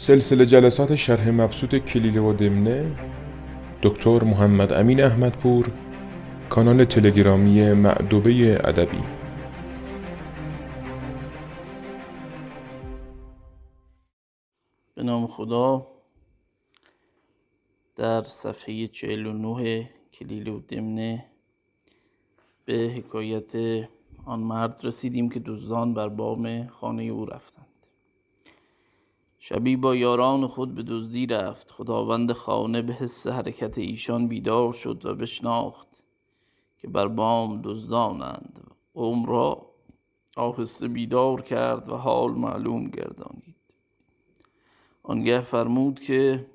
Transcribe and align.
سلسله 0.00 0.44
جلسات 0.44 0.94
شرح 0.94 1.30
مبسوط 1.30 1.74
کلیله 1.74 2.20
و 2.20 2.32
دمنه 2.32 2.96
دکتر 3.82 4.24
محمد 4.24 4.72
امین 4.72 5.02
احمدپور 5.02 5.72
کانال 6.50 6.84
تلگرامی 6.84 7.72
معدوبه 7.72 8.58
ادبی. 8.64 9.02
به 14.94 15.02
نام 15.02 15.26
خدا 15.26 15.86
در 17.96 18.22
صفحه 18.22 18.86
49 18.86 19.90
کلیله 20.12 20.52
و 20.52 20.60
دمنه 20.60 21.26
به 22.64 22.92
حکایت 22.96 23.54
آن 24.24 24.40
مرد 24.40 24.80
رسیدیم 24.84 25.28
که 25.28 25.40
دزدان 25.40 25.94
بر 25.94 26.08
بام 26.08 26.66
خانه 26.66 27.02
او 27.02 27.26
رفتند. 27.26 27.59
شبی 29.42 29.76
با 29.76 29.96
یاران 29.96 30.46
خود 30.46 30.74
به 30.74 30.82
دزدی 30.82 31.26
رفت. 31.26 31.70
خداوند 31.70 32.32
خانه 32.32 32.82
به 32.82 32.92
حس 32.92 33.26
حرکت 33.26 33.78
ایشان 33.78 34.28
بیدار 34.28 34.72
شد 34.72 35.06
و 35.06 35.14
بشناخت 35.14 35.88
که 36.78 36.88
بر 36.88 37.08
بام 37.08 37.62
دزدانند. 37.62 38.60
قوم 38.94 39.26
را 39.26 39.66
آهسته 40.36 40.88
بیدار 40.88 41.42
کرد 41.42 41.88
و 41.88 41.96
حال 41.96 42.30
معلوم 42.32 42.84
گردانید. 42.84 43.56
آنگه 45.02 45.40
فرمود 45.40 46.00
که 46.00 46.46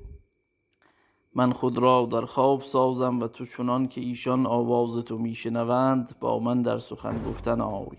من 1.36 1.54
خود 1.54 1.78
را 1.78 2.06
در 2.12 2.26
خواب 2.26 2.62
سازم 2.62 3.20
و 3.20 3.28
تو 3.28 3.46
چنان 3.46 3.88
که 3.88 4.02
ایشان 4.02 4.46
آواز 4.46 5.04
تو 5.04 5.18
میشنوند 5.18 6.16
با 6.20 6.40
من 6.40 6.62
در 6.62 6.80
سخن 6.80 7.24
گفتن 7.30 7.62
آی. 7.62 7.98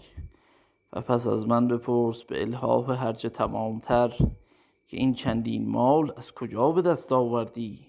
و 0.93 1.01
پس 1.01 1.27
از 1.27 1.49
من 1.49 1.69
بپرس 1.69 2.23
به 2.23 2.43
الحاح 2.43 2.91
هرچه 2.91 3.29
تمامتر 3.29 4.15
که 4.87 4.97
این 4.97 5.15
چندین 5.15 5.69
مال 5.69 6.13
از 6.17 6.33
کجا 6.33 6.73
به 6.73 6.83
دست 6.83 7.13
آوردی؟ 7.13 7.87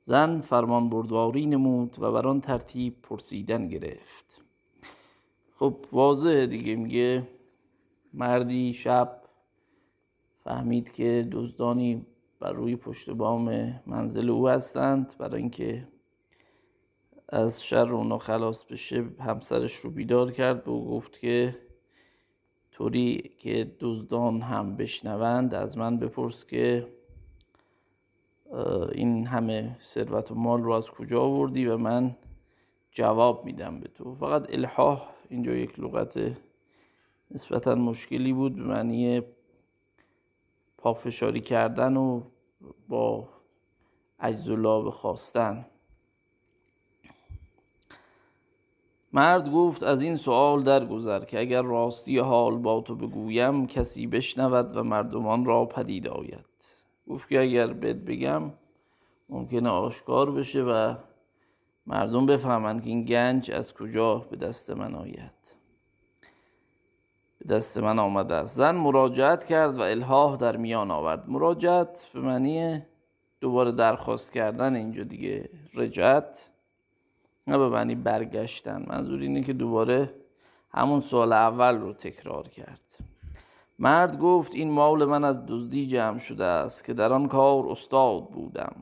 زن 0.00 0.40
فرمان 0.40 0.88
بردواری 0.88 1.46
نمود 1.46 1.96
و 1.98 2.12
بر 2.12 2.26
آن 2.26 2.40
ترتیب 2.40 3.02
پرسیدن 3.02 3.68
گرفت. 3.68 4.42
خب 5.54 5.76
واضحه 5.92 6.46
دیگه 6.46 6.76
میگه 6.76 7.28
مردی 8.14 8.74
شب 8.74 9.22
فهمید 10.44 10.92
که 10.92 11.28
دزدانی 11.32 12.06
بر 12.40 12.52
روی 12.52 12.76
پشت 12.76 13.10
بام 13.10 13.74
منزل 13.86 14.30
او 14.30 14.48
هستند 14.48 15.14
برای 15.18 15.40
اینکه 15.40 15.88
از 17.28 17.64
شر 17.64 17.92
اونا 17.92 18.18
خلاص 18.18 18.64
بشه 18.64 19.04
همسرش 19.20 19.76
رو 19.76 19.90
بیدار 19.90 20.32
کرد 20.32 20.68
و 20.68 20.84
گفت 20.84 21.18
که 21.18 21.58
طوری 22.80 23.30
که 23.38 23.76
دزدان 23.80 24.40
هم 24.40 24.76
بشنوند 24.76 25.54
از 25.54 25.78
من 25.78 25.98
بپرس 25.98 26.44
که 26.44 26.86
این 28.92 29.26
همه 29.26 29.76
ثروت 29.80 30.30
و 30.30 30.34
مال 30.34 30.62
رو 30.62 30.72
از 30.72 30.90
کجا 30.90 31.22
آوردی؟ 31.22 31.66
و 31.66 31.76
من 31.76 32.16
جواب 32.90 33.44
میدم 33.44 33.80
به 33.80 33.88
تو. 33.88 34.14
فقط 34.14 34.54
الحاح 34.54 35.08
اینجا 35.28 35.52
یک 35.52 35.80
لغت 35.80 36.36
نسبتا 37.30 37.74
مشکلی 37.74 38.32
بود 38.32 38.56
به 38.56 38.62
معنی 38.62 39.22
پافشاری 40.78 41.40
کردن 41.40 41.96
و 41.96 42.22
با 42.88 43.28
عجز 44.20 44.50
خواستن. 44.90 45.66
مرد 49.12 49.50
گفت 49.50 49.82
از 49.82 50.02
این 50.02 50.16
سوال 50.16 50.62
درگذر 50.62 51.24
که 51.24 51.40
اگر 51.40 51.62
راستی 51.62 52.18
حال 52.18 52.58
با 52.58 52.80
تو 52.80 52.94
بگویم 52.94 53.66
کسی 53.66 54.06
بشنود 54.06 54.76
و 54.76 54.82
مردمان 54.82 55.44
را 55.44 55.64
پدید 55.64 56.08
آید. 56.08 56.46
گفت 57.08 57.28
که 57.28 57.40
اگر 57.40 57.66
بهت 57.66 57.96
بگم 57.96 58.42
ممکنه 59.28 59.68
آشکار 59.68 60.30
بشه 60.30 60.62
و 60.62 60.94
مردم 61.86 62.26
بفهمند 62.26 62.82
که 62.82 62.90
این 62.90 63.04
گنج 63.04 63.50
از 63.50 63.74
کجا 63.74 64.18
به 64.18 64.36
دست 64.36 64.70
من 64.70 64.94
آید. 64.94 65.56
به 67.38 67.54
دست 67.54 67.78
من 67.78 67.98
آمده 67.98 68.34
است. 68.34 68.56
زن 68.56 68.76
مراجعت 68.76 69.44
کرد 69.44 69.76
و 69.76 69.82
الهاه 69.82 70.36
در 70.36 70.56
میان 70.56 70.90
آورد. 70.90 71.28
مراجعت 71.28 72.06
به 72.14 72.20
معنی 72.20 72.82
دوباره 73.40 73.72
درخواست 73.72 74.32
کردن 74.32 74.76
اینجا 74.76 75.02
دیگه 75.02 75.50
رجعت. 75.74 76.49
نه 77.50 77.58
به 77.58 77.68
معنی 77.68 77.94
برگشتن. 77.94 78.84
منظور 78.88 79.20
اینه 79.20 79.42
که 79.42 79.52
دوباره 79.52 80.14
همون 80.70 81.00
سال 81.00 81.32
اول 81.32 81.78
رو 81.78 81.92
تکرار 81.92 82.48
کرد. 82.48 82.80
مرد 83.78 84.18
گفت 84.18 84.54
این 84.54 84.70
مال 84.70 85.04
من 85.04 85.24
از 85.24 85.46
دزدی 85.46 85.86
جمع 85.86 86.18
شده 86.18 86.44
است 86.44 86.84
که 86.84 86.94
در 86.94 87.12
آن 87.12 87.28
کار 87.28 87.68
استاد 87.68 88.30
بودم 88.30 88.76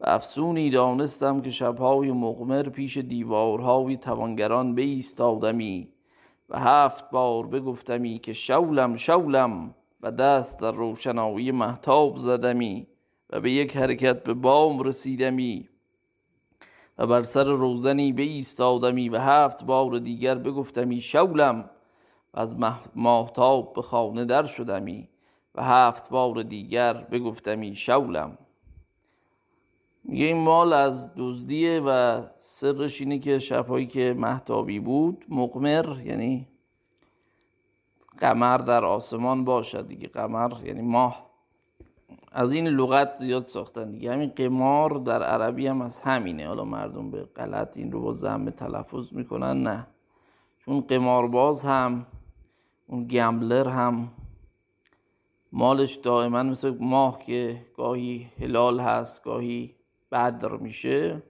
و 0.00 0.04
افسونی 0.08 0.70
دانستم 0.70 1.40
که 1.40 1.50
شبهای 1.50 2.12
مقمر 2.12 2.68
پیش 2.68 2.96
دیوارهای 2.96 3.96
توانگران 3.96 4.74
بایستادمی 4.74 5.88
و 6.48 6.58
هفت 6.58 7.10
بار 7.10 7.46
بگفتمی 7.46 8.18
که 8.18 8.32
شولم 8.32 8.96
شولم 8.96 9.74
و 10.00 10.10
دست 10.10 10.60
در 10.60 10.72
روشنایی 10.72 11.52
محتاب 11.52 12.16
زدمی 12.16 12.86
و 13.30 13.40
به 13.40 13.50
یک 13.50 13.76
حرکت 13.76 14.22
به 14.22 14.34
بام 14.34 14.82
رسیدمی 14.82 15.68
و 16.98 17.06
بر 17.06 17.22
سر 17.22 17.44
روزنی 17.44 18.12
بایستادمی 18.12 19.08
و 19.08 19.18
هفت 19.18 19.64
بار 19.64 19.98
دیگر 19.98 20.34
بگفتمی 20.34 21.00
شولم 21.00 21.70
و 22.34 22.40
از 22.40 22.56
ماهتاب 22.94 23.72
به 23.72 23.82
خانه 23.82 24.24
در 24.24 24.46
شدمی 24.46 25.08
و 25.54 25.62
هفت 25.62 26.08
بار 26.08 26.42
دیگر 26.42 26.92
بگفتمی 26.92 27.76
شولم. 27.76 28.38
میگه 30.04 30.24
این 30.24 30.44
مال 30.44 30.72
از 30.72 31.10
دزدیه 31.16 31.80
و 31.80 32.22
سرش 32.36 33.00
اینه 33.00 33.18
که 33.18 33.38
شبهایی 33.38 33.86
که 33.86 34.14
محتابی 34.18 34.80
بود 34.80 35.24
مقمر 35.28 36.00
یعنی 36.04 36.48
قمر 38.18 38.58
در 38.58 38.84
آسمان 38.84 39.44
باشد. 39.44 39.88
دیگه 39.88 40.08
قمر 40.08 40.52
یعنی 40.64 40.82
ماه. 40.82 41.31
از 42.34 42.52
این 42.52 42.68
لغت 42.68 43.16
زیاد 43.16 43.44
ساختن 43.44 43.90
دیگه. 43.90 44.12
همین 44.12 44.28
قمار 44.36 44.90
در 44.90 45.22
عربی 45.22 45.66
هم 45.66 45.82
از 45.82 46.00
همینه. 46.00 46.46
حالا 46.46 46.64
مردم 46.64 47.10
به 47.10 47.22
غلط 47.22 47.76
این 47.76 47.92
رو 47.92 48.00
با 48.00 48.12
زمه 48.12 48.50
تلفظ 48.50 49.12
می‌کنن. 49.12 49.62
نه. 49.62 49.86
چون 50.64 50.80
قمارباز 50.80 51.64
هم 51.64 52.06
اون 52.86 53.06
گمبلر 53.06 53.68
هم 53.68 54.10
مالش 55.52 55.94
دائما 55.94 56.42
مثل 56.42 56.76
ماه 56.80 57.24
که 57.26 57.66
گاهی 57.76 58.28
هلال 58.40 58.80
هست 58.80 59.24
گاهی 59.24 59.74
بدر 60.12 60.56
میشه 60.56 61.22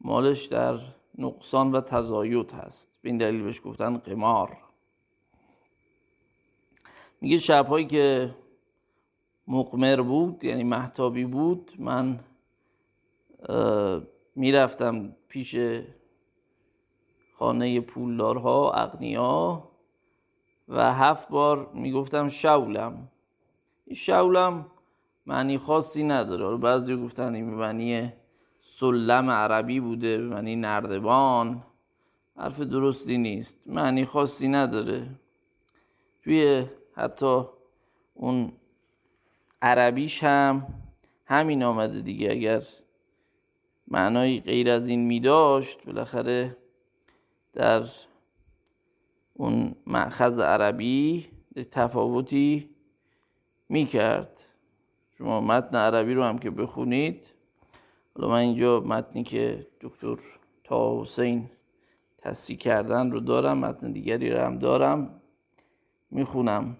مالش 0.00 0.44
در 0.44 0.78
نقصان 1.18 1.72
و 1.72 1.80
تزاید 1.80 2.52
هست. 2.52 2.90
به 3.02 3.08
این 3.08 3.18
دلیل 3.18 3.42
بهش 3.42 3.60
گفتن 3.64 3.96
قمار. 3.96 4.56
میگه 7.20 7.38
شبهایی 7.38 7.86
که 7.86 8.34
مقمر 9.50 10.02
بود 10.02 10.44
یعنی 10.44 10.64
محتابی 10.64 11.24
بود. 11.24 11.72
من 11.78 12.20
می‌رفتم 14.36 15.16
پیش 15.28 15.56
خانه 17.38 17.80
پولدارها 17.80 18.72
اغنیا 18.72 19.68
و 20.68 20.92
هفت 20.94 21.28
بار 21.28 21.70
می‌گفتم 21.74 22.28
شولم 22.28 23.08
این 23.84 23.96
شولم 23.96 24.66
معنی 25.26 25.58
خاصی 25.58 26.04
نداره. 26.04 26.56
بعضی 26.56 26.96
گفتن 26.96 27.34
این 27.34 27.54
معنی 27.54 28.12
سلم 28.60 29.30
عربی 29.30 29.80
بوده 29.80 30.18
معنی 30.18 30.56
نردبان. 30.56 31.62
حرف 32.36 32.60
درستی 32.60 33.18
نیست. 33.18 33.60
معنی 33.66 34.04
خاصی 34.04 34.48
نداره. 34.48 35.06
توی 36.24 36.64
حتی 36.94 37.42
اون 38.14 38.52
عربیش 39.62 40.24
هم 40.24 40.66
همین 41.26 41.62
آمده 41.62 42.00
دیگه. 42.00 42.30
اگر 42.30 42.62
معنای 43.88 44.40
غیر 44.40 44.70
از 44.70 44.86
این 44.86 45.06
می 45.06 45.20
داشت 45.20 45.84
بالاخره 45.84 46.56
در 47.52 47.84
اون 49.34 49.74
معخذ 49.86 50.40
عربی 50.40 51.26
تفاوتی 51.70 52.70
می 53.68 53.86
کرد. 53.86 54.40
شما 55.18 55.40
متن 55.40 55.76
عربی 55.76 56.14
رو 56.14 56.22
هم 56.22 56.38
که 56.38 56.50
بخونید. 56.50 57.26
حالا 58.14 58.28
من 58.28 58.38
اینجا 58.38 58.80
متنی 58.80 59.24
که 59.24 59.66
دکتر 59.80 60.16
تا 60.64 61.02
حسین 61.02 61.50
تصحیح 62.18 62.58
کردن 62.58 63.10
رو 63.10 63.20
دارم 63.20 63.58
متن 63.58 63.92
دیگری 63.92 64.30
رو 64.30 64.40
هم 64.40 64.58
دارم 64.58 65.20
می‌خونم. 66.10 66.76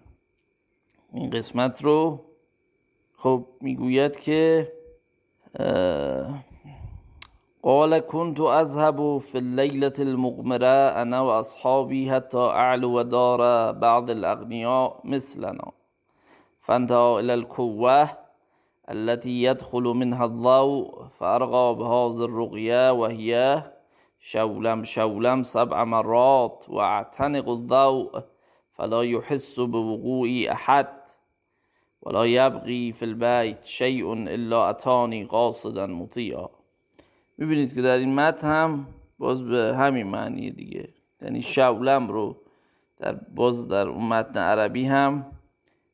این 1.12 1.30
قسمت 1.30 1.84
رو 1.84 2.24
خب 3.22 3.46
میگوید 3.60 4.16
که 4.20 4.72
قال 7.62 7.98
كنت 7.98 8.40
اذهب 8.40 9.18
في 9.18 9.38
الليلة 9.38 9.92
المغمرة 9.98 11.02
أنا 11.02 11.20
واصحابي 11.20 12.10
حتى 12.10 12.38
اعلو 12.38 13.02
دار 13.02 13.72
بعض 13.72 14.10
الاغنياء 14.10 15.00
مثلنا. 15.04 15.72
فانتهى 16.60 17.20
إلى 17.20 17.34
الكوه 17.34 18.10
التي 18.90 19.42
يدخل 19.42 19.82
منها 19.82 20.24
الضوء 20.24 21.04
فأرغى 21.18 21.74
بهذه 21.74 22.24
الرقية 22.24 22.92
وهي 22.92 23.62
شولم 24.20 24.84
شولم 24.84 25.42
سبع 25.42 25.84
مرات 25.84 26.64
وأعتنق 26.68 27.48
الضوء 27.48 28.20
فلا 28.74 29.02
يحس 29.02 29.60
بوقوع 29.60 30.28
أحد. 30.52 30.99
ولا 32.02 32.26
يبغي 32.26 32.92
في 32.92 33.04
البيت 33.04 33.64
شيء 33.64 34.12
الا 34.12 34.70
اتانی 34.70 35.24
قاصدا 35.24 35.86
مطیعا 35.86 36.48
می‌بینید 37.38 37.74
که 37.74 37.82
در 37.82 37.98
این 37.98 38.14
متن 38.14 38.46
هم 38.46 38.86
باز 39.18 39.42
به 39.42 39.76
همین 39.76 40.06
معنی 40.06 40.50
دیگه. 40.50 40.88
یعنی 41.22 41.42
شولم 41.42 42.08
رو 42.08 42.36
در 42.98 43.12
باز 43.12 43.68
در 43.68 43.88
اون 43.88 44.08
متن 44.08 44.38
عربی 44.38 44.84
هم 44.84 45.26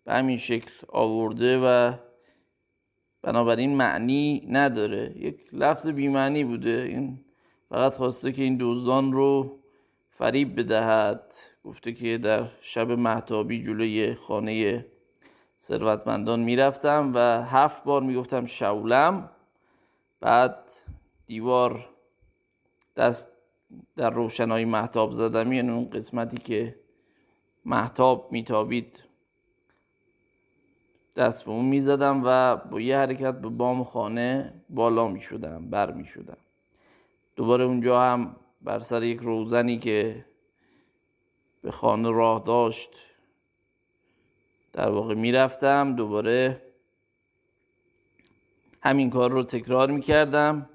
به 0.05 0.13
همین 0.13 0.37
شکل 0.37 0.71
آورده 0.89 1.59
و 1.59 1.93
بنابراین 3.23 3.77
معنی 3.77 4.47
نداره. 4.51 5.13
یک 5.17 5.37
لفظ 5.53 5.87
بیمعنی 5.87 6.45
بوده. 6.45 6.87
این 6.89 7.21
فقط 7.69 7.95
خواسته 7.95 8.33
که 8.33 8.43
این 8.43 8.57
دزدان 8.61 9.13
رو 9.13 9.59
فریب 10.11 10.61
بدهد. 10.61 11.35
گفته 11.65 11.93
که 11.93 12.19
در 12.19 12.45
شب 12.61 12.91
محتابی 12.91 13.63
جلوی 13.63 14.15
خانه 14.15 14.85
ثروتمندان 15.67 16.41
می‌رفتم 16.41 17.13
و 17.15 17.19
هفت 17.45 17.85
بار 17.85 18.03
می‌گفتم 18.03 18.47
شولم 18.47 19.31
بعد 20.21 20.71
دیوار 21.27 21.89
دست 22.97 23.29
در 23.97 24.11
روشنایی 24.11 24.65
محتاب 24.65 25.13
زدم. 25.13 25.53
یعنی 25.53 25.71
اون 25.71 25.91
قسمتی 25.91 26.37
که 26.39 26.77
محتاب 27.65 28.33
میتابید 28.33 29.05
دست 31.17 31.45
به 31.45 31.51
اون 31.51 31.65
می‌زدم 31.65 32.23
و 32.25 32.57
با 32.57 32.81
یه 32.81 32.97
حرکت 32.97 33.35
به 33.35 33.49
بام 33.49 33.85
خانه 33.85 34.55
بالا 34.71 35.09
می‌شدم 35.09 35.71
بر 35.71 35.93
می‌شدم. 35.93 36.39
دوباره 37.37 37.65
اونجا 37.65 38.03
هم 38.03 38.37
بر 38.63 38.79
سر 38.79 39.03
یک 39.03 39.21
روزنی 39.21 39.79
که 39.79 40.25
به 41.63 41.71
خانه 41.71 42.11
راه 42.11 42.43
داشت 42.47 42.91
در 44.77 44.91
واقع 44.91 45.15
می‌رفتم 45.15 45.97
دوباره 45.97 46.63
همین 48.83 49.11
کار 49.11 49.31
رو 49.31 49.43
تکرار 49.43 49.91
می‌کردم. 49.91 50.69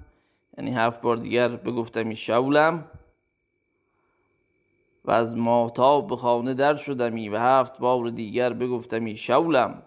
یعنی 0.58 0.74
هفت 0.74 1.00
بار 1.00 1.16
دیگر 1.16 1.48
بگفتم 1.48 2.14
شولم 2.14 2.84
و 5.04 5.10
از 5.10 5.36
ماهتاب 5.36 6.06
به 6.06 6.16
خانه 6.16 6.54
در 6.54 6.74
شدمی 6.74 7.28
و 7.28 7.38
هفت 7.38 7.78
بار 7.78 8.10
دیگر 8.10 8.52
بگفتمی 8.52 9.16
شولم 9.16 9.82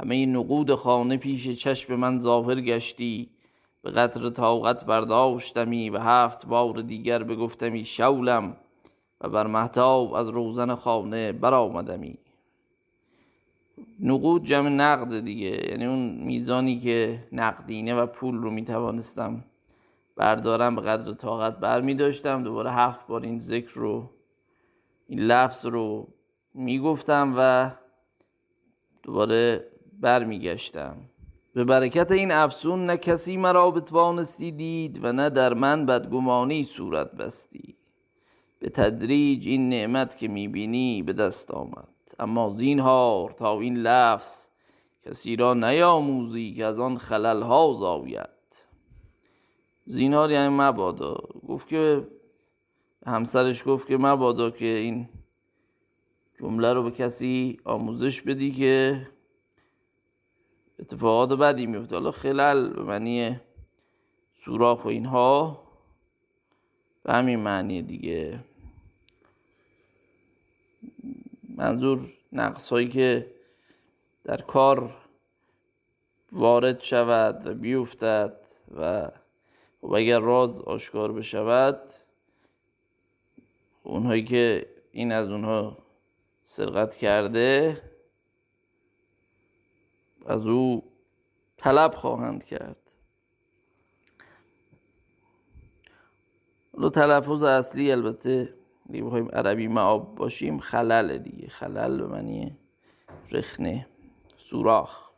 همه 0.00 0.26
نقود 0.26 0.74
خانه 0.74 1.16
پیش 1.16 1.48
چشم 1.48 1.94
من 1.94 2.20
ظاهر 2.20 2.60
گشتی. 2.60 3.30
به 3.82 3.90
قدر 3.90 4.30
طاقت 4.30 4.84
برداشتمی 4.84 5.90
و 5.90 5.98
هفت 5.98 6.46
بار 6.46 6.80
دیگر 6.80 7.22
بگفتمی 7.22 7.84
شولم 7.84 8.56
و 9.20 9.28
بر 9.28 9.46
محتاب 9.46 10.14
از 10.14 10.28
روزن 10.28 10.74
خانه 10.74 11.32
برآمدمی. 11.32 12.18
نقود 14.00 14.44
جمع 14.44 14.68
نقد 14.68 15.20
دیگه. 15.20 15.70
یعنی 15.70 15.86
اون 15.86 16.10
میزانی 16.10 16.78
که 16.78 17.24
نقدینه 17.32 17.94
و 17.94 18.06
پول 18.06 18.36
رو 18.36 18.50
می‌توانستم 18.50 19.44
بردارم 20.16 20.76
به 20.76 20.82
قدر 20.82 21.12
طاقت 21.12 21.58
بر 21.58 21.80
می 21.80 21.94
داشتم 21.94 22.42
دوباره 22.42 22.72
هفت 22.72 23.06
بار 23.06 23.22
این 23.22 23.38
ذکر 23.38 23.74
رو 23.74 24.10
این 25.06 25.20
لفظ 25.20 25.66
رو 25.66 26.08
می‌گفتم 26.54 27.34
و 27.38 27.70
دوباره 29.02 29.64
برمیگشتم. 30.00 30.96
به 31.54 31.64
برکت 31.64 32.12
این 32.12 32.32
افسون 32.32 32.86
نه 32.86 32.96
کسی 32.96 33.36
مرا 33.36 33.70
بتوانستی 33.70 34.50
دید 34.50 35.04
و 35.04 35.12
نه 35.12 35.30
در 35.30 35.54
من 35.54 35.86
بدگمانی 35.86 36.64
صورت 36.64 37.12
بستی. 37.12 37.76
به 38.58 38.68
تدریج 38.68 39.48
این 39.48 39.68
نعمت 39.68 40.16
که 40.16 40.28
می‌بینی 40.28 41.02
به 41.02 41.12
دست 41.12 41.50
آمد. 41.50 41.88
اما 42.18 42.50
زینهار 42.50 43.30
تا 43.30 43.60
این 43.60 43.76
لفظ 43.76 44.46
کسی 45.04 45.36
را 45.36 45.54
نیاموزی 45.54 46.54
که 46.54 46.64
از 46.64 46.78
آن 46.78 46.98
خلل 46.98 47.42
ها 47.42 47.76
زاوید 47.78 48.28
زینهار 49.86 50.30
یعنی 50.30 50.56
مبادا. 50.56 51.14
گفت 51.48 51.68
که 51.68 52.08
همسرش 53.06 53.62
گفت 53.66 53.88
که 53.88 53.96
مبادا 53.96 54.50
که 54.50 54.66
این 54.66 55.08
جمله 56.40 56.72
رو 56.72 56.82
به 56.82 56.90
کسی 56.90 57.60
آموزش 57.64 58.22
بدی 58.22 58.50
که 58.50 59.06
اتفاقات 60.78 61.38
بدی 61.38 61.66
میفته. 61.66 61.96
حالا 61.96 62.10
خلل 62.10 62.68
به 62.68 62.82
معنی 62.82 63.40
سوراخ 64.32 64.84
و 64.84 64.88
اینها 64.88 65.62
به 67.02 67.12
همین 67.12 67.40
معنی 67.40 67.82
دیگه. 67.82 68.44
منظور 71.58 72.12
نقص 72.32 72.68
هایی 72.68 72.88
که 72.88 73.34
در 74.24 74.40
کار 74.40 74.96
وارد 76.32 76.80
شود 76.80 77.46
و 77.46 77.54
بیفتد 77.54 78.40
و 78.76 79.10
خب 79.80 79.92
اگر 79.92 80.20
راز 80.20 80.60
آشکار 80.60 81.12
بشود 81.12 81.80
اونهایی 83.82 84.24
که 84.24 84.66
این 84.92 85.12
از 85.12 85.28
اونها 85.28 85.78
سرقت 86.42 86.96
کرده 86.96 87.82
از 90.26 90.46
او 90.46 90.92
طلب 91.56 91.94
خواهند 91.94 92.44
کرد. 92.44 92.76
حالا 96.72 96.88
تلفظ 96.88 97.42
اصلی 97.42 97.92
البته 97.92 98.57
اگه 98.88 99.02
بخوایم 99.02 99.28
عربی 99.32 99.68
معاب 99.68 100.14
باشیم 100.14 100.58
خلل 100.58 101.18
دیگه. 101.18 101.48
خلل 101.48 101.98
به 101.98 102.06
معنی 102.06 102.56
رخنه. 103.32 103.86
سوراخ. 104.36 105.08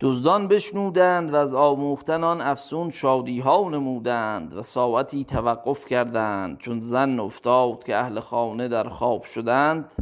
دزدان 0.00 0.48
بشنودند 0.48 1.32
و 1.32 1.36
از 1.36 1.54
آموختن 1.54 2.24
آن 2.24 2.40
افسون 2.40 2.90
شادی 2.90 3.40
ها 3.40 3.68
نمودند 3.68 4.54
و 4.54 4.62
ساعتی 4.62 5.24
توقف 5.24 5.86
کردند. 5.86 6.58
چون 6.58 6.80
زن 6.80 7.20
افتاد 7.20 7.84
که 7.84 7.96
اهل 7.96 8.20
خانه 8.20 8.68
در 8.68 8.88
خواب 8.88 9.22
شدند 9.22 9.92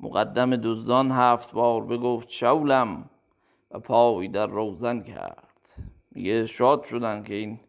مقدم 0.00 0.56
دزدان 0.56 1.10
هفت 1.10 1.52
بار 1.52 1.84
بگفت 1.84 2.30
شولم 2.30 3.10
و 3.70 3.78
پای 3.78 4.28
در 4.28 4.46
روزن 4.46 5.00
کرد. 5.00 5.46
میگه 6.10 6.46
شاد 6.46 6.84
شدن 6.84 7.22
که 7.22 7.34
این 7.34 7.60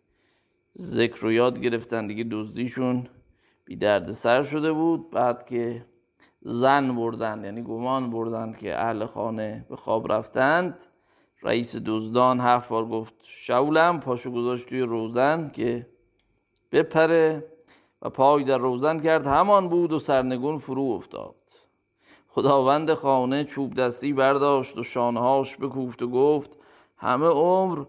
ذکر 0.80 1.20
رو 1.22 1.32
یاد 1.32 1.60
گرفتن 1.60 2.08
دیگه 2.08 2.26
دزدیشون 2.32 3.08
بی 3.66 3.76
درد 3.76 4.12
سر 4.12 4.44
شده 4.44 4.72
بود. 4.72 5.12
بعد 5.12 5.46
که 5.46 5.86
زن 6.42 6.96
بردن 6.96 7.44
یعنی 7.44 7.62
گمان 7.62 8.10
بردن 8.10 8.54
که 8.54 8.80
اهل 8.80 9.06
خانه 9.06 9.66
به 9.70 9.76
خواب 9.76 10.12
رفتند 10.12 10.86
رئیس 11.44 11.76
دزدان 11.86 12.40
هفت 12.40 12.70
بار 12.70 12.86
گفت 12.86 13.14
شولم 13.22 14.00
پاشو 14.00 14.32
گذاشت 14.32 14.70
توی 14.70 14.82
روزن 14.82 15.50
که 15.50 15.88
بپره 16.72 17.46
و 18.02 18.10
پای 18.10 18.44
در 18.44 18.58
روزن 18.58 19.00
کرد. 19.00 19.28
همان 19.28 19.70
بود 19.70 19.94
و 19.94 20.00
سرنگون 20.00 20.58
فرو 20.58 20.84
افتاد. 20.84 21.36
خداوند 22.28 22.94
خانه 22.94 23.44
چوب 23.44 23.74
دستی 23.74 24.14
برداشت 24.14 24.78
و 24.78 24.84
شانهاش 24.84 25.58
بکوفت 25.58 26.02
و 26.02 26.08
گفت 26.08 26.52
همه 26.98 27.26
عمر 27.26 27.86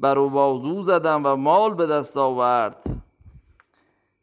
بر 0.00 0.18
و 0.18 0.28
بازو 0.28 0.82
زدم 0.82 1.22
و 1.24 1.36
مال 1.36 1.74
به 1.74 1.86
دست 1.86 2.16
آورد. 2.16 2.84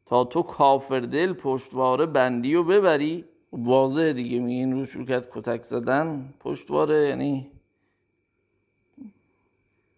تا 0.05 0.23
تو 0.23 0.41
کافر 0.41 0.99
دل 0.99 1.33
پشتواره 1.33 2.05
بندی 2.05 2.55
و 2.55 2.63
ببری. 2.63 3.25
واضح 3.53 4.11
دیگه 4.11 4.39
میگین 4.39 4.73
رو 4.73 4.85
شرکت 4.85 5.27
کتک 5.31 5.63
زدن 5.63 6.33
پشتواره 6.39 7.07
یعنی 7.07 7.51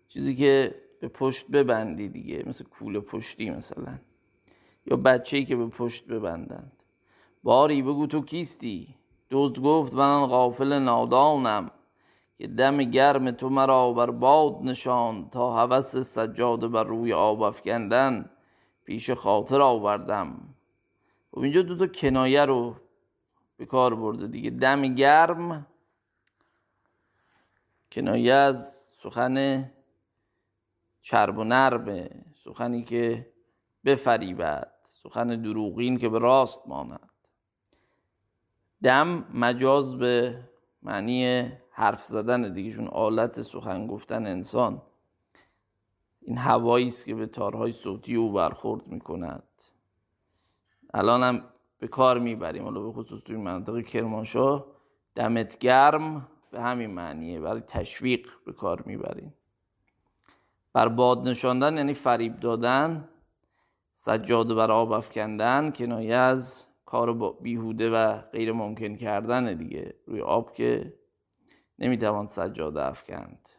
چیزی 0.08 0.36
که 0.36 0.76
به 1.00 1.08
پشت 1.08 1.48
ببندی 1.48 2.10
دیگه 2.10 2.44
مثل 2.48 2.64
کول 2.64 3.00
پشتی 3.00 3.50
مثلا 3.50 4.00
یا 4.86 4.98
بچه 4.98 5.38
ای 5.38 5.46
که 5.46 5.56
به 5.56 5.68
پشت 5.68 6.08
ببندند. 6.08 6.72
باری 7.44 7.82
بگو 7.82 8.08
تو 8.08 8.22
کیستی؟ 8.22 8.96
دوست 9.30 9.60
گفت 9.60 9.94
من 9.94 10.26
غافل 10.26 10.80
نادانم. 10.80 11.72
که 12.40 12.48
دم 12.48 12.78
گرم 12.78 13.32
تو 13.32 13.50
مرا 13.50 13.94
بر 13.94 14.12
باد 14.12 14.60
نشان 14.62 15.30
تا 15.30 15.54
هوس 15.54 15.96
سجاده 15.96 16.68
بر 16.68 16.84
روی 16.84 17.14
آب 17.14 17.42
افکندن 17.42 18.30
پیش 18.86 19.10
خاطر 19.10 19.62
آوردم. 19.62 20.56
خب 21.32 21.40
اینجا 21.40 21.62
دو 21.62 21.78
تا 21.78 21.88
کنایه 21.88 22.46
رو 22.46 22.76
به 23.58 23.66
کار 23.66 23.96
برده 23.96 24.28
دیگه. 24.28 24.50
دم 24.50 24.96
گرم 24.96 25.68
کنایه 27.92 28.34
از 28.34 28.88
سخن 28.92 29.66
چرب 31.02 31.38
و 31.38 31.44
نرمه 31.44 32.10
سخنی 32.44 32.84
که 32.84 33.32
بفریبد 33.86 34.72
سخن 34.84 35.42
دروغین 35.42 35.98
که 35.98 36.10
به 36.10 36.20
راست 36.20 36.68
ماند. 36.68 37.10
دم 38.84 39.26
مجاز 39.34 39.96
به 39.98 40.44
معنی 40.82 41.52
حرف 41.80 42.04
زدن 42.04 42.54
دیگه 42.54 42.72
چون 42.76 42.88
آلت 42.88 43.42
سخن 43.42 43.88
گفتن 43.88 44.28
انسان. 44.28 44.82
این 46.22 46.38
هوایی 46.38 46.88
است 46.88 47.06
که 47.06 47.16
به 47.16 47.26
تارهای 47.26 47.72
صوتی 47.72 48.16
او 48.16 48.32
برخورد 48.32 48.88
می‌کند. 48.88 49.44
الان 50.94 51.24
هم 51.24 51.44
به 51.80 51.88
کار 51.88 52.20
می‌بریم 52.20 52.64
حالا 52.64 52.82
به 52.82 52.92
خصوص 52.92 53.22
توی 53.22 53.38
منطقه 53.38 53.84
کرمانشاه. 53.84 54.66
دمت 55.16 55.58
گرم 55.58 56.28
به 56.52 56.62
همین 56.62 56.92
معنیه 56.92 57.40
برای 57.40 57.62
تشویق 57.62 58.30
به 58.46 58.54
کار 58.54 58.84
می‌بریم. 58.86 59.34
بر 60.74 60.88
باد 60.88 61.28
نشاندن 61.28 61.78
یعنی 61.78 61.94
فریب 61.94 62.40
دادن 62.40 63.10
سجاده 63.94 64.54
بر 64.54 64.72
آب 64.72 64.92
افکندن 64.92 65.72
کنایه 65.72 66.16
از 66.16 66.66
کار 66.86 67.34
بیهوده 67.42 67.90
و 67.90 68.18
غیر 68.18 68.52
ممکن 68.52 68.96
کردن 68.96 69.54
دیگه. 69.54 69.96
روی 70.06 70.22
آب 70.22 70.54
که 70.54 70.99
نمی‌توان 71.80 72.28
سجاده 72.28 72.86
افکند 72.86 73.50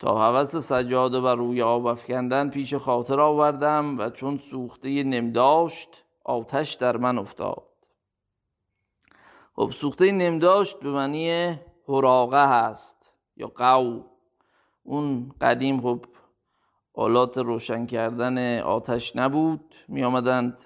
تا 0.00 0.18
حوث 0.18 0.56
سجاده 0.56 1.20
بر 1.20 1.34
روی 1.34 1.62
آب 1.62 1.86
افکندن 1.86 2.50
پیش 2.50 2.74
خاطر 2.74 3.20
آوردم 3.20 3.98
و 3.98 4.10
چون 4.10 4.38
سوخته 4.38 5.02
نمداشت 5.02 6.04
آتش 6.24 6.74
در 6.74 6.96
من 6.96 7.18
افتاد. 7.18 7.62
خب 9.56 9.70
سوخته 9.70 10.12
نمداشت 10.12 10.80
به 10.80 10.90
معنی 10.90 11.58
هراغه 11.88 12.46
هست 12.48 13.12
یا 13.36 13.46
قو. 13.46 14.02
اون 14.82 15.32
قدیم 15.40 15.80
خب 15.80 16.04
آلات 16.94 17.38
روشن 17.38 17.86
کردن 17.86 18.60
آتش 18.60 19.16
نبود 19.16 19.74
می 19.88 20.04
آمدند 20.04 20.62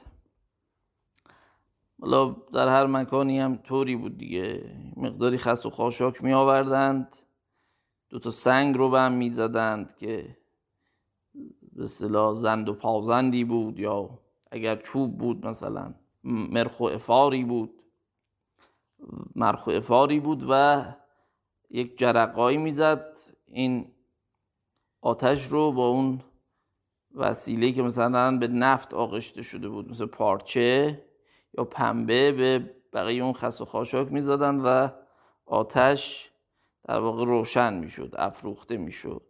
حالا 2.02 2.36
در 2.52 2.68
هر 2.68 2.86
مکانی 2.86 3.38
هم 3.38 3.56
طوری 3.56 3.96
بود 3.96 4.18
دیگه. 4.18 4.76
مقداری 4.96 5.38
خس 5.38 5.66
و 5.66 5.70
خاشاک 5.70 6.24
می 6.24 6.32
آوردند 6.32 7.16
دو 8.08 8.18
تا 8.18 8.30
سنگ 8.30 8.76
رو 8.76 8.90
به 8.90 9.00
هم 9.00 9.12
می 9.12 9.30
زدند 9.30 9.96
که 9.96 10.36
به 11.72 11.86
صلاح 11.86 12.34
زند 12.34 12.68
و 12.68 12.74
پازندی 12.74 13.44
بود 13.44 13.78
یا 13.78 14.18
اگر 14.50 14.76
چوب 14.76 15.18
بود 15.18 15.46
مثلا 15.46 15.94
مرخ 16.24 16.80
و 16.80 16.84
افاری 16.84 17.44
بود. 17.44 17.82
مرخ 19.36 19.66
و 19.66 19.70
افاری 19.70 20.20
بود 20.20 20.44
و 20.48 20.84
یک 21.70 21.98
جرقایی 21.98 22.58
می‌زد. 22.58 23.18
این 23.46 23.92
آتش 25.00 25.46
رو 25.46 25.72
با 25.72 25.88
اون 25.88 26.20
وسیله 27.14 27.72
که 27.72 27.82
مثلا 27.82 28.38
به 28.38 28.48
نفت 28.48 28.94
آغشته 28.94 29.42
شده 29.42 29.68
بود 29.68 29.90
مثل 29.90 30.06
پارچه 30.06 31.04
یا 31.58 31.64
پنبه 31.64 32.32
به 32.32 32.70
بقیه 32.92 33.22
اون 33.22 33.32
خس 33.32 33.60
و 33.60 33.64
خاشاک 33.64 34.12
می‌زدن 34.12 34.60
و 34.60 34.88
آتش 35.46 36.30
در 36.84 37.00
واقع 37.00 37.24
روشن 37.24 37.74
می‌شد 37.74 38.14
افروخته 38.18 38.76
می‌شد. 38.76 39.22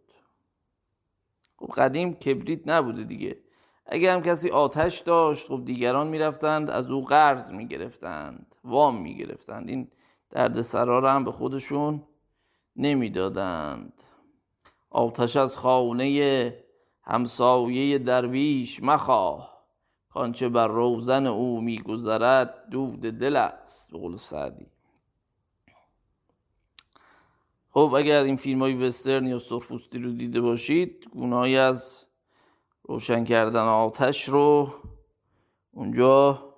خب 1.57 1.67
قدیم 1.67 2.15
کبریت 2.15 2.69
نبوده 2.69 3.05
دیگه. 3.05 3.39
اگر 3.87 4.15
هم 4.15 4.23
کسی 4.23 4.51
آتش 4.51 4.99
داشت 4.99 5.49
خب 5.49 5.65
دیگران 5.65 6.07
می‌رفتند 6.07 6.71
از 6.71 6.91
او 6.91 7.05
قرض 7.05 7.53
می‌گرفتند 7.53 8.55
وام 8.65 8.97
می‌گرفتند. 9.03 9.69
این 9.69 9.89
درد 10.31 10.63
سرا 10.63 11.13
هم 11.13 11.25
به 11.25 11.33
خودشون 11.33 12.03
نمی‌دادند. 12.77 14.03
آتش 14.91 15.37
از 15.37 15.59
خانه 15.59 16.65
همسایه 17.03 17.99
درویش 17.99 18.83
مخواه. 18.83 19.52
کانچه 20.15 20.49
بر 20.49 20.69
روزن 20.69 21.27
او 21.27 21.61
میگذرد 21.61 22.69
دود 22.71 23.01
دل 23.01 23.37
است 23.37 23.93
به 23.93 23.99
قول 23.99 24.17
سعدی. 24.17 24.67
خب 27.71 27.95
اگر 27.97 28.23
این 28.23 28.37
فیلم 28.37 28.61
های 28.61 28.75
وسترن 28.75 29.27
یا 29.27 29.39
سرخپوستی 29.39 29.99
رو 29.99 30.13
دیده 30.13 30.41
باشید 30.41 31.09
گونهایی 31.13 31.57
از 31.57 32.05
روشن 32.83 33.25
کردن 33.25 33.65
آتش 33.65 34.29
رو 34.29 34.75
اونجا 35.73 36.49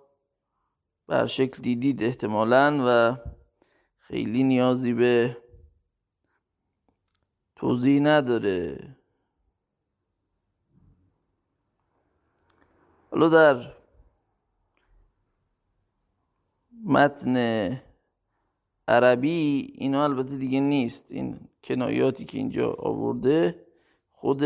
بر 1.06 1.26
شکل 1.26 1.62
دیدید 1.62 2.02
احتمالا 2.02 2.84
و 2.86 3.16
خیلی 3.98 4.42
نیازی 4.42 4.92
به 4.92 5.36
توضیح 7.56 8.00
نداره. 8.02 8.96
حالا 13.14 13.28
در 13.28 13.72
متن 16.84 17.36
عربی 18.88 19.72
اینا 19.74 20.04
البته 20.04 20.36
دیگه 20.36 20.60
نیست. 20.60 21.12
این 21.12 21.48
کنایاتی 21.64 22.24
که 22.24 22.38
اینجا 22.38 22.72
آورده 22.72 23.66
خود 24.12 24.42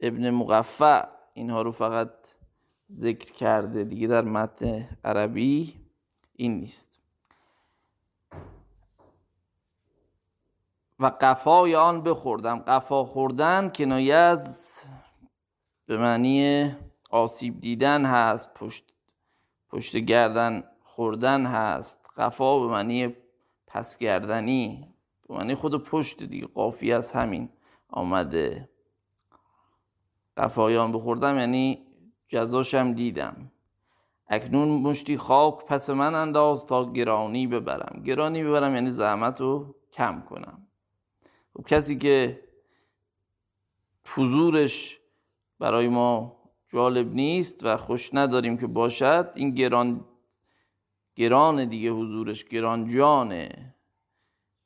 ابن 0.00 0.30
مقفع 0.30 1.04
اینها 1.34 1.62
رو 1.62 1.72
فقط 1.72 2.10
ذکر 2.92 3.32
کرده. 3.32 3.84
دیگه 3.84 4.06
در 4.06 4.22
متن 4.24 4.88
عربی 5.04 5.74
این 6.32 6.56
نیست. 6.56 7.00
و 10.98 11.06
قفای 11.20 11.74
آن 11.74 12.02
بخوردم. 12.02 12.58
قفا 12.58 13.04
خوردن 13.04 13.68
کنایه 13.68 14.14
از 14.14 14.70
به 15.86 15.96
معنی 15.96 16.76
آسیب 17.12 17.60
دیدن 17.60 18.04
هست 18.04 18.54
پشت 18.54 18.84
پشت 19.70 19.96
گردن 19.96 20.64
خوردن 20.82 21.46
هست. 21.46 21.98
قفا 22.16 22.58
به 22.58 22.66
معنی 22.66 23.16
پس 23.66 23.98
گردنی 23.98 24.94
به 25.28 25.34
معنی 25.34 25.54
خود 25.54 25.84
پشت 25.84 26.22
دیگه 26.22 26.46
قافی 26.46 26.92
از 26.92 27.12
همین 27.12 27.48
آمده. 27.88 28.68
قفایان 30.36 30.92
بخوردم 30.92 31.38
یعنی 31.38 31.86
جزاشم 32.28 32.92
دیدم. 32.92 33.52
اکنون 34.28 34.68
مشتی 34.68 35.16
خاک 35.16 35.64
پس 35.64 35.90
من 35.90 36.14
انداز 36.14 36.66
تا 36.66 36.92
گرانی 36.92 37.46
ببرم. 37.46 38.02
گرانی 38.02 38.44
ببرم 38.44 38.74
یعنی 38.74 38.90
زحمت 38.90 39.40
رو 39.40 39.74
کم 39.92 40.22
کنم. 40.28 40.66
خب 41.54 41.66
کسی 41.66 41.98
که 41.98 42.44
حضورش 44.14 44.98
برای 45.58 45.88
ما 45.88 46.41
جالب 46.72 47.14
نیست 47.14 47.64
و 47.64 47.76
خوش 47.76 48.14
نداریم 48.14 48.56
که 48.56 48.66
باشد. 48.66 49.32
این 49.34 49.50
گران 49.50 50.04
گران 51.16 51.64
دیگه 51.64 51.90
حضورش 51.90 52.44
گران 52.44 52.88
جانه 52.88 53.74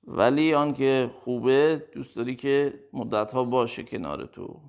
ولی 0.04 0.54
آن 0.54 0.74
که 0.74 1.10
خوبه 1.14 1.88
دوست 1.92 2.16
داری 2.16 2.36
که 2.36 2.84
مدت 2.92 3.32
ها 3.32 3.44
باشه 3.44 3.82
کنار 3.82 4.26
تو. 4.26 4.60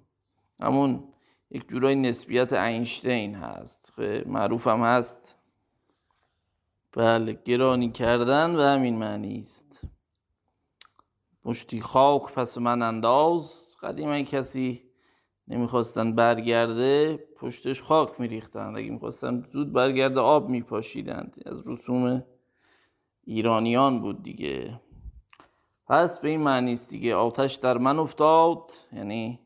همون 0.60 1.03
یک 1.51 1.67
جورای 1.67 1.96
نسبیت 1.96 2.53
اینشتین 2.53 3.36
هست. 3.36 3.94
معروف 4.25 4.67
هم 4.67 4.79
هست. 4.79 5.36
بله 6.91 7.39
گرانی 7.46 7.91
کردن 7.91 8.56
و 8.56 8.62
همین 8.62 8.98
معنی 8.98 9.39
است. 9.39 9.82
مشتی 11.46 11.82
خاک 11.82 12.24
پس 12.34 12.58
من 12.58 12.82
انداز. 12.82 13.75
قدیم 13.82 14.24
کسی 14.24 14.84
نمی‌خواستن 15.48 16.15
برگرده. 16.15 17.26
پشتش 17.38 17.82
خاک 17.82 18.20
میریختند 18.20 18.77
اگه 18.77 18.89
می‌خواستن 18.89 19.46
زود 19.50 19.74
برگرده 19.74 20.20
آب 20.20 20.50
میپاشیدند. 20.50 21.44
از 21.46 21.67
رسوم 21.67 22.24
ایرانیان 23.24 24.01
بود 24.01 24.24
دیگه. 24.24 24.82
پس 25.88 26.20
به 26.20 26.29
این 26.29 26.41
معنی 26.41 26.72
است 26.72 26.89
دیگه. 26.89 27.15
آتش 27.15 27.53
در 27.53 27.77
من 27.77 28.00
افتاد. 28.00 28.72
یعنی 28.94 29.39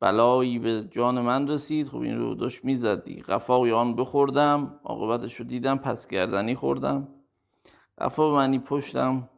بلایی 0.00 0.58
به 0.58 0.84
جان 0.90 1.20
من 1.20 1.48
رسید. 1.48 1.88
خب 1.88 1.98
این 1.98 2.18
رو 2.18 2.34
داشت 2.34 2.64
می‌زد 2.64 3.04
دیگه. 3.04 3.22
قفای 3.22 3.72
آن 3.72 3.96
بخوردم. 3.96 4.80
عاقبتش 4.84 5.34
رو 5.34 5.44
دیدم. 5.44 5.78
پس 5.78 6.08
گردنی 6.08 6.54
خوردم. 6.54 7.08
قفا 7.98 8.30
معنی 8.30 8.58
پشتم. 8.58 9.28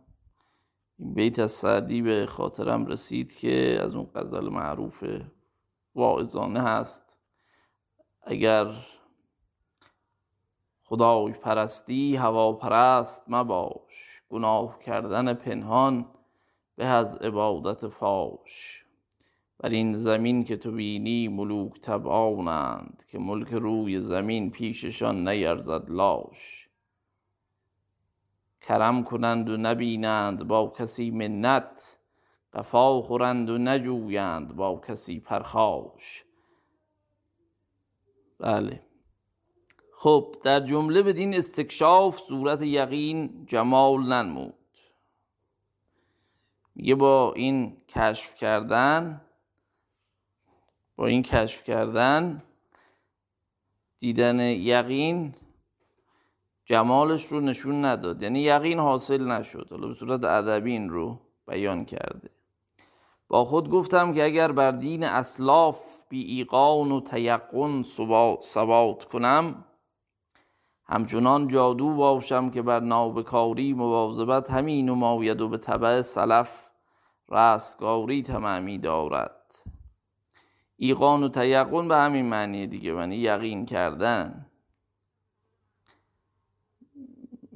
این 0.98 1.14
بیت 1.14 1.38
از 1.38 1.50
سعدی 1.50 2.02
به 2.02 2.26
خاطرم 2.26 2.86
رسید 2.86 3.34
که 3.34 3.78
از 3.82 3.94
اون 3.94 4.08
غزل 4.14 4.48
معروف 4.48 5.04
واعظانه 5.94 6.60
هست. 6.60 7.16
اگر 8.22 8.66
خدای 10.82 11.32
پرستی 11.32 12.16
هوا 12.16 12.52
پرست 12.52 13.22
مباش. 13.28 14.22
گناه 14.28 14.78
کردن 14.78 15.34
پنهان 15.34 16.06
به 16.76 16.86
از 16.86 17.16
عبادت 17.16 17.88
فاش. 17.88 18.84
بر 19.58 19.68
این 19.68 19.94
زمین 19.94 20.44
که 20.44 20.56
تو 20.56 20.72
بینی 20.72 21.28
ملوک 21.28 21.80
تبعانند 21.80 23.04
که 23.08 23.18
ملک 23.18 23.48
روی 23.48 24.00
زمین 24.00 24.50
پیششان 24.50 25.28
نیرزد 25.28 25.90
لاش. 25.90 26.68
کرم 28.60 29.04
کنند 29.04 29.48
و 29.48 29.56
نبینند 29.56 30.44
با 30.44 30.72
کسی 30.78 31.10
منت. 31.10 31.98
قفا 32.54 33.02
خورند 33.02 33.50
و 33.50 33.58
نجویند 33.58 34.56
با 34.56 34.80
کسی 34.88 35.20
پرخاش. 35.20 36.24
بله. 38.38 38.82
خب 39.94 40.36
در 40.44 40.60
جمله 40.60 41.02
بدین 41.02 41.34
استکشاف 41.34 42.18
صورت 42.18 42.62
یقین 42.62 43.46
جمال 43.46 44.02
ننمود. 44.02 44.54
میگه 46.74 46.94
با 46.94 47.32
این 47.32 47.76
کشف 47.88 48.34
کردن 48.34 49.20
با 50.96 51.06
این 51.06 51.22
کشف 51.22 51.64
کردن 51.64 52.42
دیدن 53.98 54.40
یقین 54.40 55.34
جمالش 56.64 57.24
رو 57.24 57.40
نشون 57.40 57.84
نداد. 57.84 58.22
یعنی 58.22 58.40
یقین 58.40 58.78
حاصل 58.78 59.24
نشد. 59.24 59.66
حالا 59.70 59.88
به 59.88 59.94
صورت 59.94 60.24
ادبی 60.24 60.72
این 60.72 60.90
رو 60.90 61.18
بیان 61.46 61.84
کرده. 61.84 62.30
با 63.32 63.44
خود 63.44 63.70
گفتم 63.70 64.14
که 64.14 64.24
اگر 64.24 64.52
بر 64.52 64.70
دین 64.70 65.04
اسلاف 65.04 66.02
بی 66.08 66.22
ایقان 66.22 66.92
و 66.92 67.00
تیقن 67.00 67.82
ثبات 68.42 69.04
کنم 69.04 69.64
همچون 70.84 71.32
آن 71.32 71.48
جادو 71.48 71.94
باشم 71.94 72.50
که 72.50 72.62
بر 72.62 72.80
نابکاری 72.80 73.72
مواظبت 73.72 74.50
همین 74.50 74.88
نماید 74.88 75.40
و 75.40 75.48
به 75.48 75.58
طبع 75.58 76.02
سلف 76.02 76.66
رستگاری 77.28 78.22
تمامی 78.22 78.78
دارد. 78.78 79.54
ایقان 80.76 81.22
و 81.22 81.28
تیقن 81.28 81.88
به 81.88 81.96
همین 81.96 82.26
معنی 82.26 82.66
دیگه 82.66 82.94
یعنی 82.94 83.16
یقین 83.16 83.66
کردن. 83.66 84.46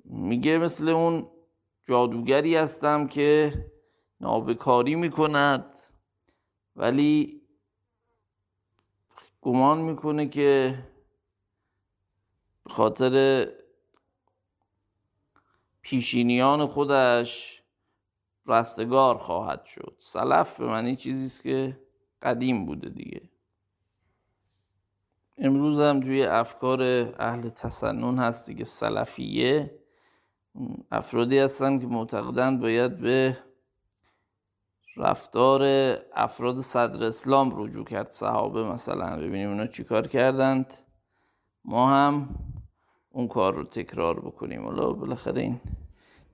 میگه 0.04 0.58
مثل 0.58 0.88
اون 0.88 1.26
جادوگری 1.88 2.56
هستم 2.56 3.06
که 3.06 3.52
نابکاری 4.20 4.94
می‌کند 4.94 5.78
ولی 6.76 7.42
گمان 9.40 9.78
می‌کنه 9.78 10.28
که 10.28 10.78
به 12.64 12.70
خاطر 12.70 13.46
پیشینیان 15.80 16.66
خودش 16.66 17.62
رستگار 18.46 19.18
خواهد 19.18 19.64
شد. 19.64 19.96
سلف 19.98 20.60
به 20.60 20.66
معنی 20.66 20.96
چیزی 20.96 21.42
که 21.42 21.80
قدیم 22.22 22.66
بوده 22.66 22.88
دیگه. 22.88 23.30
امروز 25.38 25.80
هم 25.80 26.00
توی 26.00 26.22
افکار 26.22 26.82
اهل 27.18 27.48
تسنن 27.48 28.18
هست 28.18 28.46
دیگه 28.46 28.64
سلفیه. 28.64 29.78
افرادی 30.90 31.38
هستن 31.38 31.78
که 31.78 31.86
معتقدند 31.86 32.60
باید 32.60 32.98
به 32.98 33.38
رفتار 34.96 35.62
افراد 36.14 36.60
صدر 36.60 37.04
اسلام 37.04 37.62
رجوع 37.62 37.84
کرد 37.84 38.10
صحابه 38.10 38.62
مثلا. 38.64 39.16
ببینیم 39.16 39.48
اونا 39.48 39.66
چیکار 39.66 40.06
کردند. 40.06 40.74
ما 41.64 41.90
هم 41.90 42.28
اون 43.10 43.28
کار 43.28 43.54
رو 43.54 43.64
تکرار 43.64 44.20
بکنیم. 44.20 44.64
حالا 44.64 44.92
بالاخره 44.92 45.42
این 45.42 45.60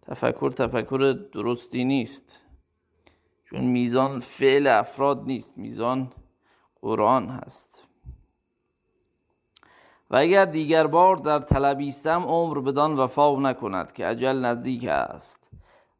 تفکر 0.03 0.51
تفکر 0.51 1.19
درستی 1.33 1.85
نیست. 1.85 2.41
چون 3.51 3.65
میزان 3.65 4.21
فعل 4.21 4.67
افراد 4.67 5.25
نیست 5.25 5.59
میزان 5.59 6.13
قرآن 6.81 7.29
هست. 7.29 7.83
و 10.11 10.17
اگر 10.17 10.45
دیگر 10.45 10.87
بار 10.87 11.17
در 11.17 11.39
طلبیستم 11.39 12.23
عمر 12.23 12.61
بدان 12.61 12.97
وفا 12.97 13.41
نکند 13.41 13.93
که 13.93 14.07
عجل 14.07 14.37
نزدیک 14.37 14.85
است. 14.85 15.42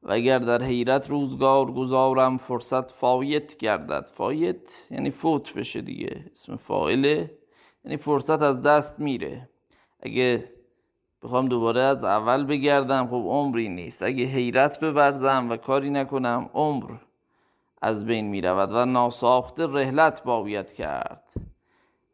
و 0.03 0.13
اگر 0.13 0.39
در 0.39 0.63
حیرت 0.63 1.11
روزگار 1.11 1.73
گذارم 1.73 2.37
فرصت 2.37 2.91
فایت 2.91 3.57
گردد. 3.57 4.07
فایت 4.15 4.87
یعنی 4.91 5.11
فوت 5.11 5.55
بشه 5.55 5.81
دیگه. 5.81 6.25
اسم 6.33 6.57
فائله 6.57 7.31
یعنی 7.85 7.97
فرصت 7.97 8.43
از 8.43 8.63
دست 8.63 9.01
میره. 9.01 9.49
اگه 10.01 10.53
بخوام 11.23 11.49
دوباره 11.49 11.81
از 11.81 12.05
اول 12.05 12.45
بگردم 12.45 13.07
خب 13.07 13.25
عمری 13.27 13.69
نیست. 13.69 14.03
اگه 14.03 14.25
حیرت 14.25 14.81
بورزم 14.81 15.51
و 15.51 15.57
کاری 15.57 15.91
نکنم 15.91 16.51
عمر 16.55 16.91
از 17.83 18.05
بین 18.05 18.27
می 18.27 18.41
رود 18.41 18.73
و 18.73 18.85
ناساخته 18.85 19.67
رهلت 19.67 20.23
باید 20.23 20.73
کرد. 20.73 21.23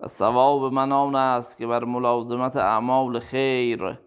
و 0.01 0.09
ثواب 0.09 0.73
من 0.73 0.93
آن 0.93 1.15
است 1.15 1.59
که 1.59 1.67
بر 1.67 1.85
ملازمت 1.85 2.57
اعمال 2.57 3.19
خیر 3.19 3.99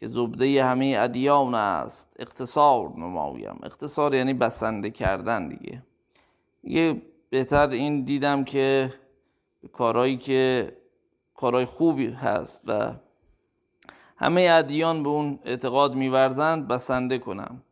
که 0.00 0.06
زبده 0.06 0.64
همه 0.64 0.96
ادیان 0.98 1.54
است. 1.54 2.16
اختصار 2.18 2.92
نمایم. 2.96 3.58
اختصار 3.62 4.14
یعنی 4.14 4.34
بسنده 4.34 4.90
کردن 4.90 5.48
دیگه. 5.48 5.82
یه 6.64 7.02
بهتر 7.30 7.68
این 7.68 8.04
دیدم 8.04 8.44
که 8.44 8.94
کارهایی 9.72 10.16
که 10.16 10.72
کارهای 11.34 11.64
خوبی 11.64 12.06
هست 12.06 12.62
و 12.66 12.92
همه 14.16 14.48
ادیان 14.50 15.02
به 15.02 15.08
اون 15.08 15.38
اعتقاد 15.44 15.94
میورزند 15.94 16.68
بسنده 16.68 17.18
کنم. 17.18 17.62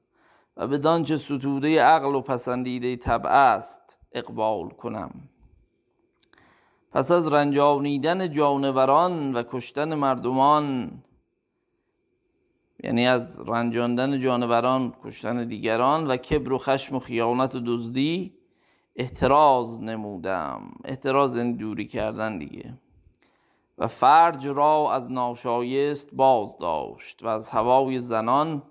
و 0.56 0.66
به 0.66 0.78
دانچه 0.78 1.16
ستوده 1.16 1.82
عقل 1.82 2.14
و 2.14 2.20
پسندیده 2.20 2.96
طبع 2.96 3.30
است 3.30 3.96
اقبال 4.12 4.68
کنم. 4.68 5.10
پس 6.92 7.10
از 7.10 7.26
رنجانیدن 7.26 8.32
جانوران 8.32 9.34
و 9.34 9.42
کشتن 9.50 9.94
مردمان 9.94 10.90
یعنی 12.84 13.06
از 13.06 13.40
رنجاندن 13.46 14.20
جانوران 14.20 14.92
کشتن 15.04 15.48
دیگران 15.48 16.06
و 16.06 16.16
کبر 16.16 16.52
و 16.52 16.58
خشم 16.58 16.96
و 16.96 16.98
خیانت 16.98 17.54
و 17.54 17.60
دزدی 17.66 18.32
احتراز 18.96 19.82
نمودم. 19.82 20.62
احتراز 20.84 21.36
این 21.36 21.56
دوری 21.56 21.86
کردن 21.86 22.38
دیگه. 22.38 22.74
و 23.78 23.86
فرج 23.86 24.46
را 24.46 24.92
از 24.92 25.12
ناشایست 25.12 26.08
باز 26.12 26.58
داشت 26.58 27.22
و 27.22 27.28
از 27.28 27.48
هوای 27.48 28.00
زنان 28.00 28.62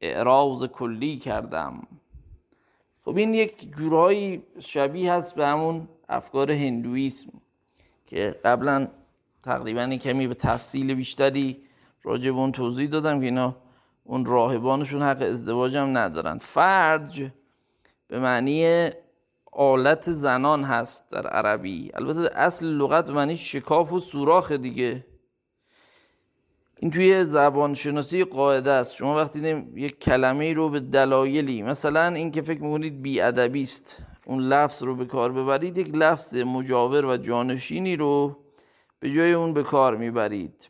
اعراض 0.00 0.64
کلی 0.64 1.16
کردم. 1.16 1.86
خب 3.04 3.16
این 3.16 3.34
یک 3.34 3.76
جورایی 3.76 4.42
شبیه 4.58 5.12
هست 5.12 5.34
به 5.34 5.46
همون 5.46 5.88
افکار 6.08 6.52
هندویسم 6.52 7.30
که 8.06 8.40
قبلا 8.44 8.88
تقریبا 9.42 9.86
کمی 9.86 10.26
به 10.26 10.34
تفصیل 10.34 10.94
بیشتری 10.94 11.62
راجع 12.02 12.30
به 12.30 12.36
اون 12.36 12.52
توضیح 12.52 12.88
دادم 12.88 13.18
که 13.18 13.24
اینا 13.24 13.56
اون 14.04 14.24
راهبانشون 14.24 15.02
حق 15.02 15.22
ازدواج 15.22 15.76
هم 15.76 15.98
ندارن. 15.98 16.38
فرج 16.38 17.30
به 18.08 18.18
معنی 18.20 18.90
آلت 19.52 20.10
زنان 20.10 20.64
هست 20.64 21.10
در 21.10 21.26
عربی. 21.26 21.90
البته 21.94 22.38
اصل 22.38 22.66
لغت 22.66 23.06
به 23.06 23.12
معنی 23.12 23.36
شکاف 23.36 23.92
و 23.92 24.00
سوراخ 24.00 24.52
دیگه. 24.52 25.06
این 26.76 26.90
توی 26.90 27.24
زبان 27.24 27.74
شناسی 27.74 28.24
قاعده 28.24 28.70
است. 28.70 28.94
شما 28.94 29.16
وقتی 29.16 29.66
یک 29.74 30.00
کلمه 30.00 30.52
رو 30.52 30.68
به 30.68 30.80
دلایلی 30.80 31.62
مثلا 31.62 32.06
این 32.06 32.30
که 32.30 32.42
فکر 32.42 32.62
می‌کنید 32.62 33.02
بیادبی 33.02 33.62
است. 33.62 34.02
اون 34.26 34.42
لفظ 34.42 34.82
رو 34.82 34.96
به 34.96 35.04
کار 35.04 35.32
ببرید 35.32 35.78
یک 35.78 35.94
لفظ 35.94 36.34
مجاور 36.34 37.04
و 37.04 37.16
جانشینی 37.16 37.96
رو 37.96 38.36
به 39.00 39.10
جای 39.10 39.32
اون 39.32 39.52
به 39.52 39.62
کار 39.62 39.96
می‌برید. 39.96 40.68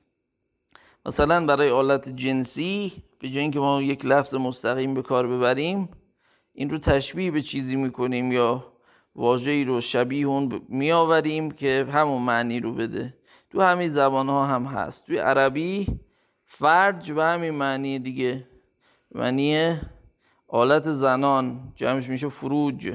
مثلا 1.06 1.46
برای 1.46 1.70
آلت 1.70 2.08
جنسی 2.08 2.92
به 3.18 3.28
جای 3.28 3.38
اینکه 3.38 3.58
ما 3.58 3.82
یک 3.82 4.04
لفظ 4.04 4.34
مستقیم 4.34 4.94
به 4.94 5.02
کار 5.02 5.26
ببریم 5.26 5.88
این 6.52 6.70
رو 6.70 6.78
تشبیه 6.78 7.30
به 7.30 7.42
چیزی 7.42 7.76
می‌کنیم 7.76 8.32
یا 8.32 8.72
واژه‌ای 9.16 9.64
رو 9.64 9.80
شبیه 9.80 10.26
اون 10.26 10.62
میآوریم 10.68 11.50
که 11.50 11.86
همون 11.92 12.22
معنی 12.22 12.60
رو 12.60 12.74
بده. 12.74 13.14
تو 13.50 13.60
همین 13.60 13.88
زبان 13.88 14.28
ها 14.28 14.46
هم 14.46 14.64
هست. 14.64 15.06
توی 15.06 15.18
عربی 15.18 15.86
فرج 16.46 17.12
به 17.12 17.24
همین 17.24 17.50
معنی 17.50 17.98
دیگه. 17.98 18.48
معنی 19.14 19.76
آلت 20.48 20.90
زنان. 20.90 21.72
جمعش 21.74 22.08
میشه 22.08 22.28
فروج. 22.28 22.92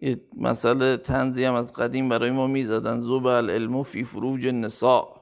یه 0.00 0.20
مسئله 0.36 0.96
تنزی 0.96 1.44
هم 1.44 1.54
از 1.54 1.72
قدیم 1.72 2.08
برای 2.08 2.30
ما 2.30 2.46
می‌زدن. 2.46 3.00
زوب 3.00 3.26
العلم 3.26 3.82
فی 3.82 4.04
فروج 4.04 4.46
نساء 4.46 5.21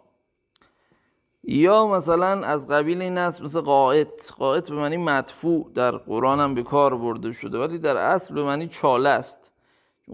یا 1.44 1.86
مثلا 1.86 2.46
از 2.46 2.66
قبیل 2.66 3.02
این 3.02 3.18
است 3.18 3.42
مثل 3.42 3.60
قائط 3.60 4.32
قائط 4.38 4.70
به 4.70 4.76
معنی 4.76 4.96
مدفوع 4.96 5.70
در 5.74 5.90
قرآن 5.90 6.40
هم 6.40 6.54
به 6.54 6.62
کار 6.62 6.96
برده 6.96 7.32
شده 7.32 7.58
ولی 7.58 7.78
در 7.78 7.96
اصل 7.96 8.34
به 8.34 8.42
معنی 8.42 8.68
چاله 8.68 9.08
است. 9.08 9.38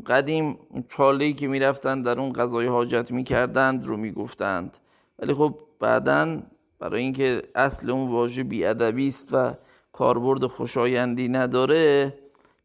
قدیم 0.07 0.59
چاله 0.89 1.33
که 1.33 1.49
می‌رفتند 1.49 2.05
در 2.05 2.21
اون 2.21 2.33
غذای 2.33 2.67
حاجت 2.67 3.11
می‌کردند 3.11 3.87
رو 3.87 3.97
می‌گفتند. 3.97 4.77
ولی 5.19 5.35
خب 5.35 5.59
بعدا 5.81 6.39
برای 6.79 7.03
اینکه 7.03 7.43
اصل 7.55 7.91
اون 7.91 8.11
واژه 8.11 8.43
بیادبی 8.43 9.09
است 9.09 9.35
و 9.35 9.55
کاربرد 9.93 10.47
خوشایندی 10.47 11.29
نداره 11.29 12.15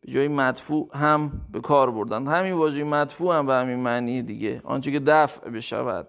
به 0.02 0.12
جای 0.12 0.28
مدفوع 0.28 0.90
هم 0.94 1.32
به 1.52 1.62
کار 1.62 1.92
بردن. 1.92 2.28
همین 2.28 2.54
واژه 2.54 2.84
مدفوع 2.84 3.36
هم 3.36 3.46
به 3.46 3.54
همین 3.54 3.80
معنی 3.80 4.22
دیگه. 4.22 4.62
آنچه 4.64 4.92
که 4.92 5.00
دفع 5.00 5.50
بشود. 5.50 6.08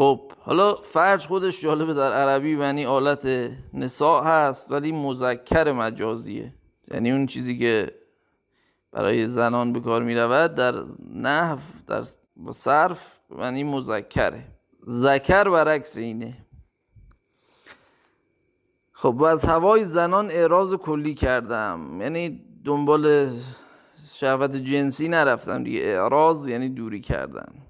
خب 0.00 0.32
حالا 0.40 0.74
فرج 0.74 1.26
خودش 1.26 1.60
جالبه 1.60 1.94
در 1.94 2.12
عربی 2.12 2.56
معنی 2.56 2.86
آلت 2.86 3.50
نساء 3.74 4.22
هست 4.22 4.72
ولی 4.72 4.92
مذکر 4.92 5.72
مجازیه. 5.72 6.54
یعنی 6.90 7.10
اون 7.12 7.26
چیزی 7.26 7.58
که 7.58 7.94
برای 8.92 9.26
زنان 9.26 9.72
به 9.72 9.80
کار 9.80 10.02
می 10.02 10.14
رود 10.14 10.54
در 10.54 10.74
نحو 11.14 11.58
در 11.86 12.04
و 12.46 12.52
صرف 12.52 13.18
معنی 13.30 13.64
مذکره. 13.64 14.44
ذکر 14.88 15.48
برعکس 15.48 15.96
اینه. 15.96 16.36
خب 18.92 19.22
از 19.22 19.44
هوای 19.44 19.84
زنان 19.84 20.30
اعراض 20.30 20.74
کلی 20.74 21.14
کردم. 21.14 21.98
یعنی 22.00 22.40
دنبال 22.64 23.30
شهوت 24.12 24.56
جنسی 24.56 25.08
نرفتم 25.08 25.64
دیگه. 25.64 25.80
اعراض 25.80 26.48
یعنی 26.48 26.68
دوری 26.68 27.00
کردن. 27.00 27.69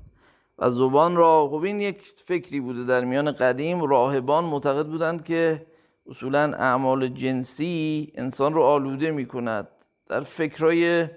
و 0.60 0.70
زبان 0.70 1.16
را 1.16 1.48
خب 1.48 1.62
این 1.62 1.80
یک 1.80 2.12
فکری 2.24 2.60
بوده 2.60 2.84
در 2.84 3.04
میان 3.04 3.32
قدیم. 3.32 3.82
راهبان 3.82 4.44
معتقد 4.44 4.86
بودند 4.86 5.24
که 5.24 5.66
اصولا 6.06 6.52
اعمال 6.54 7.08
جنسی 7.08 8.12
انسان 8.14 8.54
رو 8.54 8.62
آلوده 8.62 9.10
می 9.10 9.26
کند 9.26 9.68
در 10.06 10.20
فکرهای 10.20 11.08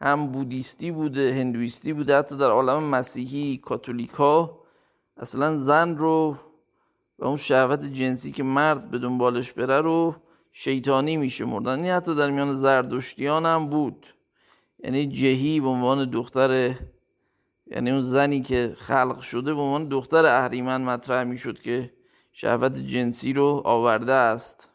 هم 0.00 0.26
بودیستی 0.26 0.90
بوده 0.90 1.34
هندویستی 1.34 1.92
بوده 1.92 2.18
حتی 2.18 2.36
در 2.36 2.50
عالم 2.50 2.82
مسیحی 2.82 3.58
کاتولیکا 3.58 4.60
اصلا 5.16 5.56
زن 5.56 5.96
رو 5.96 6.36
و 7.18 7.24
اون 7.24 7.36
شهوت 7.36 7.84
جنسی 7.84 8.32
که 8.32 8.42
مرد 8.42 8.90
به 8.90 8.98
دنبالش 8.98 9.52
بره 9.52 9.80
رو 9.80 10.14
شیطانی 10.52 11.16
میشه 11.16 11.44
مردن. 11.44 11.78
این 11.78 11.92
حتی 11.92 12.14
در 12.14 12.30
میان 12.30 12.54
زردشتیان 12.54 13.46
هم 13.46 13.66
بود. 13.66 14.06
یعنی 14.84 15.06
جهی 15.06 15.60
به 15.60 15.68
عنوان 15.68 16.10
دختر 16.10 16.74
یعنی 17.70 17.90
اون 17.90 18.00
زنی 18.00 18.40
که 18.40 18.74
خلق 18.78 19.20
شده 19.20 19.54
به 19.54 19.60
عنوان 19.60 19.88
دختر 19.88 20.26
اهریمن 20.26 20.82
مطرح 20.82 21.24
می‌شد 21.24 21.60
که 21.60 21.92
شهوت 22.32 22.76
جنسی 22.76 23.32
رو 23.32 23.62
آورده 23.64 24.12
است 24.12 24.70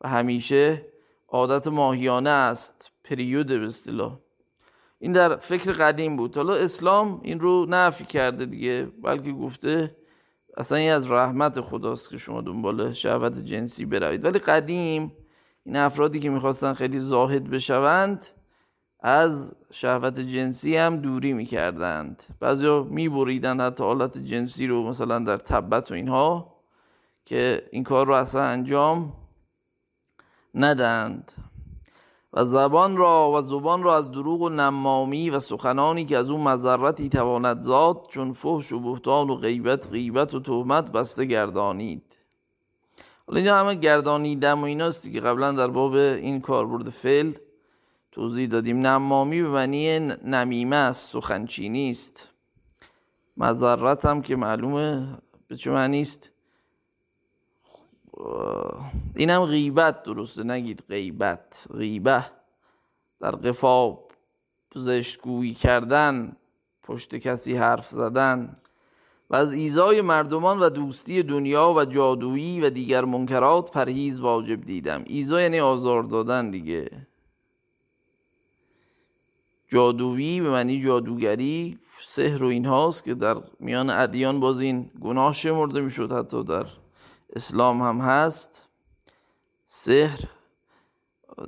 و 0.00 0.08
همیشه 0.08 0.86
عادت 1.28 1.66
ماهیانه 1.66 2.30
است 2.30 2.90
پریود 3.04 3.46
به 3.46 3.66
اصطلاح. 3.66 4.18
این 4.98 5.12
در 5.12 5.36
فکر 5.36 5.72
قدیم 5.72 6.16
بود. 6.16 6.36
حالا 6.36 6.54
اسلام 6.54 7.20
این 7.22 7.40
رو 7.40 7.66
نفی 7.68 8.04
کرده 8.04 8.46
دیگه 8.46 8.88
بلکه 9.02 9.32
گفته 9.32 9.96
اصلا 10.56 10.78
این 10.78 10.92
از 10.92 11.10
رحمت 11.10 11.60
خداست 11.60 12.10
که 12.10 12.18
شما 12.18 12.40
دنبال 12.40 12.92
شهوت 12.92 13.38
جنسی 13.44 13.84
بروید. 13.84 14.24
ولی 14.24 14.38
قدیم 14.38 15.12
این 15.64 15.76
افرادی 15.76 16.20
که 16.20 16.30
می‌خواستن 16.30 16.74
خیلی 16.74 17.00
زاهد 17.00 17.50
بشوند 17.50 18.26
از 19.02 19.54
شهوت 19.72 20.20
جنسی 20.20 20.76
هم 20.76 20.96
دوری 20.96 21.32
می‌کردند. 21.32 22.22
بعضی 22.40 22.80
میبریدند 22.80 23.60
حتی 23.60 23.84
حالت 23.84 24.18
جنسی 24.18 24.66
رو 24.66 24.88
مثلا 24.88 25.18
در 25.18 25.36
تبت 25.36 25.90
و 25.90 25.94
اینها 25.94 26.54
که 27.26 27.68
این 27.72 27.84
کار 27.84 28.06
رو 28.06 28.14
اصلا 28.14 28.42
انجام 28.42 29.12
ندند 30.54 31.32
و 32.32 32.44
زبان 32.44 32.96
را 32.96 33.30
و 33.30 33.42
زبان 33.42 33.82
را 33.82 33.96
از 33.96 34.10
دروغ 34.10 34.40
و 34.40 34.48
نمامی 34.48 35.30
و 35.30 35.40
سخنانی 35.40 36.04
که 36.04 36.18
از 36.18 36.30
اون 36.30 36.40
مذرتی 36.40 37.08
تواند 37.08 37.60
زاد 37.60 38.06
چون 38.10 38.32
فحش 38.32 38.72
و 38.72 38.80
بهتان 38.80 39.30
و 39.30 39.34
غیبت 39.34 39.88
غیبت 39.88 40.34
و 40.34 40.40
تهمت 40.40 40.92
بسته 40.92 41.24
گردانید. 41.24 42.02
حالا 43.26 43.36
اینجا 43.36 43.56
همه 43.56 43.74
گردانیدم 43.74 44.60
و 44.60 44.64
ایناستی 44.64 45.12
که 45.12 45.20
قبلا 45.20 45.52
در 45.52 45.66
باب 45.66 45.94
این 45.94 46.40
کاربرد 46.40 46.90
فعل 46.90 47.32
توضیح 48.12 48.48
دادیم 48.48 48.86
نمامی 48.86 49.42
به 49.42 49.48
معنی 49.48 49.98
نمیمه 50.24 50.76
است 50.76 51.12
سخنچینی 51.12 51.90
است. 51.90 52.28
مذرت 53.36 54.04
هم 54.04 54.22
که 54.22 54.36
معلومه 54.36 55.18
به 55.48 55.56
چه 55.56 55.70
معنی 55.70 56.02
است. 56.02 56.30
اینم 59.16 59.44
غیبت 59.44 60.02
درسته 60.02 60.42
نگید 60.44 60.84
غیبت. 60.88 61.66
غیبه 61.78 62.24
در 63.20 63.30
قفاب 63.30 64.10
زشتگویی 64.74 65.54
کردن 65.54 66.36
پشت 66.82 67.14
کسی 67.14 67.56
حرف 67.56 67.88
زدن. 67.88 68.54
و 69.30 69.36
از 69.36 69.52
ایزای 69.52 70.00
مردمان 70.00 70.58
و 70.58 70.68
دوستی 70.68 71.22
دنیا 71.22 71.72
و 71.72 71.84
جادویی 71.84 72.60
و 72.60 72.70
دیگر 72.70 73.04
منکرات 73.04 73.70
پرهیز 73.70 74.20
واجب 74.20 74.60
دیدم. 74.60 75.04
ایزا 75.06 75.40
یعنی 75.40 75.60
آزار 75.60 76.02
دادن 76.02 76.50
دیگه. 76.50 77.06
جادویی 79.72 80.40
به 80.40 80.50
معنی 80.50 80.82
جادوگری 80.82 81.78
سحر 82.02 82.44
و 82.44 82.46
این 82.46 82.66
هاست 82.66 83.04
که 83.04 83.14
در 83.14 83.36
میان 83.60 83.90
ادیان 83.90 84.40
باز 84.40 84.60
این 84.60 84.90
گناه 85.00 85.32
شمرده 85.32 85.80
می‌شد 85.80 86.12
حتی 86.12 86.44
در 86.44 86.66
اسلام 87.36 87.82
هم 87.82 87.98
هست. 87.98 88.68
سحر 89.66 90.20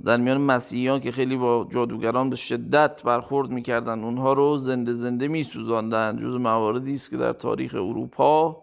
در 0.05 0.17
میان 0.17 0.41
مسیحیان 0.41 1.01
که 1.01 1.13
خیلی 1.13 1.37
با 1.37 1.69
جادوگران 1.73 2.31
به 2.31 2.37
شدت 2.37 3.03
برخورد 3.03 3.51
می‌کردن 3.51 4.05
اونها 4.05 4.33
رو 4.33 4.59
زنده 4.59 4.93
زنده 4.93 5.29
میسوزاندن. 5.29 6.17
جز 6.17 6.35
مواردی 6.35 6.95
است 6.95 7.11
که 7.11 7.17
در 7.17 7.33
تاریخ 7.33 7.75
اروپا 7.75 8.63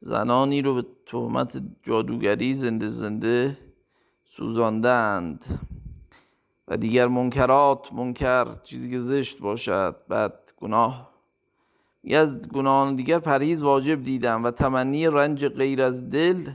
زنانی 0.00 0.62
رو 0.62 0.74
به 0.74 0.86
تهمت 1.06 1.62
جادوگری 1.82 2.54
زنده 2.54 2.88
زنده 2.88 3.58
سوزاندند. 4.24 5.44
و 6.68 6.76
دیگر 6.76 7.08
منکرات 7.08 7.92
منکر 7.92 8.54
چیزی 8.64 8.90
که 8.90 8.98
زشت 8.98 9.38
باشد 9.38 9.96
بعد 10.08 10.52
گناه. 10.56 11.08
از 12.10 12.48
گناهان 12.48 12.96
دیگر 12.96 13.18
پرهیز 13.18 13.62
واجب 13.62 14.04
دیدم 14.04 14.44
و 14.44 14.50
تمنی 14.50 15.06
رنج 15.06 15.46
غیر 15.46 15.82
از 15.82 16.10
دل 16.10 16.50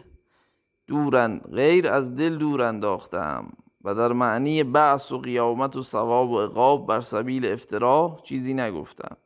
دورن 0.88 1.38
غیر 1.38 1.88
از 1.88 2.16
دل 2.16 2.38
دور 2.38 2.62
انداختم 2.62 3.54
و 3.84 3.96
در 3.96 4.14
معنی 4.14 4.64
بعث 4.64 5.12
و 5.12 5.18
قیامت 5.18 5.76
و 5.76 5.82
ثواب 5.84 6.30
و 6.30 6.42
عقاب 6.42 6.88
بر 6.88 7.02
سبیل 7.02 7.46
افترا 7.46 8.18
چیزی 8.24 8.54
نگفتم. 8.54 9.18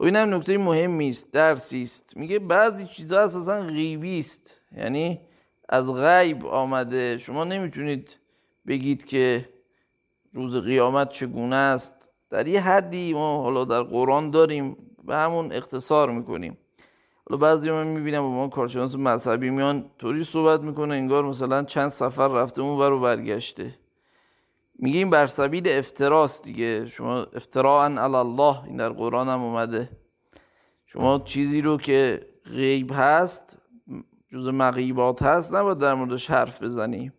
و 0.00 0.04
این 0.04 0.16
هم 0.16 0.34
نکته 0.34 0.58
مهمی 0.58 1.08
است 1.08 1.32
درسی 1.32 1.82
است. 1.82 2.16
میگه 2.16 2.38
بعضی 2.38 2.86
چیزها 2.86 3.20
اساسا 3.20 3.60
غیبی 3.60 4.18
است. 4.18 4.60
یعنی 4.76 5.20
از 5.68 5.94
غیب 5.94 6.46
آمده. 6.46 7.18
شما 7.18 7.44
نمی‌تونید 7.44 8.16
بگید 8.66 9.04
که 9.04 9.48
روز 10.34 10.56
قیامت 10.56 11.08
چگونه 11.08 11.56
است؟ 11.56 12.10
در 12.30 12.48
یه 12.48 12.60
حدی 12.60 13.12
ما 13.12 13.42
حالا 13.42 13.64
در 13.64 13.82
قرآن 13.82 14.30
داریم 14.30 14.76
به 15.04 15.16
همون 15.16 15.52
اختصار 15.52 16.10
می‌کنیم. 16.10 16.58
حالا 17.28 17.40
بعضی 17.40 17.70
من 17.70 17.86
می‌بینم 17.86 18.20
با 18.20 18.30
ما 18.30 18.48
کارشناس 18.48 18.94
مذهبی 18.94 19.50
میان 19.50 19.90
طوری 19.98 20.24
صحبت 20.24 20.60
می‌کنه 20.60 20.94
انگار 20.94 21.24
مثلا 21.24 21.62
چند 21.62 21.88
سفر 21.88 22.28
رفته 22.28 22.62
اون 22.62 22.78
ور 22.78 22.92
و 22.92 23.00
برگشته. 23.00 23.74
میگه 24.78 24.98
این 24.98 25.10
بر 25.10 25.26
سبیل 25.26 25.68
افتراست 25.68 26.42
دیگه. 26.42 26.86
شما 26.86 27.18
افتراعا 27.18 27.86
علی 27.86 28.16
الله 28.16 28.64
این 28.64 28.76
در 28.76 28.88
قرآن 28.88 29.28
هم 29.28 29.42
اومده. 29.42 29.88
شما 30.86 31.18
چیزی 31.18 31.60
رو 31.60 31.76
که 31.76 32.26
غیب 32.46 32.90
هست 32.94 33.58
جز 34.32 34.48
مغیبات 34.48 35.22
هست 35.22 35.54
نباید 35.54 35.78
در 35.78 35.94
موردش 35.94 36.30
حرف 36.30 36.62
بزنی. 36.62 37.12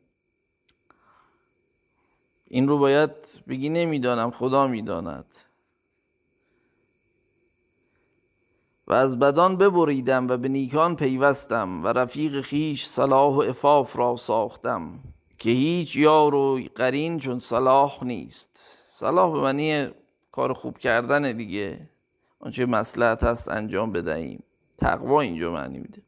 این 2.48 2.68
رو 2.68 2.78
باید 2.78 3.12
بگی 3.48 3.70
نمی‌دانم 3.70 4.32
خدا 4.32 4.68
می‌داند. 4.68 5.26
و 8.88 8.94
از 8.94 9.20
بدان 9.20 9.58
ببریدم 9.58 10.28
و 10.28 10.38
به 10.38 10.50
نیکان 10.50 10.96
پیوستم 10.96 11.84
و 11.84 11.88
رفیق 11.88 12.42
خیش 12.42 12.86
صلاح 12.86 13.36
و 13.36 13.40
افاف 13.40 13.98
را 13.98 14.16
ساختم 14.16 15.00
که 15.38 15.50
هیچ 15.50 15.96
یار 15.96 16.36
و 16.36 16.60
قرین 16.76 17.20
چون 17.20 17.40
صلاح 17.40 18.04
نیست. 18.04 18.60
صلاح 18.88 19.34
به 19.34 19.42
معنی 19.42 19.88
کار 20.32 20.54
خوب 20.54 20.78
کردن 20.78 21.32
دیگه. 21.32 21.90
آنچه 22.40 22.66
مسلحت 22.66 23.24
هست 23.24 23.48
انجام 23.48 23.92
بدهیم. 23.92 24.44
تقوا 24.78 25.22
اینجا 25.22 25.54
معنی 25.54 25.80
میده. 25.80 26.02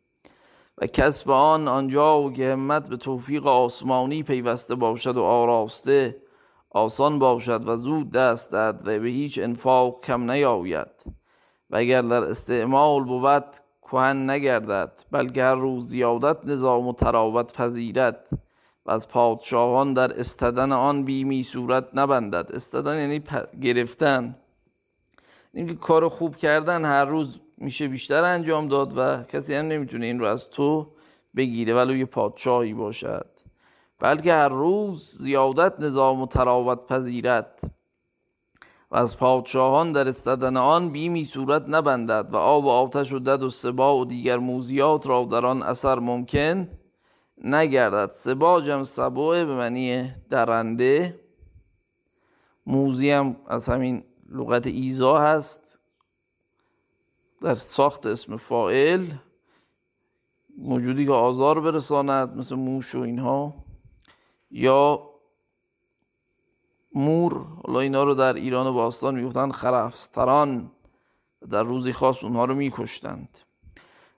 و 0.78 0.88
کسب 0.88 1.30
آن 1.30 1.67
آنجا 1.67 2.21
و 2.21 2.34
که 2.34 2.58
به 2.89 2.97
توفیق 2.97 3.47
آسمانی 3.47 4.23
پیوسته 4.23 4.76
باشد 4.76 5.17
و 5.17 5.23
آراسته 5.23 6.15
آسان 6.69 7.19
باشد 7.19 7.69
و 7.69 7.77
زود 7.77 8.12
دست 8.12 8.51
داد 8.51 8.88
و 8.88 8.99
به 8.99 9.10
هیچ 9.10 9.39
انفاق 9.39 10.06
کم 10.06 10.32
نیاید. 10.32 10.88
و 11.69 11.75
اگر 11.75 12.01
در 12.01 12.23
استعمال 12.23 13.03
بود 13.03 13.45
کهن 13.82 14.30
نگردد 14.30 14.91
بلکه 15.12 15.43
هر 15.43 15.56
روز 15.56 15.89
زیادت 15.89 16.45
نظام 16.45 16.88
و 16.88 16.93
تراوت 16.93 17.53
پذیرد 17.53 18.27
و 18.86 18.91
از 18.91 19.08
پادشاهان 19.08 19.93
در 19.93 20.19
استدن 20.19 20.71
آن 20.71 21.03
بیمی 21.03 21.43
صورت 21.43 21.88
نبندد. 21.93 22.51
استدن 22.53 22.99
یعنی 22.99 23.23
گرفتن. 23.62 24.36
اینکه 25.53 25.75
کار 25.75 26.10
خوب 26.10 26.36
کردن 26.36 26.86
هر 26.86 27.06
روز 27.06 27.39
میشه 27.58 27.88
بیشتر 27.88 28.23
انجام 28.23 28.67
داد 28.67 28.97
و 28.97 29.23
کسی 29.23 29.53
هم 29.53 29.65
نمی‌تونه 29.67 30.06
این 30.06 30.19
رو 30.19 30.25
از 30.25 30.49
تو 30.49 30.88
بگیره 31.36 31.73
ولو 31.73 31.95
یه 31.95 32.06
پادشاهی 32.06 32.73
باشد. 32.73 33.37
بلکه 33.99 34.33
هر 34.33 34.49
روز 34.49 35.17
زیادت 35.19 35.79
نظام 35.79 36.21
و 36.21 36.27
تراوت 36.27 36.88
پذیرد 36.88 37.60
و 38.91 38.95
از 38.95 39.17
پادشاهان 39.17 39.91
در 39.91 40.07
استدن 40.07 40.57
آن 40.57 40.89
بیمی 40.89 41.25
صورت 41.25 41.63
نبندد 41.67 42.29
و 42.31 42.36
آب 42.36 42.65
و 42.65 42.69
آتش 42.69 43.13
و 43.13 43.19
دد 43.19 43.43
و 43.43 43.49
سبا 43.49 43.97
و 43.97 44.05
دیگر 44.05 44.38
موزیات 44.38 45.07
را 45.07 45.25
در 45.25 45.45
آن 45.45 45.63
اثر 45.63 45.99
ممکن 45.99 46.69
نگردد. 47.43 48.12
سبا 48.12 48.62
جم 48.62 48.83
سبوه 48.83 49.45
به 49.45 49.55
معنی 49.55 50.13
درنده. 50.29 51.19
موزی 52.65 53.12
هم 53.12 53.36
از 53.47 53.65
همین 53.65 54.03
لغت 54.29 54.67
ایزا 54.67 55.17
هست. 55.17 55.79
در 57.41 57.55
ساخت 57.55 58.05
اسم 58.05 58.38
فائل 58.38 59.05
موجودی 60.57 61.05
که 61.05 61.12
آزار 61.12 61.62
برساند 61.62 62.38
مثل 62.38 62.55
موش 62.55 62.95
و 62.95 62.99
اینها. 62.99 63.66
یا 64.51 65.10
مور 66.93 67.45
حالا 67.63 67.79
اینا 67.79 68.03
رو 68.03 68.13
در 68.13 68.33
ایران 68.33 68.73
باستان 68.73 69.15
می‌گفتن 69.15 69.51
خرفستران 69.51 70.71
در 71.51 71.63
روزی 71.63 71.93
خاص 71.93 72.23
اونها 72.23 72.45
رو 72.45 72.55
میکشتند. 72.55 73.38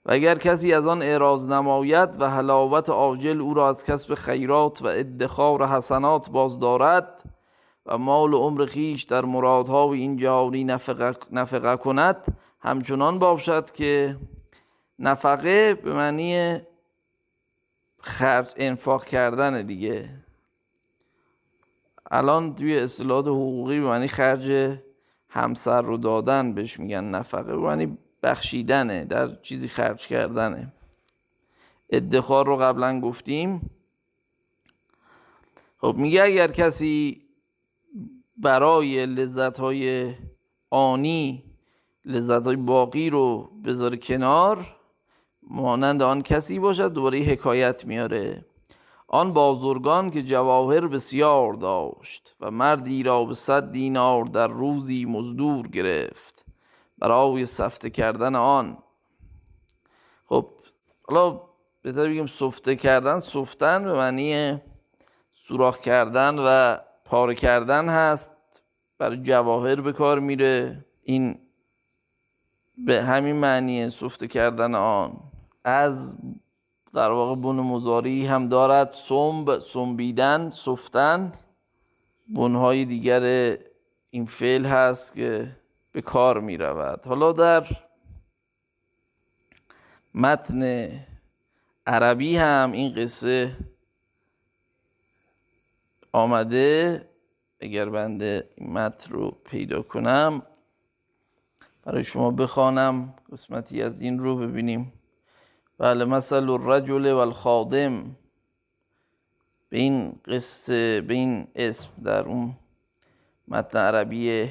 و 0.06 0.12
اگر 0.12 0.38
کسی 0.38 0.72
از 0.72 0.86
آن 0.86 1.02
اعراض 1.02 1.48
نماید 1.48 2.20
و 2.20 2.30
حلاوت 2.30 2.90
آجل 2.90 3.40
او 3.40 3.54
را 3.54 3.68
از 3.68 3.84
کسب 3.84 4.14
خیرات 4.14 4.82
و 4.82 4.86
ادخار 4.86 5.66
حسنات 5.66 6.30
باز 6.30 6.58
دارد 6.58 7.22
و 7.86 7.98
مال 7.98 8.34
و 8.34 8.38
عمر 8.38 8.66
خیش 8.66 9.02
در 9.02 9.24
مرادها 9.24 9.88
و 9.88 9.92
این 9.92 10.16
جهانی 10.16 10.64
نفقه, 10.64 11.16
نفقه 11.32 11.76
کند 11.76 12.38
همچنان 12.60 13.18
باشد 13.18 13.70
که 13.70 14.16
نفقه 14.98 15.74
به 15.74 15.92
معنی 15.92 16.60
خرج 18.00 18.52
انفاق 18.56 19.04
کردن 19.04 19.62
دیگه. 19.62 20.10
الان 22.10 22.54
توی 22.54 22.78
اصطلاحات 22.78 23.26
حقوقی 23.26 23.80
به 23.80 23.86
معنی 23.86 24.08
خرج 24.08 24.78
همسر 25.28 25.82
رو 25.82 25.96
دادن 25.96 26.52
بهش 26.52 26.80
میگن 26.80 27.04
نفقه 27.04 27.56
به 27.56 27.56
معنی 27.56 27.98
بخشیدنه 28.22 29.04
در 29.04 29.34
چیزی 29.34 29.68
خرج 29.68 30.06
کردنه. 30.06 30.72
ادخار 31.90 32.46
رو 32.46 32.56
قبلا 32.56 33.00
گفتیم. 33.00 33.70
خب 35.78 35.94
میگه 35.98 36.22
اگر 36.22 36.50
کسی 36.50 37.22
برای 38.36 39.06
لذت 39.06 39.58
های 39.58 40.14
آنی 40.70 41.44
لذت 42.04 42.44
های 42.44 42.56
باقی 42.56 43.10
رو 43.10 43.50
بذاره 43.64 43.96
کنار 43.96 44.76
مانند 45.50 46.02
آن 46.02 46.22
کسی 46.22 46.58
باشد 46.58 46.92
دوباره 46.92 47.18
حکایت 47.18 47.84
میاره. 47.84 48.44
آن 49.08 49.32
بازرگان 49.32 50.10
که 50.10 50.22
جواهر 50.22 50.86
بسیار 50.86 51.54
داشت 51.54 52.36
و 52.40 52.50
مردی 52.50 53.02
را 53.02 53.24
به 53.24 53.34
صد 53.34 53.72
دینار 53.72 54.24
در 54.24 54.48
روزی 54.48 55.04
مزدور 55.04 55.68
گرفت. 55.68 56.44
برای 56.98 57.46
سفته 57.46 57.90
کردن 57.90 58.34
آن. 58.34 58.78
خب 60.26 60.48
حالا 61.08 61.40
بهتر 61.82 62.08
بگیم 62.08 62.26
سفته 62.26 62.76
کردن 62.76 63.20
سفتن 63.20 63.84
به 63.84 63.92
معنی 63.92 64.60
سوراخ 65.32 65.78
کردن 65.78 66.38
و 66.38 66.78
پاره 67.04 67.34
کردن 67.34 67.88
هست. 67.88 68.32
برای 68.98 69.16
جواهر 69.16 69.80
به 69.80 69.92
کار 69.92 70.18
میره. 70.18 70.84
این 71.02 71.38
به 72.86 73.02
همین 73.02 73.36
معنی 73.36 73.90
سفته 73.90 74.28
کردن 74.28 74.74
آن. 74.74 75.29
از 75.64 76.16
در 76.94 77.10
واقع 77.10 77.34
بون 77.34 77.56
مزاری 77.56 78.26
هم 78.26 78.48
دارد 78.48 78.92
سنب 78.92 79.58
سنبیدن 79.58 80.50
سفتن. 80.50 81.32
بنهای 82.28 82.84
دیگر 82.84 83.56
این 84.10 84.26
فعل 84.26 84.64
هست 84.64 85.14
که 85.14 85.56
به 85.92 86.02
کار 86.02 86.40
می 86.40 86.56
رود 86.56 87.06
حالا 87.06 87.32
در 87.32 87.66
متن 90.14 90.90
عربی 91.86 92.36
هم 92.36 92.72
این 92.72 92.94
قصه 92.94 93.56
آمده. 96.12 97.06
اگر 97.60 97.88
بنده 97.88 98.48
این 98.54 98.72
متن 98.72 99.10
رو 99.10 99.30
پیدا 99.44 99.82
کنم 99.82 100.42
برای 101.82 102.04
شما 102.04 102.30
بخوانم. 102.30 103.14
قسمتی 103.32 103.82
از 103.82 104.00
این 104.00 104.18
رو 104.18 104.36
ببینیم. 104.36 104.92
بله 105.80 106.04
مثل 106.04 106.50
الرجل 106.50 107.12
و 107.12 107.16
الخادم 107.16 108.16
به 109.68 109.78
این 109.78 110.20
قصه 110.26 111.00
به 111.00 111.14
این 111.14 111.46
اسم 111.54 111.88
در 112.04 112.28
اون 112.28 112.56
متن 113.48 113.78
عربی 113.78 114.50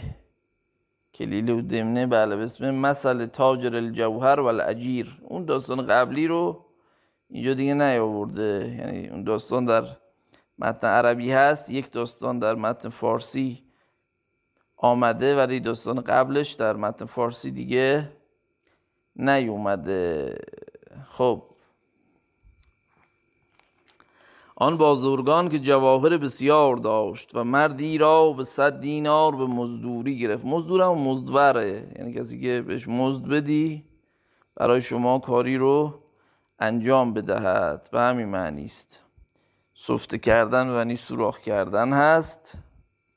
کلیل 1.13 1.49
و 1.49 1.61
دمنه 1.61 2.07
بله 2.07 2.35
به 2.35 2.43
اسم 2.43 2.75
مثل 2.75 3.25
تاجر 3.25 3.75
الجوهر 3.75 4.39
و 4.39 4.47
اون 5.21 5.45
داستان 5.45 5.87
قبلی 5.87 6.27
رو 6.27 6.65
اینجا 7.29 7.53
دیگه 7.53 7.73
نیاورده. 7.73 8.75
یعنی 8.79 9.07
اون 9.07 9.23
داستان 9.23 9.65
در 9.65 9.83
متن 10.59 10.87
عربی 10.87 11.31
هست 11.31 11.69
یک 11.69 11.91
داستان 11.91 12.39
در 12.39 12.55
متن 12.55 12.89
فارسی 12.89 13.63
آمده 14.77 15.35
ولی 15.35 15.59
داستان 15.59 16.01
قبلش 16.01 16.51
در 16.51 16.75
متن 16.75 17.05
فارسی 17.05 17.51
دیگه 17.51 18.11
نیومده. 19.15 20.35
خب. 21.09 21.43
آن 24.55 24.77
بازرگان 24.77 25.49
که 25.49 25.59
جواهر 25.59 26.17
بسیار 26.17 26.75
داشت 26.75 27.35
و 27.35 27.43
مردی 27.43 27.97
را 27.97 28.33
به 28.33 28.43
صد 28.43 28.81
دینار 28.81 29.35
به 29.35 29.45
مزدوری 29.45 30.19
گرفت. 30.19 30.45
مزدور 30.45 30.81
هم 30.81 30.93
مزدوره. 30.93 31.93
یعنی 31.99 32.13
کسی 32.13 32.41
که 32.41 32.61
بهش 32.61 32.87
مزد 32.87 33.27
بدی 33.27 33.83
برای 34.55 34.81
شما 34.81 35.19
کاری 35.19 35.57
رو 35.57 35.99
انجام 36.59 37.13
بدهد. 37.13 37.89
به 37.91 37.99
همین 37.99 38.27
معنی 38.27 38.65
است. 38.65 38.99
سفته 39.73 40.17
کردن 40.17 40.69
و 40.69 40.77
یعنی 40.77 40.95
سوراخ 40.95 41.39
کردن 41.39 41.93
هست. 41.93 42.57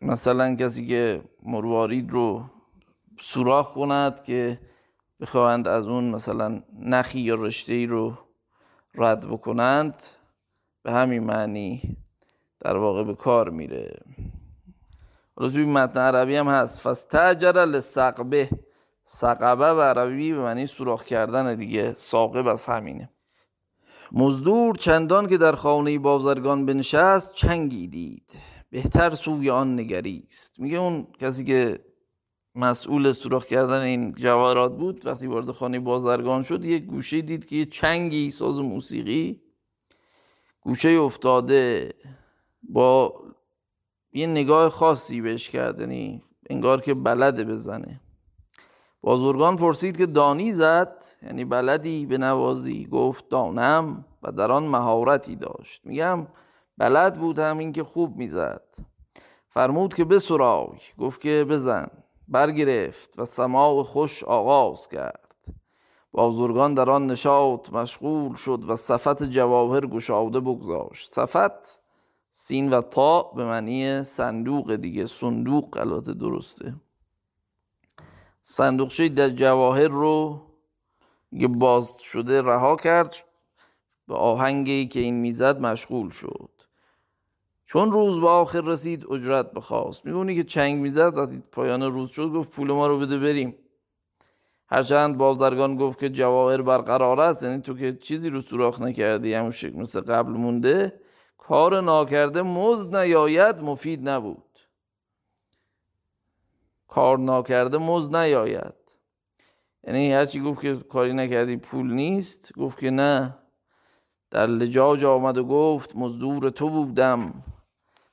مثلا 0.00 0.54
کسی 0.54 0.86
که 0.86 1.22
مروارید 1.42 2.10
رو 2.10 2.44
سوراخ 3.20 3.74
کند 3.74 4.24
که 4.24 4.58
بخواهند 5.22 5.68
از 5.68 5.86
اون 5.86 6.04
مثلا 6.04 6.62
نخی 6.80 7.20
یا 7.20 7.34
رشته 7.34 7.72
ای 7.72 7.86
رو 7.86 8.18
رد 8.94 9.28
بکنند 9.28 9.94
به 10.82 10.92
همین 10.92 11.24
معنی 11.24 11.96
در 12.60 12.76
واقع 12.76 13.04
به 13.04 13.14
کار 13.14 13.50
میره. 13.50 14.00
حالا 15.36 15.50
توی 15.50 15.64
متن 15.64 16.00
عربی 16.00 16.36
هم 16.36 16.48
هست 16.48 16.80
فستجر 16.80 17.64
لسقبه. 17.64 18.48
سقبه 19.04 19.66
و 19.66 19.80
عربی 19.80 20.32
به 20.32 20.38
معنی 20.38 20.66
سوراخ 20.66 21.04
کردن 21.04 21.54
دیگه 21.54 21.94
ساقب 21.96 22.46
از 22.46 22.64
همینه. 22.64 23.10
مزدور 24.12 24.76
چندان 24.76 25.28
که 25.28 25.38
در 25.38 25.54
خانه 25.54 25.98
بازرگان 25.98 26.66
بنشست 26.66 27.32
چنگی 27.32 27.88
دید. 27.88 28.38
بهتر 28.70 29.14
سوی 29.14 29.50
آن 29.50 29.80
نگریست. 29.80 30.60
میگه 30.60 30.78
اون 30.78 31.06
کسی 31.20 31.44
که 31.44 31.91
مسئول 32.54 33.12
سوراخ 33.12 33.46
کردن 33.46 33.80
این 33.80 34.12
جواهرات 34.12 34.76
بود 34.76 35.06
وقتی 35.06 35.26
وارد 35.26 35.52
خانه 35.52 35.80
بازرگان 35.80 36.42
شد 36.42 36.64
یک 36.64 36.84
گوشه 36.84 37.20
دید 37.20 37.48
که 37.48 37.56
یه 37.56 37.66
چنگی 37.66 38.30
ساز 38.30 38.60
موسیقی 38.60 39.40
گوشه 40.60 40.88
افتاده 40.88 41.94
با 42.62 43.14
یه 44.12 44.26
نگاه 44.26 44.70
خاصی 44.70 45.20
بهش 45.20 45.48
کرد 45.48 45.80
یعنی 45.80 46.22
انگار 46.50 46.80
که 46.80 46.94
بلده 46.94 47.44
بزنه. 47.44 48.00
بازرگان 49.00 49.56
پرسید 49.56 49.96
که 49.96 50.06
دانی 50.06 50.52
زد؟ 50.52 51.04
یعنی 51.22 51.44
بلدی 51.44 52.06
به 52.06 52.18
نوازی؟ 52.18 52.86
گفت 52.86 53.28
دانم 53.28 54.04
و 54.22 54.32
در 54.32 54.52
آن 54.52 54.62
مهارتی 54.62 55.36
داشت. 55.36 55.86
میگم 55.86 56.26
بلد 56.78 57.20
بود 57.20 57.38
همین 57.38 57.72
که 57.72 57.84
خوب 57.84 58.16
می‌زد. 58.16 58.62
فرمود 59.48 59.94
که 59.94 60.04
بسرای 60.04 60.78
گفت 60.98 61.20
که 61.20 61.46
بزن. 61.48 62.01
برگرفت 62.32 63.18
و 63.18 63.26
سماع 63.26 63.82
خوش 63.82 64.24
آغاز 64.24 64.88
کرد. 64.88 65.34
بازرگان 66.12 66.74
در 66.74 66.90
آن 66.90 67.06
نشاط 67.06 67.72
مشغول 67.72 68.34
شد 68.34 68.64
و 68.68 68.76
صفت 68.76 69.22
جواهر 69.22 69.86
گشاده 69.86 70.40
بگذاشت. 70.40 71.12
صفت 71.12 71.78
سین 72.30 72.72
و 72.72 72.82
تا 72.82 73.22
به 73.22 73.44
معنی 73.44 74.02
صندوق 74.02 74.74
دیگه 74.76 75.06
صندوق 75.06 75.76
البته 75.76 76.14
درسته. 76.14 76.74
صندوقچه 78.42 79.08
در 79.08 79.28
جواهر 79.28 79.88
رو 79.88 80.40
یه 81.32 81.48
باز 81.48 81.98
شده 82.00 82.42
رها 82.42 82.76
کرد 82.76 83.14
به 84.08 84.14
آهنگی 84.14 84.86
که 84.88 85.00
این 85.00 85.14
می‌زد 85.14 85.60
مشغول 85.60 86.10
شد. 86.10 86.61
چون 87.72 87.92
روز 87.92 88.20
به 88.20 88.28
آخر 88.28 88.60
رسید 88.60 89.12
اجرت 89.12 89.52
بخواست. 89.52 90.06
میگونی 90.06 90.36
که 90.36 90.44
چنگ 90.44 90.80
می‌زد 90.80 91.18
وقتی 91.18 91.42
پایان 91.52 91.82
روز 91.82 92.10
شد 92.10 92.28
گفت 92.28 92.50
پول 92.50 92.72
ما 92.72 92.86
رو 92.86 92.98
بده 92.98 93.18
بریم. 93.18 93.54
هرچند 94.68 95.16
بازرگان 95.16 95.76
گفت 95.76 95.98
که 95.98 96.08
جواهر 96.08 96.62
برقرار 96.62 97.20
است 97.20 97.42
یعنی 97.42 97.62
تو 97.62 97.74
که 97.74 97.96
چیزی 97.96 98.30
رو 98.30 98.40
سوراخ 98.40 98.80
نکردی 98.80 99.34
همون 99.34 99.52
مثل 99.74 100.00
قبل 100.00 100.32
مونده 100.32 101.00
کار 101.38 101.80
ناکرده 101.80 102.42
مزد 102.42 102.96
نیاید 102.96 103.60
مفید 103.60 104.08
نبود. 104.08 104.58
کار 106.88 107.18
ناکرده 107.18 107.78
مزد 107.78 108.16
نیاید. 108.16 108.74
یعنی 109.86 110.12
هرچی 110.12 110.40
گفت 110.40 110.60
که 110.60 110.76
کاری 110.76 111.12
نکردی 111.12 111.56
پول 111.56 111.92
نیست 111.92 112.52
گفت 112.58 112.78
که 112.78 112.90
نه. 112.90 113.38
در 114.30 114.46
لجاج 114.46 115.04
آمد 115.04 115.38
و 115.38 115.44
گفت 115.44 115.96
مزدور 115.96 116.50
تو 116.50 116.68
بودم. 116.70 117.44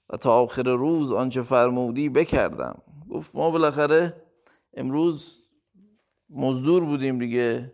و 0.10 0.18
تا 0.18 0.42
آخر 0.42 0.64
روز 0.64 1.12
آنچه 1.12 1.42
فرمودی 1.42 2.10
بکردم. 2.10 2.82
گفت 3.10 3.36
ما 3.36 3.52
بالاخره 3.52 4.22
امروز 4.74 5.36
مزدور 6.30 6.84
بودیم 6.84 7.20
دیگه. 7.20 7.74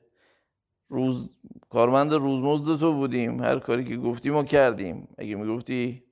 روز 0.89 1.35
کارمند 1.69 2.13
روزمزد 2.13 2.79
تو 2.79 2.93
بودیم. 2.93 3.41
هر 3.41 3.59
کاری 3.59 3.85
که 3.85 3.97
گفتی 3.97 4.29
ما 4.29 4.43
کردیم. 4.43 5.07
اگه 5.17 5.35
می‌گفتی 5.35 6.03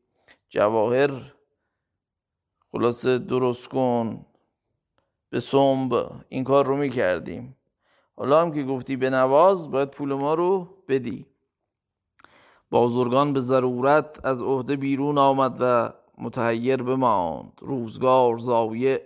جواهر 0.49 1.33
خلاصه 2.71 3.17
درست 3.17 3.67
کن. 3.67 4.25
به 5.29 5.39
سنب 5.39 6.11
این 6.29 6.43
کار 6.43 6.65
رو 6.65 6.77
می‌کردیم. 6.77 7.55
حالا 8.15 8.41
هم 8.41 8.51
که 8.51 8.63
گفتی 8.63 8.95
به 8.95 9.09
نواز 9.09 9.71
باید 9.71 9.89
پول 9.89 10.13
ما 10.13 10.33
رو 10.33 10.77
بدی. 10.87 11.25
بازرگان 12.69 13.33
به 13.33 13.39
ضرورت 13.39 14.25
از 14.25 14.41
عهده 14.41 14.75
بیرون 14.75 15.17
آمد 15.17 15.57
و 15.59 15.93
متحیر 16.23 16.83
بماند 16.83 17.51
روزگار 17.61 18.37
زایع 18.37 18.99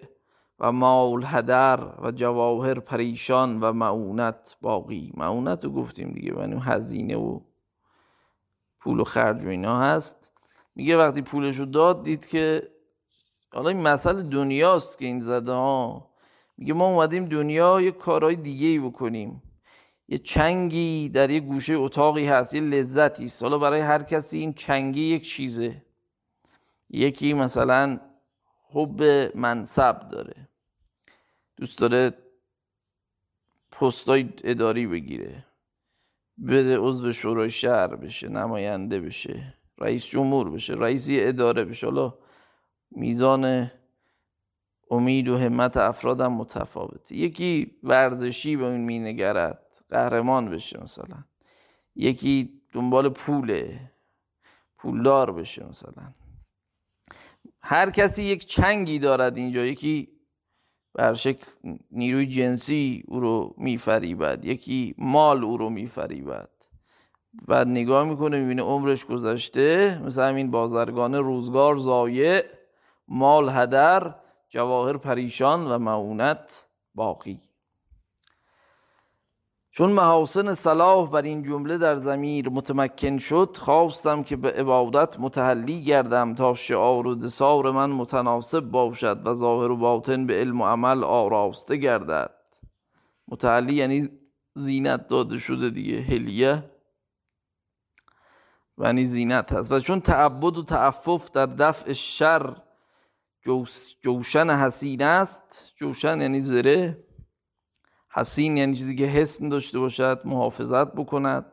و 0.60 0.72
مال 0.72 1.24
هدر 1.26 1.80
و 2.02 2.12
جواهر 2.12 2.80
پریشان 2.80 3.60
و 3.60 3.74
معونت 3.74 4.58
باقی. 4.62 5.12
معونت 5.18 5.66
رو 5.66 5.72
گفتیم 5.72 6.12
دیگه 6.12 6.40
یعنی 6.40 6.62
هزینه 6.64 7.16
و 7.16 7.40
پول 8.80 9.00
و 9.00 9.04
خرج 9.04 9.46
و 9.46 9.48
اینا 9.48 9.80
هست. 9.80 10.32
میگه 10.76 10.98
وقتی 10.98 11.22
پولشو 11.22 11.66
داد 11.66 12.04
دید 12.04 12.28
که 12.28 12.64
حالا 13.54 13.70
این 13.70 13.82
مسئله 13.82 14.22
دنیاست 14.22 14.98
که 14.98 15.06
این 15.06 15.20
زده 15.20 15.52
ها. 15.52 16.10
میگه 16.58 16.74
ما 16.74 16.88
اومدیم 16.88 17.26
دنیا 17.26 17.82
یه 17.82 17.92
کارهای 17.92 18.36
دیگه 18.36 18.68
ای 18.68 18.80
بکنیم. 18.80 19.44
یه 20.08 20.18
چنگی 20.18 21.10
در 21.10 21.30
یه 21.30 21.40
گوشه 21.40 21.74
اتاقی 21.74 22.26
هست 22.26 22.54
یه 22.54 22.62
لذتی 22.62 23.26
است. 23.26 23.44
حالا 23.44 23.58
برای 23.58 23.80
هر 23.82 24.04
کسی 24.04 24.38
این 24.38 24.54
چنگی 24.54 25.02
یک 25.02 25.30
چیزه. 25.30 25.87
یکی 26.90 27.34
مثلا 27.34 28.00
حب 28.70 29.04
منصب 29.36 30.10
داره. 30.10 30.50
دوست 31.58 31.78
داره 31.78 32.14
پستای 33.72 34.30
اداری 34.44 34.88
بگیره. 34.88 35.46
بره 36.38 36.78
عضو 36.78 37.14
شورای 37.14 37.52
شهر 37.52 37.96
بشه 37.96 38.28
نماینده 38.28 39.00
بشه 39.00 39.54
رئیس 39.78 40.06
جمهور 40.06 40.50
بشه 40.50 40.74
رئیسی 40.74 41.24
اداره 41.24 41.66
بشه. 41.66 41.88
حالا 41.88 42.14
میزان 42.92 43.72
امید 44.92 45.28
و 45.28 45.38
همت 45.38 45.78
افرادم 45.78 46.34
متفاوته. 46.34 47.16
یکی 47.16 47.72
ورزشی 47.84 48.56
به 48.56 48.66
این 48.66 48.82
مینگرد 48.82 49.60
قهرمان 49.90 50.50
بشه 50.50 50.84
مثلا. 50.84 51.24
یکی 51.96 52.62
دنبال 52.74 53.10
پوله 53.10 53.92
پولدار 54.78 55.32
بشه 55.32 55.66
مثلا. 55.66 56.14
هر 57.70 57.90
کسی 57.90 58.24
یک 58.24 58.46
چنگی 58.46 59.00
دارد 59.00 59.38
اینجا 59.38 59.66
یکی 59.66 60.08
بر 60.94 61.14
شکل 61.14 61.46
نیروی 61.92 62.28
جنسی 62.28 63.04
او 63.08 63.20
رو 63.20 63.56
میفریبد 63.58 64.46
یکی 64.46 64.96
مال 64.98 65.44
او 65.44 65.58
رو 65.58 65.70
میفریبد. 65.70 66.50
بعد 67.48 67.68
نگاه 67.68 68.04
می‌کنه 68.04 68.40
می‌بینه 68.40 68.62
عمرش 68.62 69.06
گذشته 69.06 70.02
مثل 70.06 70.22
همین 70.22 70.52
بازرگان 70.52 71.16
روزگار 71.16 71.78
زایع 71.78 72.42
مال 73.08 73.50
هدر 73.50 74.16
جواهر 74.50 74.98
پریشان 74.98 75.72
و 75.72 75.78
معونت 75.78 76.68
باقی. 76.96 77.42
چون 79.78 79.92
محاسن 79.92 80.54
صلاح 80.54 81.10
بر 81.10 81.22
این 81.22 81.44
جمله 81.44 81.78
در 81.78 81.96
زمیر 81.96 82.50
متمکن 82.50 83.18
شد 83.18 83.58
خواستم 83.60 84.24
که 84.24 84.36
به 84.36 84.52
عبادت 84.52 85.20
متحلی 85.20 85.84
گردم 85.84 86.36
تا 86.36 86.54
شعار 86.54 87.08
و 87.08 87.16
دسار 87.16 87.72
من 87.72 87.90
متناسب 87.90 88.60
باشد 88.60 89.28
و 89.28 89.36
ظاهر 89.36 89.72
و 89.72 89.78
باطن 89.78 90.26
به 90.26 90.34
علم 90.34 90.62
و 90.62 90.66
عمل 90.66 91.04
آراسته 91.04 91.76
گردد. 91.76 92.34
متحلی 93.28 93.74
یعنی 93.74 94.10
زینت 94.54 95.08
داده 95.08 95.38
شده 95.38 95.70
دیگه 95.70 96.02
هلیه. 96.02 96.64
و 98.78 98.86
یعنی 98.86 99.06
زینت 99.06 99.52
هست. 99.52 99.72
و 99.72 99.80
چون 99.80 100.02
تعبد 100.02 100.58
و 100.58 100.64
تعفف 100.64 101.32
در 101.32 101.46
دفع 101.46 101.94
شر 101.94 102.56
جوشن 104.02 104.50
حسین 104.50 105.04
است 105.04 105.74
جوشن 105.76 106.22
یعنی 106.22 106.42
زره. 106.42 107.07
حسین 108.18 108.58
یعنی 108.58 108.76
چیزی 108.76 108.96
که 108.96 109.06
حسن 109.06 109.50
داشته 109.50 109.80
باشد 109.80 110.22
محافظت 110.26 110.94
بکند. 110.94 111.46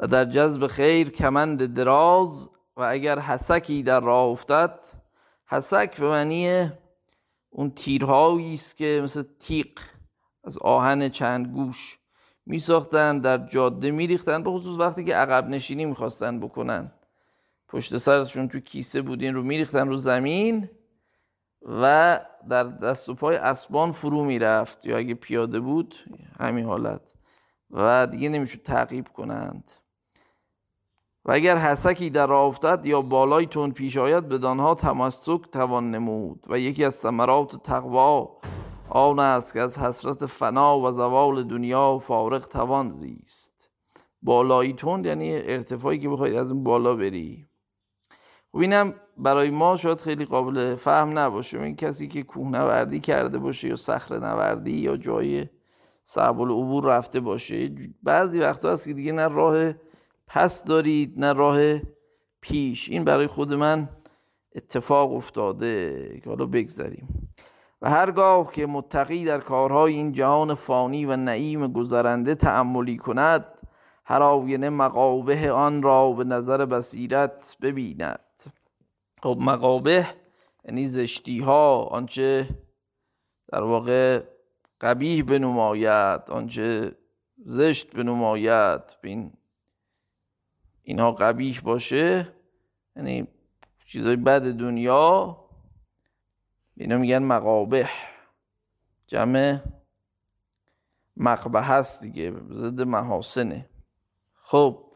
و 0.00 0.06
در 0.06 0.24
جذب 0.24 0.66
خیر 0.66 1.10
کمند 1.10 1.74
دراز 1.74 2.48
و 2.76 2.82
اگر 2.82 3.18
حسکی 3.18 3.82
در 3.82 4.00
راه 4.00 4.28
افتد 4.28 4.80
حسک 5.46 6.00
به 6.00 6.08
معنی 6.08 6.70
اون 7.50 7.70
تیرهایی 7.70 8.54
است 8.54 8.76
که 8.76 9.00
مثل 9.04 9.22
تیغ 9.38 9.68
از 10.44 10.58
آهن 10.58 11.08
چند 11.08 11.46
گوش 11.46 11.98
می 12.46 12.58
ساختن 12.58 13.18
در 13.18 13.38
جاده 13.38 13.90
می 13.90 14.06
ریختن 14.06 14.42
به 14.42 14.50
خصوص 14.50 14.78
وقتی 14.78 15.04
که 15.04 15.14
عقب 15.14 15.48
نشینی 15.48 15.84
می‌خواستن 15.84 16.40
بکنن. 16.40 16.92
پشت 17.68 17.98
سرشون 17.98 18.48
تو 18.48 18.60
کیسه 18.60 19.02
بودین 19.02 19.34
رو 19.34 19.42
میریختن 19.42 19.88
رو 19.88 19.96
زمین. 19.96 20.70
و 21.62 22.20
در 22.48 22.64
دست 22.64 23.08
و 23.08 23.14
پای 23.14 23.36
اسبان 23.36 23.92
فرو 23.92 24.24
می‌رفت. 24.24 24.86
یا 24.86 24.96
اگه 24.96 25.14
پیاده 25.14 25.60
بود 25.60 25.94
همین 26.40 26.64
حالت. 26.64 27.02
و 27.70 28.06
دیگه 28.06 28.28
نمی‌شود 28.28 28.62
تعقیب 28.62 29.08
کنند. 29.08 29.70
و 31.24 31.32
اگر 31.32 31.56
حسکی 31.56 32.10
در 32.10 32.32
افتد 32.32 32.86
یا 32.86 33.02
بالای 33.02 33.46
تون 33.46 33.70
پیش 33.70 33.96
آید 33.96 34.28
بدانها 34.28 34.74
تمسک 34.74 35.50
توان 35.52 35.90
نمود. 35.90 36.46
و 36.48 36.58
یکی 36.58 36.84
از 36.84 36.94
ثمرات 36.94 37.62
تقوا 37.62 38.38
آن 38.90 39.18
است 39.18 39.52
که 39.52 39.60
از 39.60 39.78
حسرت 39.78 40.26
فنا 40.26 40.80
و 40.80 40.90
زوال 40.90 41.42
دنیا 41.42 41.98
فارغ 41.98 42.48
توان 42.48 42.88
زیست. 42.88 43.70
بالایی 44.22 44.72
تند 44.72 45.06
یعنی 45.06 45.36
ارتفاعی 45.36 45.98
که 45.98 46.08
بخواید 46.08 46.34
از 46.34 46.50
اون 46.50 46.64
بالا 46.64 46.94
بری. 46.94 47.48
خب 48.52 48.58
اینم 48.58 48.94
برای 49.18 49.50
ما 49.50 49.76
شاید 49.76 50.00
خیلی 50.00 50.24
قابل 50.24 50.74
فهم 50.74 51.18
نباشه. 51.18 51.60
این 51.60 51.76
کسی 51.76 52.08
که 52.08 52.22
کوهنوردی 52.22 53.00
کرده 53.00 53.38
باشه 53.38 53.68
یا 53.68 53.76
صخره 53.76 54.18
نوردی 54.18 54.72
یا 54.72 54.96
جای 54.96 55.46
صعب 56.04 56.40
العبور 56.40 56.84
رفته 56.84 57.20
باشه 57.20 57.70
بعضی 58.02 58.38
وقتا 58.38 58.72
هست 58.72 58.88
که 58.88 58.94
دیگه 58.94 59.12
نه 59.12 59.28
راه 59.28 59.72
پس 60.26 60.64
دارید 60.64 61.14
نه 61.16 61.32
راه 61.32 61.80
پیش. 62.40 62.88
این 62.88 63.04
برای 63.04 63.26
خود 63.26 63.54
من 63.54 63.88
اتفاق 64.54 65.12
افتاده 65.12 66.20
که 66.24 66.30
حالا 66.30 66.46
بگذاریم 66.46 67.30
و 67.82 67.90
هرگاه 67.90 68.52
که 68.52 68.66
متقی 68.66 69.24
در 69.24 69.38
کارهای 69.38 69.94
این 69.94 70.12
جهان 70.12 70.54
فانی 70.54 71.06
و 71.06 71.16
نعیم 71.16 71.66
گذرنده 71.66 72.34
تعملی 72.34 72.96
کند 72.96 73.44
هر 74.04 74.22
آینه 74.22 74.70
مقابه 74.70 75.52
آن 75.52 75.82
را 75.82 76.12
به 76.12 76.24
نظر 76.24 76.66
بصیرت 76.66 77.56
ببیند. 77.62 78.20
خب 79.22 79.36
مقابه 79.40 80.08
یعنی 80.64 80.86
زشتی 80.86 81.40
ها 81.40 81.82
آنچه 81.82 82.48
در 83.48 83.62
واقع 83.62 84.22
قبیح 84.80 85.24
بنماید 85.24 86.30
آنچه 86.30 86.96
زشت 87.44 87.90
بنماید 87.96 88.82
بین 89.02 89.32
اینها 90.82 91.12
قبیح 91.12 91.60
باشه 91.60 92.32
یعنی 92.96 93.28
چیزای 93.86 94.16
بد 94.16 94.42
دنیا 94.42 95.36
اینا 96.76 96.98
میگن 96.98 97.22
مقابه. 97.22 97.88
جمع 99.06 99.60
مقبه 101.16 101.62
هست 101.62 102.02
دیگه 102.02 102.34
ضد 102.52 102.82
محاسنه. 102.82 103.68
خب 104.34 104.87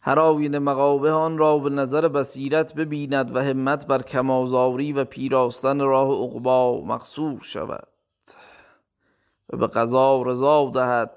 هر 0.00 0.18
آین 0.18 0.58
مقابه 0.58 1.12
آن 1.12 1.38
را 1.38 1.58
به 1.58 1.70
نظر 1.70 2.08
بصیرت 2.08 2.74
ببیند 2.74 3.36
و 3.36 3.42
همت 3.42 3.86
بر 3.86 4.02
کمازاری 4.02 4.92
و 4.92 5.04
پیراستن 5.04 5.80
راه 5.80 6.22
عقبا 6.22 6.80
مقصور 6.80 7.40
شود 7.40 7.88
و 9.50 9.56
به 9.56 9.66
قضا 9.66 10.22
رضا 10.22 10.70
دهد. 10.74 11.10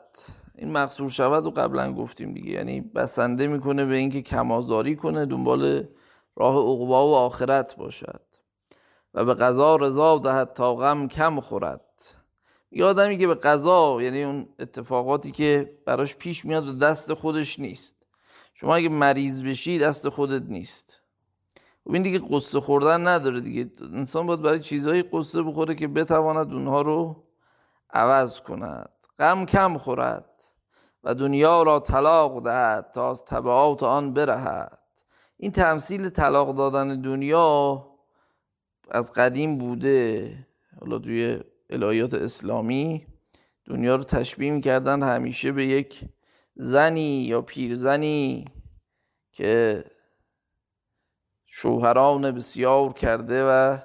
این 0.55 0.72
مقصور 0.72 1.10
شود 1.10 1.45
و 1.45 1.51
قبلا 1.51 1.93
گفتیم 1.93 2.34
دیگه. 2.34 2.51
یعنی 2.51 2.82
بسنده 2.82 3.47
می‌کنه 3.47 3.86
به 3.86 3.95
اینکه 3.95 4.22
کمازاری 4.22 4.95
کنه 4.95 5.26
دنبال 5.26 5.88
راه 6.36 6.55
عقبا 6.55 7.08
و 7.08 7.16
آخرت 7.16 7.76
باشد 7.76 8.22
و 9.14 9.26
به 9.26 9.34
قضا 9.34 9.76
رضا 9.76 10.18
دهد 10.18 10.53
تا 10.53 10.76
غم 10.76 11.08
کم 11.08 11.39
خورد. 11.39 11.82
یه 12.72 12.86
آدمی 12.86 13.18
که 13.18 13.28
به 13.28 13.36
قضا 13.36 14.01
یعنی 14.01 14.24
اون 14.24 14.47
اتفاقاتی 14.60 15.32
که 15.32 15.78
براش 15.86 16.16
پیش 16.16 16.45
میاد 16.45 16.68
و 16.70 16.74
دست 16.74 17.14
خودش 17.14 17.60
نیست. 17.60 18.01
شما 18.62 18.76
اگه 18.76 18.89
مریض 18.89 19.43
بشی 19.43 19.80
دست 19.80 20.09
خودت 20.09 20.43
نیست. 20.49 21.01
و 21.86 21.93
این 21.93 22.03
دیگه 22.03 22.22
قصه 22.30 22.59
خوردن 22.59 23.07
نداره 23.07 23.41
دیگه. 23.41 23.72
انسان 23.93 24.28
باید 24.28 24.41
برای 24.41 24.59
چیزهایی 24.59 25.03
قصه 25.14 25.43
بخوره 25.43 25.76
که 25.76 25.88
بتواند 25.88 26.53
اونها 26.53 26.82
رو 26.82 27.24
عوض 27.93 28.39
کند. 28.39 28.89
غم 29.20 29.45
کم 29.45 29.78
خورد 29.78 30.30
و 31.03 31.16
دنیا 31.16 31.64
را 31.64 31.80
طلاق 31.80 32.43
دهد 32.43 32.91
تا 32.93 33.09
از 33.09 33.26
طبعات 33.26 33.84
آن 33.84 34.14
برهد. 34.14 34.80
این 35.38 35.51
تمثیل 35.51 36.09
طلاق 36.09 36.55
دادن 36.55 37.01
دنیا 37.01 37.88
از 38.91 39.12
قدیم 39.12 39.57
بوده. 39.57 40.38
حالا 40.80 40.99
توی 40.99 41.39
الهیات 41.70 42.14
اسلامی 42.14 43.07
دنیا 43.66 43.95
رو 43.95 44.03
تشبیه 44.03 44.51
می‌کردن 44.51 45.03
همیشه 45.03 45.51
به 45.51 45.66
یک 45.66 46.01
زنی 46.56 47.24
یا 47.24 47.41
پیرزنی 47.41 48.45
که 49.32 49.84
شوهران 51.45 52.32
بسیار 52.32 52.93
کرده 52.93 53.45
و 53.45 53.78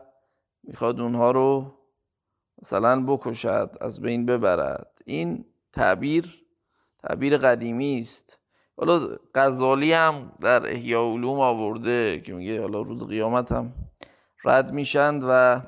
می‌خواد 0.62 1.00
اونها 1.00 1.30
رو 1.30 1.74
مثلا 2.62 3.04
بکشد 3.06 3.76
از 3.80 4.00
بین 4.00 4.26
ببرد. 4.26 5.02
این 5.06 5.44
تعبیر 5.72 6.44
تعبیر 7.02 7.38
قدیمی 7.38 8.00
است. 8.00 8.38
حالا 8.76 9.18
غزالی 9.34 9.92
هم 9.92 10.32
در 10.40 10.66
احیاء 10.66 11.12
علوم 11.12 11.40
آورده 11.40 12.20
که 12.20 12.32
میگه 12.32 12.60
حالا 12.60 12.80
روز 12.80 13.04
قیامت 13.04 13.52
هم 13.52 13.72
رد 14.44 14.72
میشند 14.72 15.22
و 15.28 15.62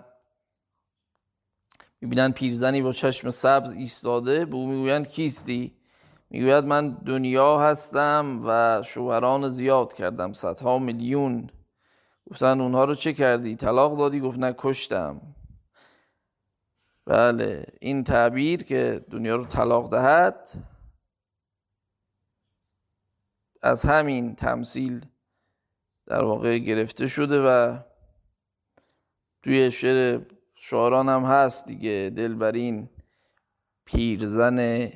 می‌بینن 2.01 2.33
پیرزنی 2.33 2.83
با 2.83 2.93
چشم 2.93 3.31
سبز 3.31 3.73
ایستاده 3.73 4.45
به 4.45 4.55
او 4.55 4.67
می‌گویند 4.67 5.09
کیستی؟ 5.09 5.78
می‌گوید 6.31 6.65
من 6.65 6.89
دنیا 6.89 7.59
هستم 7.59 8.43
و 8.45 8.83
شوهران 8.83 9.49
زیاد 9.49 9.93
کردم 9.93 10.33
صدها 10.33 10.79
میلیون. 10.79 11.51
گفتن 12.31 12.61
اونها 12.61 12.85
رو 12.85 12.95
چه 12.95 13.13
کردی؟ 13.13 13.57
طلاق 13.57 13.99
دادی؟ 13.99 14.21
گفت 14.21 14.39
نه 14.39 14.55
کشتم. 14.59 15.21
بله 17.07 17.67
این 17.81 18.05
تعبیر 18.05 18.63
که 18.63 19.05
دنیا 19.11 19.37
رو 19.37 19.45
طلاق 19.45 19.91
دهد 19.91 20.51
از 23.63 23.83
همین 23.83 24.35
تمثیل 24.35 25.07
در 26.07 26.25
واقع 26.25 26.59
گرفته 26.59 27.07
شده 27.07 27.41
و 27.41 27.79
توی 29.43 29.71
شعر 29.71 30.21
شعران 30.55 31.09
هم 31.09 31.25
هست 31.25 31.67
دیگه 31.67 32.13
دلبرین 32.17 32.91
پیرزن 33.85 34.89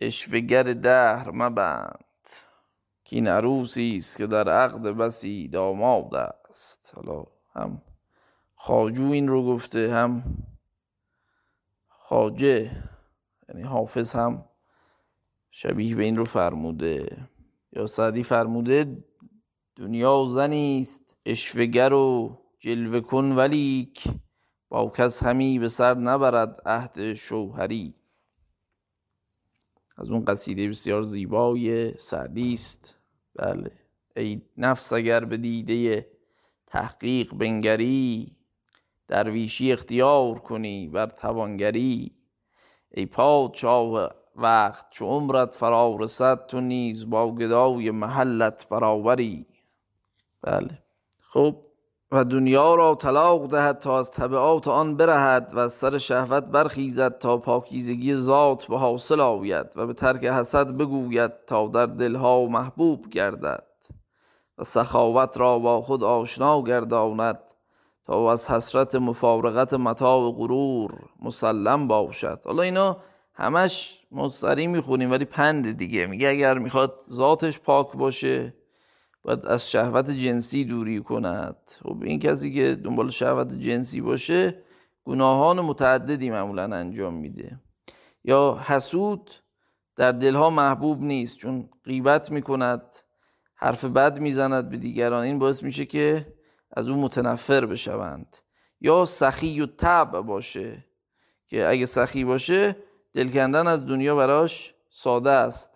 اشوگر 0.00 0.62
دهر 0.62 1.30
مبند. 1.30 2.04
که 3.04 3.16
این 3.16 3.28
عروسی 3.28 3.96
است 3.96 4.16
که 4.16 4.26
در 4.26 4.48
عقد 4.48 4.82
بسی 4.82 5.48
داماد 5.48 6.14
است. 6.14 6.92
حالا 6.96 7.24
هم 7.54 7.82
خاجو 8.54 9.10
این 9.10 9.28
رو 9.28 9.46
گفته 9.46 9.94
هم 9.94 10.22
خاجه 11.88 12.70
یعنی 13.48 13.62
حافظ 13.62 14.12
هم 14.12 14.44
شبیه 15.50 15.94
به 15.94 16.02
این 16.02 16.16
رو 16.16 16.24
فرموده. 16.24 17.28
یا 17.72 17.86
سعدی 17.86 18.22
فرموده 18.22 19.04
دنیا 19.76 20.24
زنی 20.24 20.80
است 20.80 21.00
اشوگر 21.26 21.92
و 21.92 22.38
جلوه 22.58 23.00
کن 23.00 23.32
ولیک. 23.32 24.08
با 24.68 24.88
کس 24.96 25.22
همی 25.22 25.58
به 25.58 25.68
سر 25.68 25.94
نبرد 25.94 26.62
عهد 26.66 27.14
شوهری 27.14 27.94
از 29.96 30.10
اون 30.10 30.24
قصیده 30.24 30.68
بسیار 30.68 31.02
زیبای 31.02 31.94
سعدی 31.98 32.52
است 32.52 32.98
بله. 33.34 33.70
ای 34.16 34.42
نفس 34.56 34.92
اگر 34.92 35.24
به 35.24 35.36
دیده 35.36 36.06
تحقیق 36.66 37.34
بنگری 37.34 38.36
درویشی 39.08 39.72
اختیار 39.72 40.38
کنی 40.38 40.88
بر 40.88 41.06
توانگری. 41.06 42.12
ای 42.90 43.06
پادشاه 43.06 44.14
وقت 44.36 44.90
چو 44.90 45.04
عمرت 45.04 45.50
فرا 45.52 45.96
رسد 46.00 46.46
تو 46.46 46.60
نیز 46.60 47.10
با 47.10 47.34
گدای 47.34 47.90
محلت 47.90 48.68
برابری. 48.68 49.46
بله. 50.42 50.78
خب 51.20 51.62
و 52.14 52.24
دنیا 52.24 52.74
را 52.74 52.94
طلاق 52.94 53.46
دهد 53.46 53.78
تا 53.78 53.98
از 53.98 54.10
طبعات 54.10 54.68
آن 54.68 54.96
برهد 54.96 55.52
و 55.54 55.58
از 55.58 55.72
سر 55.72 55.98
شهوت 55.98 56.44
برخیزد 56.44 57.18
تا 57.18 57.36
پاکیزگی 57.36 58.16
ذات 58.16 58.64
به 58.64 58.78
حاصل 58.78 59.20
آید 59.20 59.66
و 59.76 59.86
به 59.86 59.92
ترک 59.92 60.24
حسد 60.24 60.76
بگوید 60.76 61.30
تا 61.46 61.68
در 61.68 61.86
دلها 61.86 62.46
محبوب 62.46 63.08
گردد 63.08 63.64
و 64.58 64.64
سخاوت 64.64 65.38
را 65.38 65.58
با 65.58 65.82
خود 65.82 66.04
آشنا 66.04 66.62
گرداند 66.62 67.38
تا 68.06 68.32
از 68.32 68.50
حسرت 68.50 68.94
مفارقت 68.94 69.72
متاع 69.74 70.30
غرور 70.30 70.90
مسلم 71.22 71.88
باشد. 71.88 72.40
حالا 72.44 72.62
اینا 72.62 72.96
همش 73.34 74.00
مستری 74.12 74.66
می‌خونیم 74.66 75.10
ولی 75.10 75.24
پند 75.24 75.76
دیگه. 75.78 76.06
میگه 76.06 76.28
اگر 76.28 76.58
می‌خواد 76.58 76.94
ذاتش 77.10 77.58
پاک 77.58 77.92
باشه 77.92 78.54
باید 79.24 79.46
از 79.46 79.70
شهوت 79.70 80.10
جنسی 80.10 80.64
دوری 80.64 81.00
کند. 81.00 81.56
خب 81.82 82.02
این 82.02 82.20
کسی 82.20 82.54
که 82.54 82.74
دنبال 82.74 83.10
شهوت 83.10 83.54
جنسی 83.54 84.00
باشه 84.00 84.62
گناهان 85.04 85.60
متعددی 85.60 86.30
معمولا 86.30 86.62
انجام 86.62 87.14
میده. 87.14 87.60
یا 88.24 88.60
حسود 88.66 89.30
در 89.96 90.12
دلها 90.12 90.50
محبوب 90.50 91.02
نیست 91.02 91.36
چون 91.36 91.68
غیبت 91.84 92.30
می‌کند 92.30 92.82
حرف 93.54 93.84
بد 93.84 94.18
می‌زند 94.18 94.70
به 94.70 94.76
دیگران. 94.76 95.22
این 95.22 95.38
باعث 95.38 95.62
میشه 95.62 95.86
که 95.86 96.34
از 96.76 96.88
او 96.88 96.96
متنفر 96.96 97.66
بشوند. 97.66 98.36
یا 98.80 99.04
سخی 99.04 99.60
و 99.60 99.66
طبع 99.66 100.20
باشه 100.20 100.84
که 101.46 101.68
اگه 101.68 101.86
سخی 101.86 102.24
باشه 102.24 102.76
دلکندن 103.12 103.66
از 103.66 103.86
دنیا 103.86 104.16
براش 104.16 104.74
ساده 104.90 105.30
است. 105.30 105.73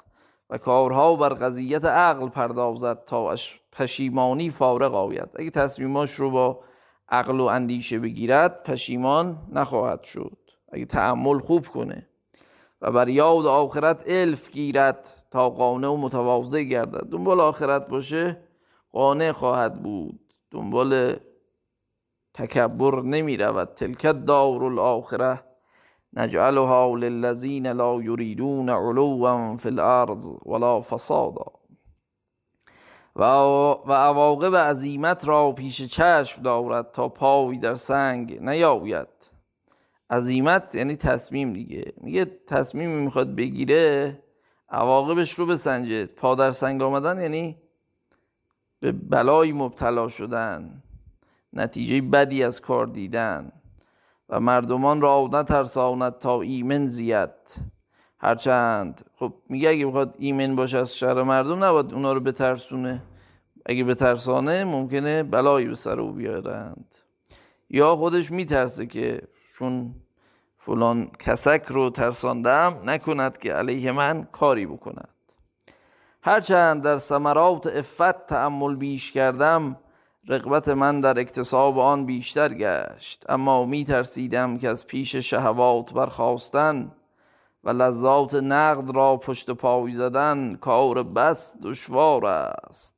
و 0.51 0.59
کارها 0.59 1.17
بر 1.17 1.29
قضیت 1.29 1.85
عقل 1.85 2.29
پردازد 2.29 3.05
تا 3.05 3.35
پشیمانی 3.73 4.51
فارغ 4.51 4.95
آید. 4.95 5.29
اگه 5.35 5.51
تصمیماش 5.51 6.15
رو 6.15 6.31
با 6.31 6.61
عقل 7.09 7.41
و 7.41 7.45
اندیشه 7.45 7.99
بگیرد 7.99 8.63
پشیمان 8.63 9.39
نخواهد 9.53 10.03
شد. 10.03 10.39
اگه 10.73 10.85
تعمل 10.85 11.39
خوب 11.39 11.67
کنه 11.67 12.09
و 12.83 12.93
بر 12.93 13.09
یاد 13.09 13.47
آخرت 13.47 14.05
الف 14.07 14.51
گیرد 14.51 15.15
تا 15.31 15.51
قانع 15.51 15.89
و 15.89 15.97
متواضع 15.97 16.63
گردد. 16.63 17.09
دنبال 17.11 17.41
آخرت 17.41 17.89
باشه 17.89 18.41
قانع 18.93 19.33
خواهد 19.33 19.83
بود. 19.83 20.21
دنبال 20.51 21.17
تکبر 22.35 23.03
نمی 23.03 23.37
رود. 23.37 23.75
تلکت 23.75 24.25
دار 24.25 24.65
الاخره 24.65 25.48
نجعلها 26.13 26.95
للذین 26.95 27.67
لا 27.67 28.03
یریدون 28.03 28.69
علوا 28.69 29.57
فی 29.57 29.69
الارض 29.69 30.31
ولا 30.47 30.81
فسادا. 30.81 31.53
و 33.17 33.23
عواقب 33.93 34.57
عظیمت 34.57 35.29
را 35.29 35.53
پیش 35.53 35.83
چشم 35.83 36.43
دارد 36.43 36.91
تا 36.91 37.09
پای 37.09 37.59
در 37.59 37.75
سنگ 37.75 38.43
نیاید. 38.43 39.09
عظیمت 40.11 40.75
یعنی 40.75 40.97
تصمیم 40.97 41.53
دیگه. 41.53 41.93
میگه 41.97 42.25
تصمیمی 42.47 43.05
می‌خواد 43.05 43.35
بگیره 43.35 44.19
عواقبش 44.69 45.33
رو 45.33 45.47
بسنجه. 45.47 46.07
پا 46.07 46.35
در 46.35 46.53
سنگ 46.53 46.83
آمدن 46.83 47.21
یعنی 47.21 47.57
به 48.81 48.93
بلایی 48.93 49.53
مبتلا 49.53 50.09
شدن 50.09 50.83
نتیجه 51.53 52.01
بدی 52.01 52.43
از 52.45 52.61
کار 52.61 52.87
دیدن. 52.87 53.53
و 54.29 54.41
مردمان 54.41 55.01
را 55.01 55.29
نترساند 55.33 56.19
تا 56.19 56.41
ایمن 56.41 56.87
زید. 56.87 57.31
هرچند 58.21 59.01
خب 59.17 59.33
میگه 59.49 59.69
اگه 59.69 59.87
بخواد 59.87 60.17
ایمن 60.19 60.57
باشه 60.57 60.79
از 60.79 60.97
شر 60.97 61.23
مردم 61.23 61.65
نباید 61.65 61.93
اونا 61.95 62.13
رو 62.13 62.21
بترسونه. 62.21 63.03
اگه 63.67 63.85
بترسانه 63.85 64.65
ممکنه 64.65 65.23
بلایی 65.23 65.67
به 65.67 65.75
سر 65.75 66.01
او 66.01 66.13
بیارند. 66.13 66.95
یا 67.71 67.97
خودش 67.97 68.31
میترسه 68.31 68.87
که 68.87 69.23
چون 69.59 69.95
فلان 70.57 71.11
کسک 71.19 71.63
رو 71.69 71.91
ترساندم 71.91 72.81
نکند 72.85 73.39
که 73.39 73.53
علیه 73.53 73.93
من 73.93 74.29
کاری 74.33 74.67
بکند. 74.67 75.09
هرچند 76.23 76.83
در 76.83 76.97
ثمرات 76.97 77.67
افت 77.67 78.27
تأمل 78.27 78.77
بیش 78.77 79.13
کردم 79.13 79.77
رقبت 80.27 80.69
من 80.69 81.01
در 81.01 81.19
اکتساب 81.19 81.79
آن 81.79 82.07
بیشتر 82.07 82.55
گشت 82.55 83.25
اما 83.29 83.65
می 83.65 83.85
ترسیدم 83.85 84.59
که 84.59 84.69
از 84.69 84.87
پیش 84.87 85.17
شهوات 85.17 85.93
برخواستن 85.93 86.93
و 87.65 87.71
لذات 87.71 88.35
نقد 88.35 88.97
را 88.97 89.17
پشت 89.17 89.51
پای 89.51 89.93
زدن 89.93 90.55
کار 90.55 91.03
بس 91.03 91.57
دشوار 91.63 92.27
است 92.27 92.95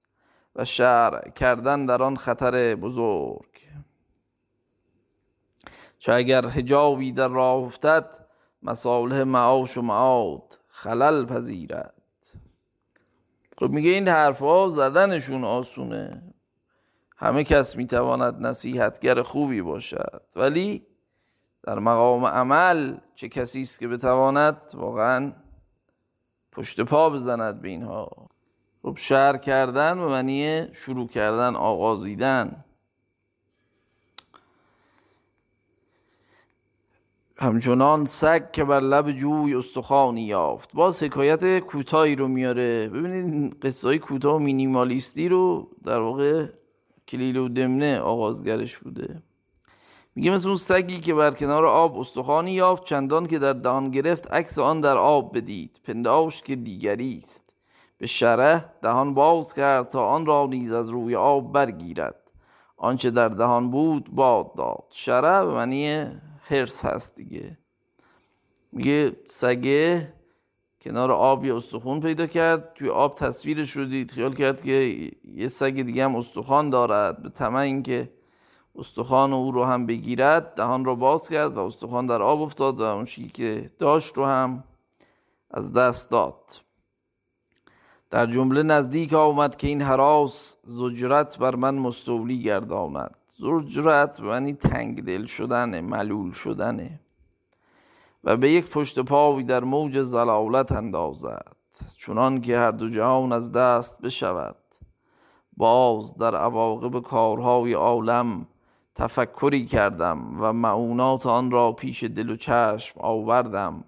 و 0.57 0.65
شرع 0.65 1.31
کردن 1.31 1.87
در 1.87 2.03
آن 2.03 2.17
خطر 2.17 2.75
بزرگ. 2.75 3.51
چه 5.99 6.13
اگر 6.13 6.47
حجابی 6.47 7.13
در 7.13 7.29
راه 7.29 7.63
افتد 7.63 8.07
مصالح 8.63 9.23
معاش 9.23 9.77
و 9.77 9.83
معاد 9.83 10.59
خلل 10.69 11.27
پذیرد. 11.27 11.95
خب 13.59 13.71
میگه 13.71 13.91
این 13.91 14.09
حرفها 14.09 14.69
زدنشون 14.69 15.45
آسونه. 15.45 16.30
همه 17.21 17.45
کس 17.45 17.77
می‌تواند 17.77 18.47
نصیحتگر 18.47 19.23
خوبی 19.23 19.63
باشد. 19.63 20.23
ولی 20.37 20.87
در 21.63 21.79
مقام 21.79 22.25
عمل 22.25 22.97
چه 23.15 23.29
کسی 23.29 23.63
است 23.63 23.81
که 23.81 23.89
بتواند 23.89 24.57
واقعا 24.75 25.33
پشت 26.53 26.81
پا 26.81 27.11
بزند 27.11 27.63
به 27.63 27.69
اینها؟ 27.69 28.11
خب 28.83 28.97
شهر 28.97 29.37
کردن 29.37 29.99
به 29.99 30.07
معنی 30.07 30.69
شروع 30.73 31.09
کردن 31.09 31.57
آغازیدن. 31.57 32.65
همچنان 37.39 38.05
سگ 38.05 38.53
که 38.53 38.65
بر 38.65 38.81
لب 38.81 39.13
جوی 39.13 39.55
استخوانی 39.55 40.23
یافت. 40.23 40.73
باز 40.75 41.03
حکایت 41.03 41.59
کوتاهی 41.59 42.17
رو 42.17 42.29
میاره. 42.29 42.89
ببینید 42.89 43.61
قصه 43.63 43.89
های 43.89 43.99
کوتاه 43.99 44.37
و 44.37 44.39
مینیمالیستی 44.39 45.29
رو 45.29 45.71
در 45.85 46.01
واقع 46.01 46.60
کلیل 47.11 47.37
و 47.37 47.49
دمنه 47.49 48.01
آغازگرش 48.01 48.79
بوده. 48.79 49.23
میگه 50.15 50.31
مثل 50.31 50.49
اون 50.49 50.57
سگی 50.57 51.01
که 51.01 51.15
بر 51.15 51.31
کنار 51.31 51.67
آب 51.67 51.99
استخوانی 51.99 52.53
یافت 52.53 52.85
چندان 52.85 53.27
که 53.27 53.39
در 53.39 53.53
دهان 53.53 53.91
گرفت 53.91 54.33
عکس 54.33 54.59
آن 54.59 54.81
در 54.81 54.97
آب 54.97 55.37
بدید. 55.37 55.81
پنداش 55.85 56.43
که 56.43 56.57
دیگری 56.57 57.21
است. 57.23 57.45
به 57.99 58.07
شره 58.07 58.65
دهان 58.83 59.15
باز 59.15 59.55
کرد 59.55 59.89
تا 59.89 60.07
آن 60.07 60.27
را 60.27 60.47
نیز 60.47 60.73
از 60.73 60.89
روی 60.89 61.17
آب 61.17 61.53
برگیرد. 61.53 62.17
آنچه 62.77 63.11
در 63.11 63.29
دهان 63.29 63.71
بود 63.71 64.11
باد 64.11 64.55
داد. 64.55 64.85
شره 64.91 65.47
به 65.47 65.55
معنی 65.55 66.07
هرس 66.43 66.85
هست 66.85 67.17
دیگه. 67.17 67.59
میگه 68.73 69.17
سگه 69.27 70.13
کنار 70.81 71.13
آب 71.13 71.45
یه 71.45 71.57
استخون 71.57 72.01
پیدا 72.01 72.27
کرد 72.27 72.75
توی 72.75 72.89
آب 72.89 73.15
تصویرش 73.15 73.71
رو 73.77 73.85
دید 73.85 74.11
خیال 74.11 74.35
کرد 74.35 74.63
که 74.63 75.11
یه 75.35 75.49
سگ 75.49 75.83
دیگه 75.83 76.05
هم 76.05 76.17
استخوان 76.17 76.71
دارد. 76.71 77.23
به 77.23 77.29
طمع 77.29 77.59
اینکه 77.59 78.11
استخوان 78.75 79.33
او 79.33 79.53
رو 79.53 79.65
هم 79.65 79.87
بگیرد 79.87 80.55
دهان 80.55 80.85
رو 80.85 80.97
باز 80.97 81.29
کرد 81.29 81.57
و 81.57 81.61
استخوان 81.61 82.07
در 82.07 82.23
آب 82.23 82.43
افتاد 82.43 82.81
و 82.81 82.85
اون 82.85 83.05
که 83.05 83.71
داشت 83.79 84.17
رو 84.17 84.25
هم 84.27 84.65
از 85.51 85.73
دست 85.73 86.11
داد. 86.11 86.61
در 88.11 88.27
جمله 88.27 88.63
نزدیک 88.63 89.13
آمد 89.13 89.57
که 89.57 89.67
این 89.67 89.83
حراس 89.83 90.57
زجرت 90.65 91.39
بر 91.39 91.55
من 91.55 91.75
مستولی 91.75 92.43
گرداند. 92.43 93.15
زجرت 93.39 94.21
معنی 94.21 94.53
تنگ 94.53 95.05
دل 95.05 95.27
شدنه 95.27 95.81
ملول 95.81 96.33
شدنه 96.33 97.01
و 98.25 98.37
به 98.37 98.51
یک 98.51 98.71
پشت 98.71 98.99
پاوی 98.99 99.45
در 99.45 99.65
موج 99.65 100.03
زلالت 100.03 100.73
اندازد 100.73 101.57
چونان 101.97 102.41
که 102.41 102.59
هر 102.59 102.71
دو 102.71 102.89
جهان 102.89 103.33
از 103.33 103.53
دست 103.53 104.01
بشود. 104.03 104.57
باز 105.57 106.17
در 106.17 106.37
عواقب 106.37 107.03
کارهای 107.03 107.73
عالم 107.73 108.47
تفکری 108.95 109.67
کردم 109.67 110.37
و 110.41 110.53
معونات 110.53 111.27
آن 111.27 111.51
را 111.51 111.73
پیش 111.73 112.05
دل 112.05 112.31
و 112.31 112.37
چشم 112.37 113.01
آوردم 113.01 113.85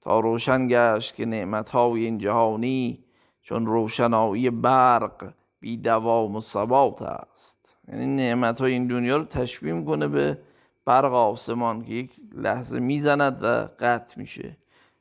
تا 0.00 0.20
روشن 0.20 0.68
گشت 0.68 1.14
که 1.14 1.24
نعمتهای 1.24 2.04
این 2.04 2.18
جهانی 2.18 3.04
چون 3.42 3.66
روشنایی 3.66 4.50
برق 4.50 5.32
بی 5.60 5.76
دوام 5.76 6.36
و 6.36 6.40
ثبات 6.40 7.02
است. 7.02 7.76
یعنی 7.88 8.06
نعمت 8.16 8.60
های 8.60 8.72
این 8.72 8.86
دنیا 8.86 9.16
رو 9.16 9.24
تشبیه 9.24 9.72
می‌کنه 9.72 10.08
به 10.08 10.38
برق 10.84 11.12
آسمان 11.12 11.84
که 11.84 11.92
یک 11.92 12.10
لحظه 12.34 12.80
می‌زند 12.80 13.38
و 13.42 13.68
قطع 13.78 14.18
میشه. 14.18 14.56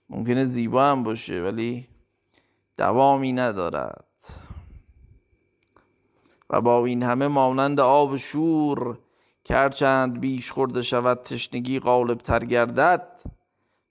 ممکنه 0.09 0.43
زیبا 0.43 0.85
هم 0.85 1.03
باشه 1.03 1.41
ولی 1.41 1.87
دوامی 2.77 3.33
ندارد. 3.33 4.05
و 6.49 6.61
با 6.61 6.85
این 6.85 7.03
همه 7.03 7.27
مانند 7.27 7.79
آب 7.79 8.17
شور 8.17 8.97
کرچند 9.45 10.19
بیش 10.19 10.51
خورده 10.51 10.81
شود 10.81 11.23
تشنگی 11.23 11.79
غالب 11.79 12.17
تر 12.17 12.45
گردد. 12.45 13.07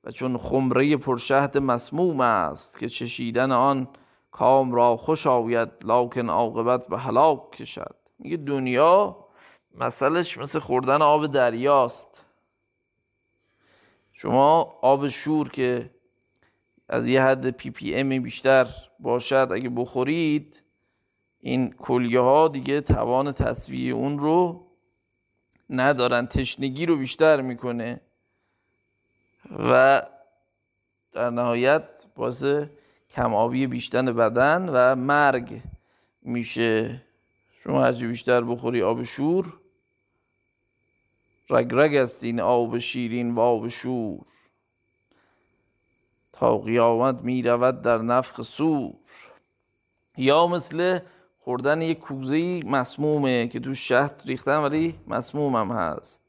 و 0.04 0.10
چون 0.10 0.38
خمره 0.38 0.96
پرشهد 0.96 1.58
مسموم 1.58 2.20
است 2.20 2.78
که 2.78 2.88
چشیدن 2.88 3.52
آن 3.52 3.88
کام 4.30 4.72
را 4.72 4.96
خوش 4.96 5.26
آید 5.26 5.68
لکن 5.84 6.30
عاقبت 6.30 6.88
به 6.88 6.98
هلاک 6.98 7.50
کشد. 7.50 7.96
میگه 8.18 8.36
دنیا 8.36 9.21
مثلش 9.74 10.38
مثل 10.38 10.58
خوردن 10.58 11.02
آب 11.02 11.26
دریاست. 11.26 12.26
شما 14.12 14.78
آب 14.82 15.08
شور 15.08 15.48
که 15.48 15.90
از 16.88 17.08
یه 17.08 17.22
حد 17.22 17.50
ppm 17.50 18.22
بیشتر 18.22 18.68
باشد 19.00 19.48
اگه 19.52 19.68
بخورید 19.68 20.62
این 21.40 21.72
کلیه 21.72 22.20
ها 22.20 22.48
دیگه 22.48 22.80
توان 22.80 23.32
تصفیه 23.32 23.94
اون 23.94 24.18
رو 24.18 24.66
ندارن. 25.70 26.26
تشنگی 26.26 26.86
رو 26.86 26.96
بیشتر 26.96 27.40
می‌کنه 27.40 28.00
و 29.58 30.02
در 31.12 31.30
نهایت 31.30 32.06
باعث 32.16 32.44
کمآبی 33.10 33.66
بیشتر 33.66 34.12
بدن 34.12 34.68
و 34.68 34.94
مرگ 34.94 35.62
میشه. 36.22 37.02
شما 37.64 37.84
هرچی 37.84 38.06
بیشتر 38.06 38.40
بخوری 38.40 38.82
آب 38.82 39.02
شور 39.02 39.61
رگ 41.50 41.68
رگ 41.72 41.96
است 41.96 42.24
این 42.24 42.40
آب 42.40 42.78
شیرین 42.78 43.30
و 43.30 43.40
آب 43.40 43.68
شور. 43.68 44.26
تا 46.32 46.58
قیامت 46.58 47.22
می 47.22 47.42
رود 47.42 47.82
در 47.82 47.98
نفخ 47.98 48.42
سور 48.42 48.94
یا 50.16 50.46
مثل 50.46 50.98
خوردن 51.38 51.82
یک 51.82 51.98
کوزه 51.98 52.60
مسمومه 52.66 53.48
که 53.48 53.60
تو 53.60 53.74
شهد 53.74 54.22
ریختن 54.26 54.56
ولی 54.56 54.94
هم 55.34 55.70
هست. 55.70 56.22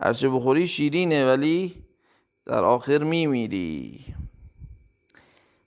هرچه 0.00 0.28
بخوری 0.28 0.66
شیرینه 0.66 1.26
ولی 1.26 1.84
در 2.46 2.64
آخر 2.64 2.98
میمیری 2.98 4.04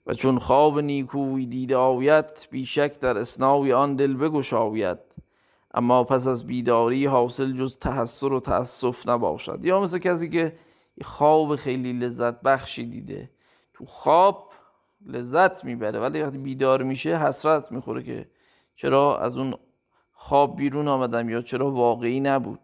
و 0.06 0.14
چون 0.14 0.38
خواب 0.38 0.78
نیکوی 0.78 1.46
دیده 1.46 1.76
آوید 1.76 2.24
بیشک 2.50 3.00
در 3.00 3.18
اسناوی 3.18 3.72
آن 3.72 3.96
دل 3.96 4.14
بگشاید. 4.14 4.98
اما 5.74 6.04
پس 6.04 6.26
از 6.26 6.46
بیداری 6.46 7.06
حاصل 7.06 7.52
جز 7.52 7.78
تحسر 7.78 8.32
و 8.32 8.40
تأسف 8.40 9.08
نباشد. 9.08 9.64
یا 9.64 9.80
مثل 9.80 9.98
کسی 9.98 10.28
که 10.28 10.58
خواب 11.02 11.56
خیلی 11.56 11.92
لذت 11.92 12.40
بخشی 12.40 12.84
دیده 12.86 13.30
تو 13.74 13.86
خواب 13.86 14.52
لذت 15.06 15.64
می‌بره 15.64 16.00
ولی 16.00 16.22
وقتی 16.22 16.38
بیدار 16.38 16.82
میشه 16.82 17.18
حسرت 17.18 17.72
می‌خوره 17.72 18.02
که 18.02 18.30
چرا 18.76 19.18
از 19.18 19.36
اون 19.36 19.54
خواب 20.12 20.56
بیرون 20.56 20.88
آمدم 20.88 21.28
یا 21.28 21.42
چرا 21.42 21.70
واقعی 21.70 22.20
نبود. 22.20 22.60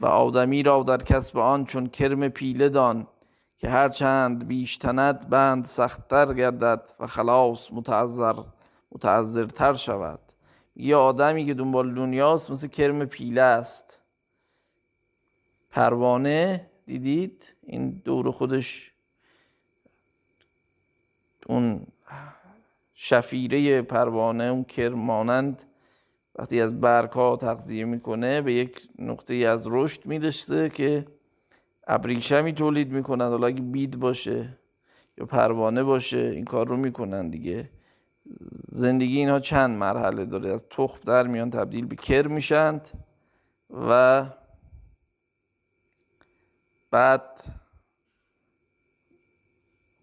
و 0.00 0.06
آدمی 0.06 0.62
را 0.62 0.82
در 0.82 1.02
کسب 1.02 1.38
آن 1.38 1.64
چون 1.64 1.86
کرم 1.86 2.28
پیله 2.28 2.68
دان 2.68 3.06
که 3.58 3.68
هر 3.68 3.88
چند 3.88 4.48
بیش 4.48 4.76
تند 4.76 5.28
بند 5.28 5.64
سختتر 5.64 6.34
گردد 6.34 6.90
و 7.00 7.06
خلاص 7.06 7.72
متعذر 7.72 8.34
متعذرتر 8.92 9.74
شود. 9.74 10.25
یه 10.76 10.96
آدمی 10.96 11.46
که 11.46 11.54
دنبال 11.54 11.94
دنیاست 11.94 12.50
مثل 12.50 12.68
کرم 12.68 13.04
پیله 13.04 13.42
است. 13.42 13.98
پروانه 15.70 16.70
دیدید؟ 16.86 17.54
این 17.62 18.02
دور 18.04 18.30
خودش 18.30 18.92
اون 21.46 21.86
شفیره 22.94 23.82
پروانه 23.82 24.44
اون 24.44 24.64
کرم 24.64 24.98
مانند 24.98 25.62
وقتی 26.34 26.60
از 26.60 26.80
برگ 26.80 27.10
ها 27.10 27.36
تغذیه 27.36 27.84
می‌کنه 27.84 28.42
به 28.42 28.52
یک 28.52 28.88
نقطه 28.98 29.34
از 29.34 29.66
رشد 29.66 30.06
می‌رسه 30.06 30.68
که 30.68 31.06
ابریشمی 31.86 32.52
تولید 32.52 32.92
می‌کنن 32.92 33.28
حالا 33.28 33.46
اگه 33.46 33.60
بید 33.60 33.98
باشه 33.98 34.58
یا 35.18 35.26
پروانه 35.26 35.82
باشه 35.82 36.18
این 36.18 36.44
کار 36.44 36.68
رو 36.68 36.76
می‌کنن 36.76 37.28
دیگه. 37.28 37.70
زندگی 38.76 39.18
اینها 39.18 39.40
چند 39.40 39.78
مرحله 39.78 40.24
داره؟ 40.24 40.50
از 40.50 40.64
تخم 40.70 41.00
در 41.06 41.26
میان 41.26 41.50
تبدیل 41.50 41.86
به 41.86 41.96
کر 41.96 42.26
میشند 42.26 42.88
و 43.88 44.24
بعد 46.90 47.40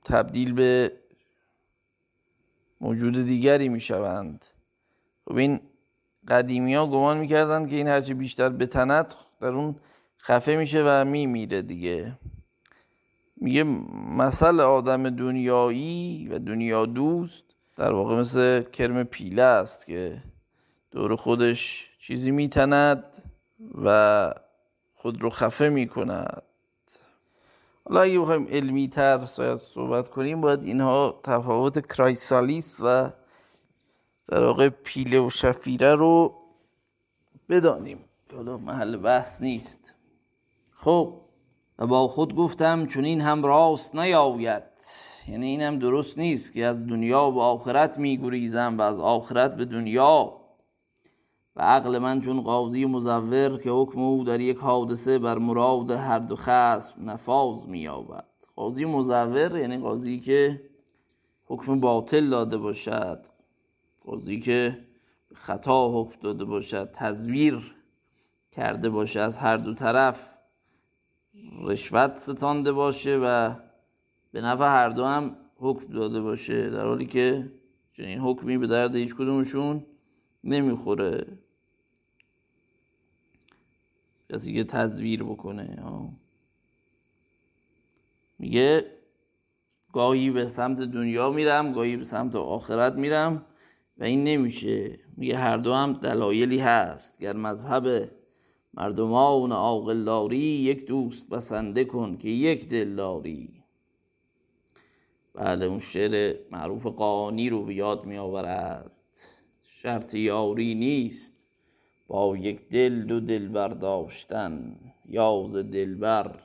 تبدیل 0.03 0.53
به 0.53 0.91
موجود 2.81 3.25
دیگری 3.25 3.69
می‌شوند. 3.69 4.45
خب 5.25 5.35
این 5.35 5.59
قدیمی 6.27 6.75
ها 6.75 6.87
گمان 6.87 7.17
می‌کردند 7.17 7.69
که 7.69 7.75
این 7.75 7.87
هرچی 7.87 8.13
بیشتر 8.13 8.49
بتند 8.49 9.13
در 9.41 9.47
اون 9.47 9.75
خفه 10.21 10.55
میشه 10.55 10.83
و 10.85 11.05
میمیره 11.05 11.61
دیگه. 11.61 12.19
میگه 13.35 13.63
مثل 14.17 14.59
آدم 14.59 15.09
دنیایی 15.09 16.27
و 16.31 16.39
دنیا 16.39 16.85
دوست 16.85 17.52
در 17.75 17.91
واقع 17.91 18.15
مثل 18.15 18.63
کرم 18.63 19.03
پیله 19.03 19.41
است 19.41 19.85
که 19.85 20.23
دور 20.91 21.15
خودش 21.15 21.89
چیزی 21.99 22.31
میتند 22.31 23.03
و 23.83 24.33
خود 24.95 25.21
رو 25.21 25.29
خفه 25.29 25.69
می‌کند. 25.69 26.43
حالا 27.85 28.01
اگه 28.01 28.19
بخوایم 28.19 28.47
علمی 28.49 28.87
تر 28.87 29.25
صحبت 29.57 30.07
کنیم 30.07 30.41
باید 30.41 30.63
اینها 30.63 31.19
تفاوت 31.23 31.87
کرایسالیس 31.87 32.77
و 32.79 33.11
در 34.27 34.43
واقع 34.43 34.69
پیله 34.69 35.19
و 35.19 35.29
شفیره 35.29 35.95
رو 35.95 36.35
بدانیم. 37.49 37.99
حالا 38.35 38.57
محل 38.57 38.97
بحث 38.97 39.41
نیست. 39.41 39.93
خب 40.71 41.21
و 41.79 41.87
با 41.87 42.07
خود 42.07 42.35
گفتم 42.35 42.85
چون 42.85 43.05
این 43.05 43.21
هم 43.21 43.45
راست 43.45 43.95
نیاید. 43.95 44.63
یعنی 45.27 45.45
این 45.45 45.61
هم 45.61 45.79
درست 45.79 46.17
نیست 46.17 46.53
که 46.53 46.65
از 46.65 46.87
دنیا 46.87 47.31
به 47.31 47.41
آخرت 47.41 47.97
میگریزم 47.97 48.77
و 48.77 48.81
از 48.81 48.99
آخرت 48.99 49.55
به 49.55 49.65
دنیا. 49.65 50.39
و 51.55 51.61
عقل 51.61 51.97
من 51.97 52.21
چون 52.21 52.41
قاضی 52.41 52.85
مزور 52.85 53.61
که 53.61 53.69
حکم 53.69 53.99
او 53.99 54.23
در 54.23 54.39
یک 54.39 54.57
حادثه 54.57 55.19
بر 55.19 55.37
مراد 55.37 55.91
هر 55.91 56.19
دو 56.19 56.35
خصم 56.35 57.09
نفاذ 57.09 57.67
مییابد. 57.67 58.27
قاضی 58.55 58.85
مزور 58.85 59.57
یعنی 59.57 59.77
قاضی 59.77 60.19
که 60.19 60.61
حکم 61.45 61.79
باطل 61.79 62.29
داده 62.29 62.57
باشد. 62.57 63.25
قاضی 64.05 64.39
که 64.39 64.79
خطا 65.33 66.01
حکم 66.01 66.19
داده 66.21 66.45
باشد 66.45 66.91
تزویر 66.93 67.75
کرده 68.51 68.89
باشه 68.89 69.19
از 69.19 69.37
هر 69.37 69.57
دو 69.57 69.73
طرف 69.73 70.37
رشوت 71.61 72.15
ستانده 72.17 72.71
باشه 72.71 73.19
و 73.23 73.55
به 74.33 74.41
نفع 74.41 74.63
هر 74.63 74.89
دو 74.89 75.05
هم 75.05 75.37
حکم 75.55 75.93
داده 75.93 76.21
باشه 76.21 76.69
در 76.69 76.85
حالی 76.85 77.05
که 77.05 77.51
چنین 77.93 78.19
حکمی 78.19 78.57
به 78.57 78.67
درد 78.67 78.95
هیچ 78.95 79.15
کدومشون 79.15 79.85
نمی‌خوره. 80.43 81.25
کسی 84.29 84.53
که 84.53 84.63
تزویر 84.63 85.23
بکنه 85.23 85.83
میگه 88.39 88.85
گاهی 89.93 90.31
به 90.31 90.47
سمت 90.47 90.79
دنیا 90.79 91.31
میرم 91.31 91.73
گاهی 91.73 91.97
به 91.97 92.03
سمت 92.03 92.35
آخرت 92.35 92.93
میرم 92.93 93.45
و 93.97 94.03
این 94.03 94.23
نمیشه. 94.23 94.99
میگه 95.17 95.37
هر 95.37 95.57
دو 95.57 95.73
هم 95.73 95.93
دلایلی 95.93 96.59
هست. 96.59 97.19
گر 97.19 97.35
مذهب 97.35 98.11
مردمان 98.73 99.51
عاقل 99.51 100.33
یک 100.33 100.85
دوست 100.85 101.29
بسنده 101.29 101.85
کن 101.85 102.17
که 102.17 102.29
یک 102.29 102.69
دل 102.69 102.95
داری 102.95 103.62
بله 105.33 105.65
اون 105.65 105.79
شعر 105.79 106.35
معروف 106.51 106.85
قانی 106.85 107.49
رو 107.49 107.63
به 107.63 107.73
یاد 107.73 108.05
می 108.05 108.17
آورد 108.17 108.91
شرط 109.63 110.13
یاری 110.13 110.75
نیست 110.75 111.45
با 112.07 112.37
یک 112.37 112.69
دل 112.69 113.03
دو 113.03 113.19
دل 113.19 113.47
برداشتن 113.47 114.75
یاز 115.05 115.55
دلبر 115.55 116.39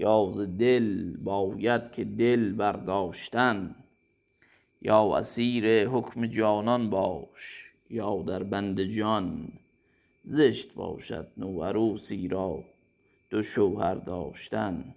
یاز 0.00 0.40
دل 0.58 1.16
باید 1.16 1.92
که 1.92 2.04
دل 2.04 2.52
برداشتن. 2.52 3.74
یا 4.82 5.16
اسیر 5.16 5.88
حکم 5.88 6.26
جانان 6.26 6.90
باش 6.90 7.72
یا 7.90 8.22
در 8.22 8.42
بند 8.42 8.82
جان. 8.82 9.52
زشت 10.22 10.74
باشد 10.74 11.28
نوعروسی 11.36 12.28
را 12.28 12.64
دو 13.30 13.42
شوهر 13.42 13.94
داشتن. 13.94 14.94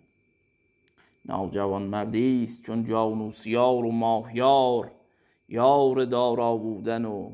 ناجوان 1.26 1.84
مردی 1.84 2.44
است 2.44 2.62
چون 2.62 2.84
جانوسیار 2.84 3.86
و 3.86 3.92
ماهیار 3.92 4.92
یار 5.50 6.06
دارا 6.06 6.58
بودن 6.58 7.06
و 7.06 7.32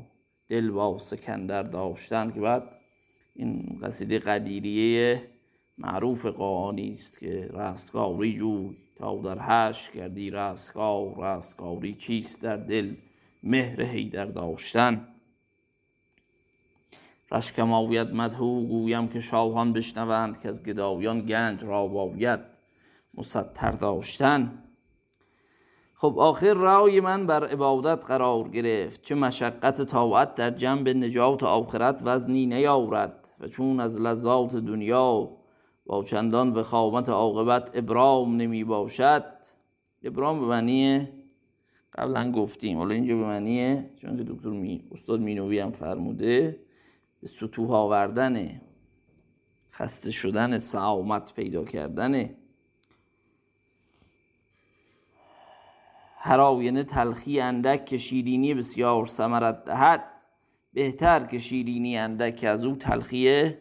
دل 0.48 0.70
با 0.70 0.98
سکندر 0.98 1.62
داشتن 1.62 2.30
که 2.30 2.40
بعد 2.40 2.76
این 3.34 3.78
قصیده 3.82 4.18
قدیریه 4.18 5.22
معروف 5.78 6.26
قانی 6.26 6.90
است 6.90 7.18
که 7.18 7.50
رستگاری 7.52 8.38
جوی 8.38 8.76
تا 8.96 9.16
در 9.16 9.38
هش 9.40 9.90
کردی 9.90 10.30
رستگار 10.30 11.14
رستگاری 11.18 11.94
چیست 11.94 12.42
در 12.42 12.56
دل 12.56 12.94
مهر 13.42 13.82
هیدر 13.82 14.24
داشتن؟ 14.24 15.08
رشکم 17.32 17.72
آوید 17.72 18.14
مدهو 18.14 18.66
گویم 18.66 19.08
که 19.08 19.20
شاهان 19.20 19.72
بشنوند 19.72 20.40
که 20.40 20.48
از 20.48 20.62
گدایان 20.62 21.20
گنج 21.20 21.64
را 21.64 21.86
باید 21.86 22.49
مستر 23.14 23.70
داشتن. 23.70 24.62
خب 25.94 26.18
آخر 26.18 26.54
رای 26.54 27.00
من 27.00 27.26
بر 27.26 27.46
عبادت 27.46 28.06
قرار 28.06 28.48
گرفت 28.48 29.02
چه 29.02 29.14
مشقت 29.14 29.82
طاعت 29.82 30.34
در 30.34 30.50
جنب 30.50 30.88
نجات 30.88 31.42
آخرت 31.42 32.02
وزنی 32.04 32.46
نیاورد 32.46 33.28
و 33.40 33.48
چون 33.48 33.80
از 33.80 34.00
لذات 34.00 34.56
دنیا 34.56 35.30
با 35.86 36.04
چندان 36.04 36.52
وخامت 36.52 37.08
عاقبت 37.08 37.70
ابرام 37.74 38.36
نمی 38.36 38.64
باشد. 38.64 39.24
ابرام 40.02 40.40
به 40.40 40.46
معنی 40.46 41.08
قبلا 41.94 42.32
گفتیم. 42.32 42.78
حالا 42.78 42.94
اینجا 42.94 43.16
به 43.16 43.22
معنیه 43.22 43.90
چون 43.96 44.16
که 44.16 44.24
دکتر 44.24 44.48
می... 44.48 44.84
استاد 44.92 45.20
مینوی 45.20 45.58
هم 45.58 45.70
فرموده 45.70 46.60
به 47.20 47.28
سطوح 47.28 47.70
آوردن 47.70 48.60
خسته 49.72 50.10
شدن 50.10 50.58
سعامت 50.58 51.34
پیدا 51.34 51.64
کردن 51.64 52.30
هر 56.22 56.40
آینه 56.40 56.84
تلخی 56.84 57.40
اندک 57.40 57.84
که 57.84 57.98
شیرینی 57.98 58.54
بسیار 58.54 59.06
ثمرت 59.06 59.64
دهد 59.64 60.04
بهتر 60.72 61.24
که 61.24 61.38
شیرینی 61.38 61.98
اندک 61.98 62.36
که 62.36 62.48
از 62.48 62.64
او 62.64 62.76
تلخی 62.76 63.54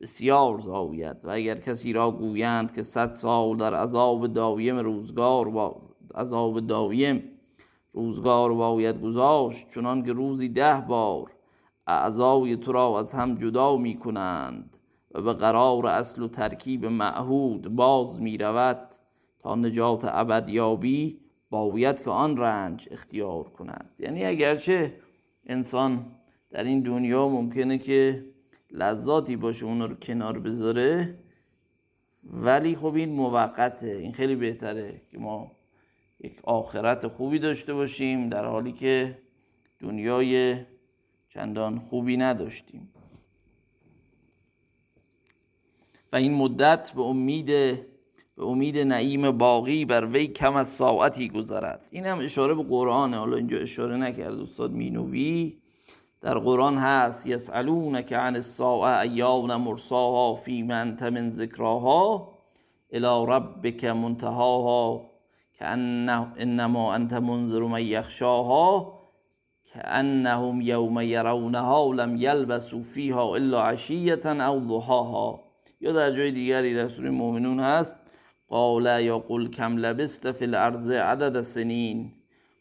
بسیار 0.00 0.58
زاوید 0.58 1.24
و 1.24 1.30
اگر 1.30 1.54
کسی 1.54 1.92
را 1.92 2.10
گویند 2.10 2.74
که 2.74 2.82
صد 2.82 3.12
سال 3.12 3.56
در 3.56 3.74
عذاب 3.74 4.26
دایم 4.26 4.78
روزگار 4.78 5.48
با 5.48 5.82
عذاب 6.14 6.60
دایم 6.60 7.22
روزگار 7.92 8.54
باید 8.54 9.00
گذاشت 9.00 9.68
چنان 9.74 10.04
که 10.04 10.12
روزی 10.12 10.48
ده 10.48 10.84
بار 10.88 11.32
اعضای 11.86 12.56
تو 12.56 12.72
را 12.72 12.98
از 12.98 13.12
هم 13.12 13.34
جدا 13.34 13.76
می 13.76 13.96
کنند 13.96 14.76
و 15.14 15.22
به 15.22 15.32
قرار 15.32 15.86
اصل 15.86 16.22
و 16.22 16.28
ترکیب 16.28 16.86
معهود 16.86 17.68
باز 17.68 18.20
می 18.20 18.38
رود 18.38 18.94
تا 19.38 19.54
نجات 19.54 20.04
ابدیابی 20.04 21.25
باید 21.64 22.02
که 22.02 22.10
آن 22.10 22.36
رنج 22.36 22.88
اختیار 22.90 23.44
کند. 23.44 23.90
یعنی 23.98 24.24
اگرچه 24.24 24.94
انسان 25.46 26.06
در 26.50 26.64
این 26.64 26.80
دنیا 26.80 27.28
ممکنه 27.28 27.78
که 27.78 28.24
لذاتی 28.70 29.36
باشه 29.36 29.66
اون 29.66 29.82
رو 29.82 29.94
کنار 29.94 30.38
بذاره 30.38 31.18
ولی 32.24 32.76
خب 32.76 32.94
این 32.94 33.12
موقته. 33.12 33.86
این 33.86 34.12
خیلی 34.12 34.36
بهتره 34.36 35.00
که 35.10 35.18
ما 35.18 35.52
یک 36.20 36.40
آخرت 36.44 37.06
خوبی 37.08 37.38
داشته 37.38 37.74
باشیم 37.74 38.28
در 38.28 38.44
حالی 38.44 38.72
که 38.72 39.18
دنیای 39.80 40.56
چندان 41.28 41.78
خوبی 41.78 42.16
نداشتیم. 42.16 42.92
و 46.12 46.16
این 46.16 46.34
مدت 46.34 46.92
به 46.92 47.02
امید 47.02 47.50
به 48.36 48.44
امید 48.44 48.78
نعیم 48.78 49.30
باقی 49.30 49.84
بر 49.84 50.06
وی 50.06 50.26
کم 50.26 50.56
از 50.56 50.68
ساعتی 50.68 51.28
گذرد. 51.28 51.88
این 51.90 52.06
هم 52.06 52.18
اشاره 52.18 52.54
به 52.54 52.62
قرآنه 52.62 53.16
حالا 53.16 53.36
اینجا 53.36 53.58
اشاره 53.58 53.96
نکرد 53.96 54.38
استاد 54.38 54.72
مینوی 54.72 55.56
در 56.20 56.38
قرآن 56.38 56.78
هست 56.78 57.26
یسالونک 57.26 58.12
عن 58.12 58.34
الساعه 58.34 59.00
ایان 59.00 59.56
مرساها 59.56 60.34
فی 60.34 60.62
من 60.62 60.96
من 61.00 61.28
ذکراها 61.28 62.28
الى 62.92 63.26
ربک 63.28 63.84
منتهاها 63.84 65.10
که 65.58 65.64
انما 65.66 66.94
انت 66.94 67.12
منذر 67.12 67.60
من 67.60 67.82
یخشاها 67.82 68.96
انهم 69.84 70.60
یوم 70.60 71.00
یرونها 71.00 71.92
لم 71.92 72.16
یلبسوا 72.16 72.82
فیها 72.82 73.34
الا 73.34 73.62
عشیه 73.62 74.26
او 74.26 74.68
ضحاها. 74.68 75.40
یا 75.80 75.92
در 75.92 76.10
جای 76.10 76.30
دیگری 76.30 76.74
در 76.74 76.88
سوره 76.88 77.10
مؤمنون 77.10 77.60
هست 77.60 78.05
قال 78.48 79.12
قل 79.18 79.48
کم 79.48 79.76
لبست 79.76 80.32
فی 80.32 80.44
الارض 80.44 80.90
عدد 80.90 81.42
سنین؟ 81.42 82.12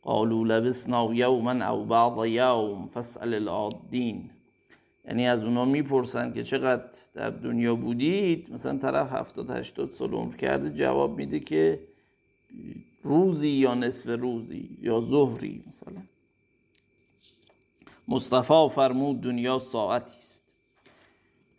قالوا 0.01 0.43
لبسنا 0.43 1.13
یوما 1.13 1.65
او 1.69 1.85
بعض 1.85 2.27
یوم 2.27 2.89
فاسأل 2.93 3.33
العادین. 3.33 4.29
یعنی 5.07 5.27
از 5.27 5.43
اونا 5.43 5.65
می‌پرسن 5.65 6.33
که 6.33 6.43
چقدر 6.43 6.83
در 7.13 7.29
دنیا 7.29 7.75
بودید؟ 7.75 8.53
مثلا 8.53 8.77
طرف 8.77 9.11
هفتاد 9.11 9.49
هشتاد 9.49 9.91
سال 9.91 10.13
عمر 10.13 10.35
کرده 10.35 10.69
جواب 10.69 11.17
میده 11.17 11.39
که 11.39 11.79
روزی 13.03 13.49
یا 13.49 13.73
نصف 13.73 14.19
روزی 14.19 14.77
یا 14.81 15.01
ظهری 15.01 15.63
مثلا. 15.67 16.01
مصطفی 18.07 18.67
فرمود 18.69 19.21
دنیا 19.21 19.59
ساعتی 19.59 20.17
است. 20.17 20.44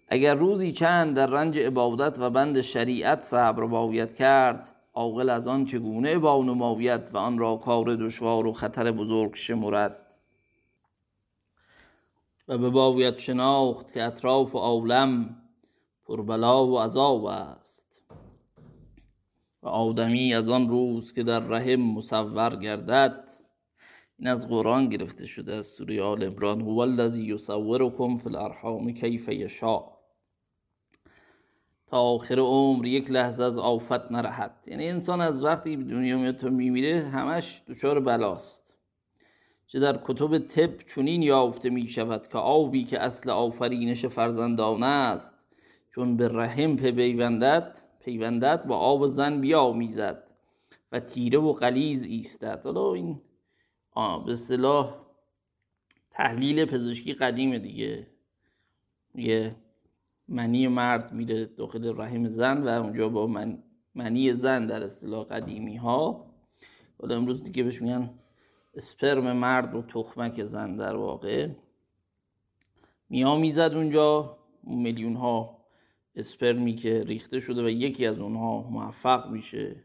اگر 0.08 0.34
روزی 0.34 0.72
چند 0.72 1.16
در 1.16 1.26
رنج 1.26 1.58
عبادت 1.58 2.18
و 2.18 2.30
بند 2.30 2.60
شریعت 2.60 3.22
صبر 3.22 3.66
باید 3.66 4.14
کرد 4.14 4.72
عاقل 4.94 5.30
از 5.30 5.48
آن 5.48 5.64
چگونه 5.64 6.18
با 6.18 6.42
نماویت 6.42 7.10
و 7.12 7.18
آن 7.18 7.38
را 7.38 7.56
کار 7.56 7.94
دشوار 7.94 8.46
و 8.46 8.52
خطر 8.52 8.92
بزرگ 8.92 9.34
شمرد؟ 9.34 10.14
و 12.48 12.58
به 12.58 12.70
باویت 12.70 13.18
شناخت 13.18 13.92
که 13.92 14.02
اطراف 14.02 14.54
عالم 14.54 15.36
پربلا 16.04 16.66
و 16.66 16.78
عذاب 16.78 17.24
است. 17.24 18.02
و 19.62 19.68
آدمی 19.68 20.34
از 20.34 20.48
آن 20.48 20.68
روز 20.68 21.12
که 21.12 21.22
در 21.22 21.40
رحم 21.40 21.80
مصور 21.80 22.56
گردد 22.56 23.30
این 24.18 24.28
از 24.28 24.48
قرآن 24.48 24.88
گرفته 24.88 25.26
شده 25.26 25.54
از 25.54 25.66
سوره 25.66 26.02
آل 26.02 26.24
عمران 26.24 26.60
هو 26.60 26.78
الذی 26.78 27.22
یصورکم 27.22 28.16
فی 28.16 28.28
الارحام 28.28 28.92
کیف 28.92 29.28
یشاء. 29.28 29.95
تا 31.86 32.00
آخر 32.00 32.38
عمر 32.38 32.86
یک 32.86 33.10
لحظه 33.10 33.44
از 33.44 33.58
آفت 33.58 34.12
نرهد. 34.12 34.64
یعنی 34.66 34.88
انسان 34.88 35.20
از 35.20 35.44
وقتی 35.44 35.76
به 35.76 35.84
دنیا 35.84 36.18
میاد 36.18 36.36
تا 36.36 36.48
میمیره 36.48 37.00
همش 37.00 37.62
دچار 37.68 38.00
بلاست. 38.00 38.74
چه 39.66 39.80
در 39.80 40.00
کتب 40.04 40.38
طب 40.38 40.78
چنین 40.94 41.22
یافته 41.22 41.70
می 41.70 41.88
شود 41.88 42.28
که 42.28 42.38
آبی 42.38 42.84
که 42.84 43.00
اصل 43.00 43.30
آفرینش 43.30 44.06
فرزندانه 44.06 44.86
است 44.86 45.34
چون 45.94 46.16
به 46.16 46.28
رحم 46.28 46.76
پیوندد 46.76 47.78
پیوندد 48.00 48.66
با 48.66 48.76
آب 48.76 49.06
زن 49.06 49.40
بیامیزد 49.40 50.30
و 50.92 51.00
تیره 51.00 51.38
و 51.38 51.52
قلیز 51.52 52.04
ایستد. 52.04 52.64
حالا 52.64 52.94
این 52.94 53.20
به 53.94 54.32
اصطلاح 54.32 54.94
تحلیل 56.10 56.64
پزشکی 56.64 57.12
قدیم 57.12 57.58
دیگه. 57.58 58.06
یه 59.14 59.56
منی 60.28 60.68
مرد 60.68 61.12
میره 61.12 61.44
داخل 61.44 62.00
رحم 62.00 62.28
زن 62.28 62.62
و 62.62 62.68
اونجا 62.68 63.08
با 63.08 63.26
من 63.26 63.62
منی 63.94 64.32
زن 64.32 64.66
در 64.66 64.82
اصطلاح 64.82 65.24
قدیمی 65.24 65.76
ها 65.76 66.26
حالا 67.00 67.16
امروز 67.16 67.42
دیگه 67.42 67.62
بهش 67.62 67.82
میگن 67.82 68.10
اسپرم 68.74 69.32
مرد 69.32 69.74
و 69.74 69.82
تخمک 69.82 70.44
زن 70.44 70.76
در 70.76 70.96
واقع. 70.96 71.48
می‌زد 73.10 73.72
اونجا 73.74 74.38
میلیون 74.62 75.16
ها 75.16 75.64
اسپرمی 76.16 76.74
که 76.74 77.04
ریخته 77.04 77.40
شده 77.40 77.64
و 77.64 77.68
یکی 77.68 78.06
از 78.06 78.18
اونها 78.18 78.62
موفق 78.70 79.30
میشه. 79.30 79.76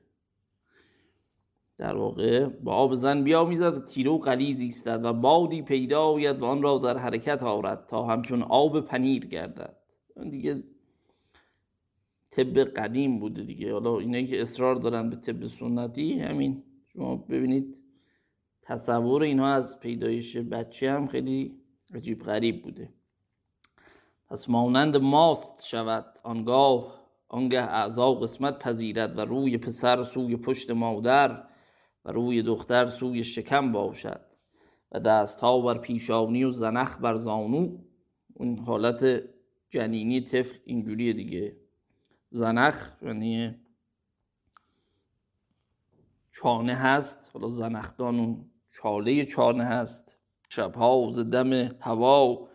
در 1.78 1.96
واقع 1.96 2.46
با 2.46 2.74
آب 2.74 2.94
زن 2.94 3.24
بیا 3.24 3.46
می‌زد 3.46 3.86
تیره 3.86 4.12
و 4.12 4.18
قلیز 4.18 4.60
ایستد 4.60 5.06
و 5.06 5.14
بادی 5.14 5.62
پیدا 5.62 6.06
آید 6.06 6.39
و 6.39 6.46
آن 6.46 6.62
را 6.62 6.78
در 6.78 6.98
حرکت 6.98 7.44
آورد 7.44 7.86
تا 7.86 8.06
همچون 8.06 8.42
آب 8.42 8.82
پنیر 8.82 9.26
گردد. 9.26 9.81
دیگه 10.30 10.64
طب 12.30 12.64
قدیم 12.64 13.20
بوده 13.20 13.44
دیگه. 13.44 13.74
حالا 13.74 14.00
اینایی 14.00 14.28
که 14.28 14.42
اصرار 14.42 14.76
دارن 14.76 15.10
به 15.10 15.16
طب 15.16 15.48
سنتی 15.48 16.20
همین. 16.20 16.64
شما 16.94 17.16
ببینید 17.16 17.78
تصور 18.62 19.24
اینها 19.24 19.54
از 19.54 19.80
پیدایش 19.80 20.38
بچه 20.38 20.92
هم 20.92 21.08
خیلی 21.08 21.62
عجیب 21.94 22.24
غریب 22.24 22.64
بوده. 22.64 22.94
پس 24.30 24.50
مانند 24.50 24.98
ماست 24.98 25.66
شود 25.66 26.06
آنگاه 26.24 27.02
آنگه 27.28 27.62
اعضا 27.62 28.14
قسمت 28.14 28.60
پذیرد 28.60 29.18
و 29.18 29.22
روی 29.22 29.58
پسر 29.58 30.04
سوی 30.04 30.38
پشت 30.38 30.72
مادر 30.72 31.44
و 32.06 32.12
روی 32.12 32.42
دختر 32.42 32.88
سوی 32.88 33.24
شکم 33.24 33.72
باشد 33.72 34.22
و 34.92 35.00
دست 35.00 35.40
ها 35.40 35.62
بر 35.62 35.78
پیشانی 35.78 36.44
و 36.44 36.50
زنخ 36.50 37.02
بر 37.02 37.16
زانو. 37.16 37.78
اون 38.34 38.58
حالت 38.58 39.24
جنینی 39.72 40.22
طفل 40.22 40.58
اینجوریه 40.66 41.14
دیگه. 41.14 41.58
زنخ 42.30 42.92
یعنی 43.02 43.56
چانه 46.32 46.76
هست. 46.76 47.32
حالا 47.34 47.48
زنخدان 47.48 48.20
اون 48.20 48.52
چاله 48.72 49.26
چانه 49.26 49.64
هست. 49.64 50.18
شبها 50.50 51.08
ز 51.12 51.20
دم 51.20 51.54
هوا 51.80 52.48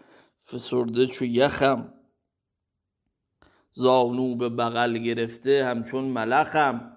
فسرده 0.47 1.07
چو 1.07 1.25
یخم. 1.25 1.93
زانو 3.73 4.35
به 4.37 4.49
بغل 4.49 4.99
گرفته 4.99 5.65
همچون 5.65 6.05
ملخم. 6.05 6.97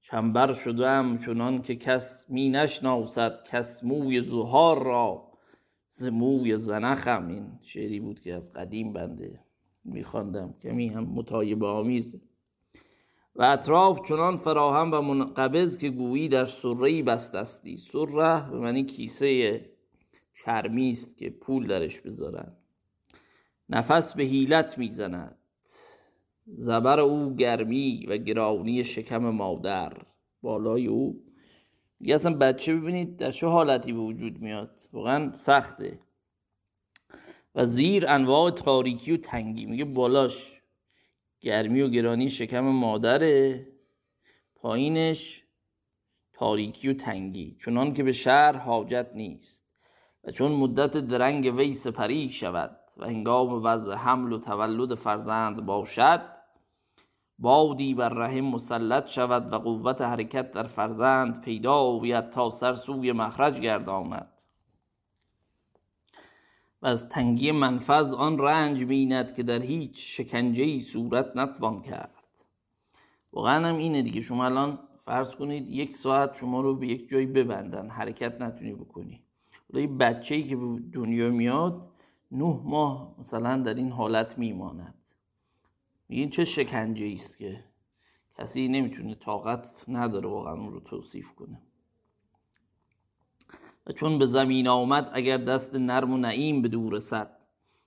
چنبر 0.00 0.52
شدم 0.52 1.18
چنان 1.18 1.62
که 1.62 1.76
کس 1.76 2.26
می 2.28 2.48
نشناسد 2.48 3.48
کس 3.48 3.84
موی 3.84 4.22
زهار 4.22 4.82
را. 4.84 5.29
ز 5.92 6.06
موی 6.06 6.56
زنخم 6.56 7.28
این 7.28 7.58
شعری 7.62 8.00
بود 8.00 8.20
که 8.20 8.34
از 8.34 8.52
قدیم 8.52 8.92
بنده 8.92 9.40
میخواندم 9.84 10.54
کمی 10.62 10.88
هم 10.88 11.04
متایب 11.04 11.64
آمیز. 11.64 12.20
و 13.34 13.42
اطراف 13.42 14.08
چنان 14.08 14.36
فراهم 14.36 14.90
و 14.92 15.00
منقبض 15.00 15.78
که 15.78 15.90
گویی 15.90 16.28
در 16.28 16.44
سره 16.44 17.02
بستستی 17.02 17.76
سره 17.76 18.50
به 18.50 18.58
معنی 18.58 18.84
کیسه 18.84 19.60
چرمی 20.34 20.90
است 20.90 21.18
که 21.18 21.30
پول 21.30 21.66
درش 21.66 22.00
بذارن. 22.00 22.52
نفس 23.68 24.14
به 24.14 24.22
هیلت 24.22 24.78
می‌زند. 24.78 25.38
زبر 26.46 27.00
او 27.00 27.34
گرمی 27.34 28.06
و 28.08 28.16
گرانی 28.16 28.84
شکم 28.84 29.30
مادر. 29.30 29.92
بالای 30.42 30.86
او 30.86 31.22
دیگه 32.00 32.14
اصلا 32.14 32.34
بچه 32.34 32.76
ببینید 32.76 33.16
در 33.16 33.30
چه 33.30 33.46
حالتی 33.46 33.92
به 33.92 33.98
وجود 33.98 34.38
میاد. 34.38 34.76
واقعا 34.92 35.32
سخته. 35.36 36.00
و 37.54 37.64
زیر 37.64 38.08
انواع 38.08 38.50
تاریکی 38.50 39.12
و 39.12 39.16
تنگی. 39.16 39.66
میگه 39.66 39.84
بالاش 39.84 40.62
گرمی 41.40 41.80
و 41.80 41.88
گرانی 41.88 42.30
شکم 42.30 42.60
مادره. 42.60 43.68
پایینش 44.54 45.44
تاریکی 46.32 46.88
و 46.88 46.94
تنگی. 46.94 47.56
چونان 47.58 47.92
که 47.92 48.02
به 48.02 48.12
شهر 48.12 48.52
حاجت 48.52 49.10
نیست. 49.14 49.70
و 50.24 50.30
چون 50.30 50.52
مدت 50.52 50.96
درنگ 50.96 51.54
وی 51.56 51.74
سپری 51.74 52.30
شود 52.30 52.76
و 52.96 53.04
هنگام 53.06 53.64
وضع 53.64 53.94
حمل 53.94 54.32
و 54.32 54.38
تولد 54.38 54.94
فرزند 54.94 55.66
باشد 55.66 56.39
بادی 57.40 57.94
بر 57.94 58.08
رحم 58.08 58.44
مسلط 58.44 59.08
شود 59.08 59.52
و 59.52 59.58
قوت 59.58 60.00
حرکت 60.00 60.52
در 60.52 60.62
فرزند 60.62 61.40
پیدا 61.40 61.74
آوید 61.74 62.30
تا 62.30 62.50
سر 62.50 62.74
سوی 62.74 63.12
مخرج 63.12 63.60
گرداند. 63.60 64.28
و 66.82 66.86
از 66.86 67.08
تنگی 67.08 67.52
منفذ 67.52 68.14
آن 68.14 68.38
رنج 68.38 68.84
بیند 68.84 69.34
که 69.34 69.42
در 69.42 69.62
هیچ 69.62 70.16
شکنجه 70.16 70.64
ای 70.64 70.80
صورت 70.80 71.36
نتوان 71.36 71.82
کرد. 71.82 72.14
واقعا 73.32 73.68
هم 73.68 73.76
اینه 73.76 74.02
دیگه. 74.02 74.20
شما 74.20 74.44
الان 74.44 74.78
فرض 75.04 75.34
کنید 75.34 75.68
یک 75.68 75.96
ساعت 75.96 76.34
شما 76.34 76.60
رو 76.60 76.76
به 76.76 76.86
یک 76.86 77.08
جایی 77.08 77.26
ببندن. 77.26 77.88
حرکت 77.88 78.42
نتونی 78.42 78.74
بکنی. 78.74 79.22
یه 79.74 79.86
بچه 79.86 80.34
ای 80.34 80.42
که 80.42 80.56
به 80.56 80.78
دنیا 80.92 81.30
میاد 81.30 81.88
نه 82.32 82.60
ماه 82.64 83.14
مثلا 83.18 83.56
در 83.56 83.74
این 83.74 83.92
حالت 83.92 84.38
میماند. 84.38 84.99
این 86.12 86.30
چه 86.30 86.44
شکنجه 86.44 87.12
است 87.14 87.38
که 87.38 87.64
کسی 88.38 88.68
نمی‌تونه 88.68 89.14
طاقت 89.14 89.84
نداره 89.88 90.28
واقعا 90.28 90.54
اون 90.54 90.72
رو 90.72 90.80
توصیف 90.80 91.32
کنه. 91.32 91.62
و 93.86 93.92
چون 93.92 94.18
به 94.18 94.26
زمین 94.26 94.68
آمد 94.68 95.10
اگر 95.12 95.36
دست 95.36 95.74
نرم 95.74 96.12
و 96.12 96.16
نعیم 96.16 96.62
به 96.62 96.68
دور 96.68 96.92
رسد 96.92 97.36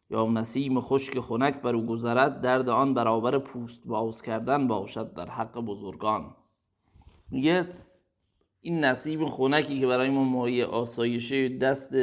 یا 0.10 0.28
نسیم 0.28 0.80
خشک 0.80 1.20
خنک 1.20 1.62
بر 1.62 1.76
او 1.76 1.86
گذرد 1.86 2.42
درد 2.42 2.70
آن 2.70 2.94
برابر 2.94 3.38
پوست 3.38 3.88
باز 3.88 4.22
کردن 4.22 4.68
باشد 4.68 5.14
در 5.14 5.30
حق 5.30 5.60
بزرگان. 5.60 6.36
میگه 7.32 7.68
این 8.62 8.84
نسیم 8.84 9.30
خنکی 9.30 9.80
که 9.80 9.88
برای 9.88 10.10
ما 10.10 10.24
مایه 10.24 10.66
آسایشه 10.66 11.50
دست 11.50 11.96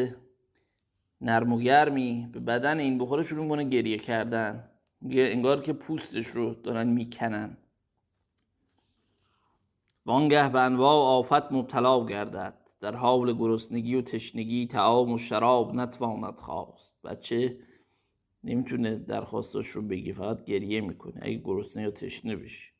نرم 1.20 1.52
و 1.52 1.58
گرمی 1.60 2.28
به 2.32 2.40
بدن 2.40 2.78
این 2.78 2.98
بخوره 2.98 3.22
شروع 3.22 3.48
کنه 3.48 3.64
گریه 3.64 3.98
کردن. 3.98 4.69
میگه 5.00 5.22
انگار 5.22 5.60
که 5.60 5.72
پوستش 5.72 6.26
رو 6.26 6.54
دارن 6.54 6.88
می‌کنن. 6.88 7.56
وانگه 10.06 10.48
به 10.48 10.60
انواع 10.60 10.96
آفت 10.96 11.52
مبتلا 11.52 12.06
گردد. 12.06 12.54
در 12.80 12.96
حال 12.96 13.38
گرسنگی 13.38 13.94
و 13.94 14.02
تشنگی 14.02 14.66
تعام 14.66 15.12
و 15.12 15.18
شراب 15.18 15.74
نتواند 15.74 16.38
خواست. 16.38 16.94
بچه 17.04 17.58
نمی‌تونه 18.44 18.96
درخواستش 18.96 19.66
رو 19.66 19.82
بگی 19.82 20.12
فقط 20.12 20.44
گریه 20.44 20.80
می‌کنه. 20.80 21.20
اگه 21.22 21.36
گرسنه 21.44 21.82
یا 21.82 21.90
تشنه 21.90 22.36
بشه. 22.36 22.72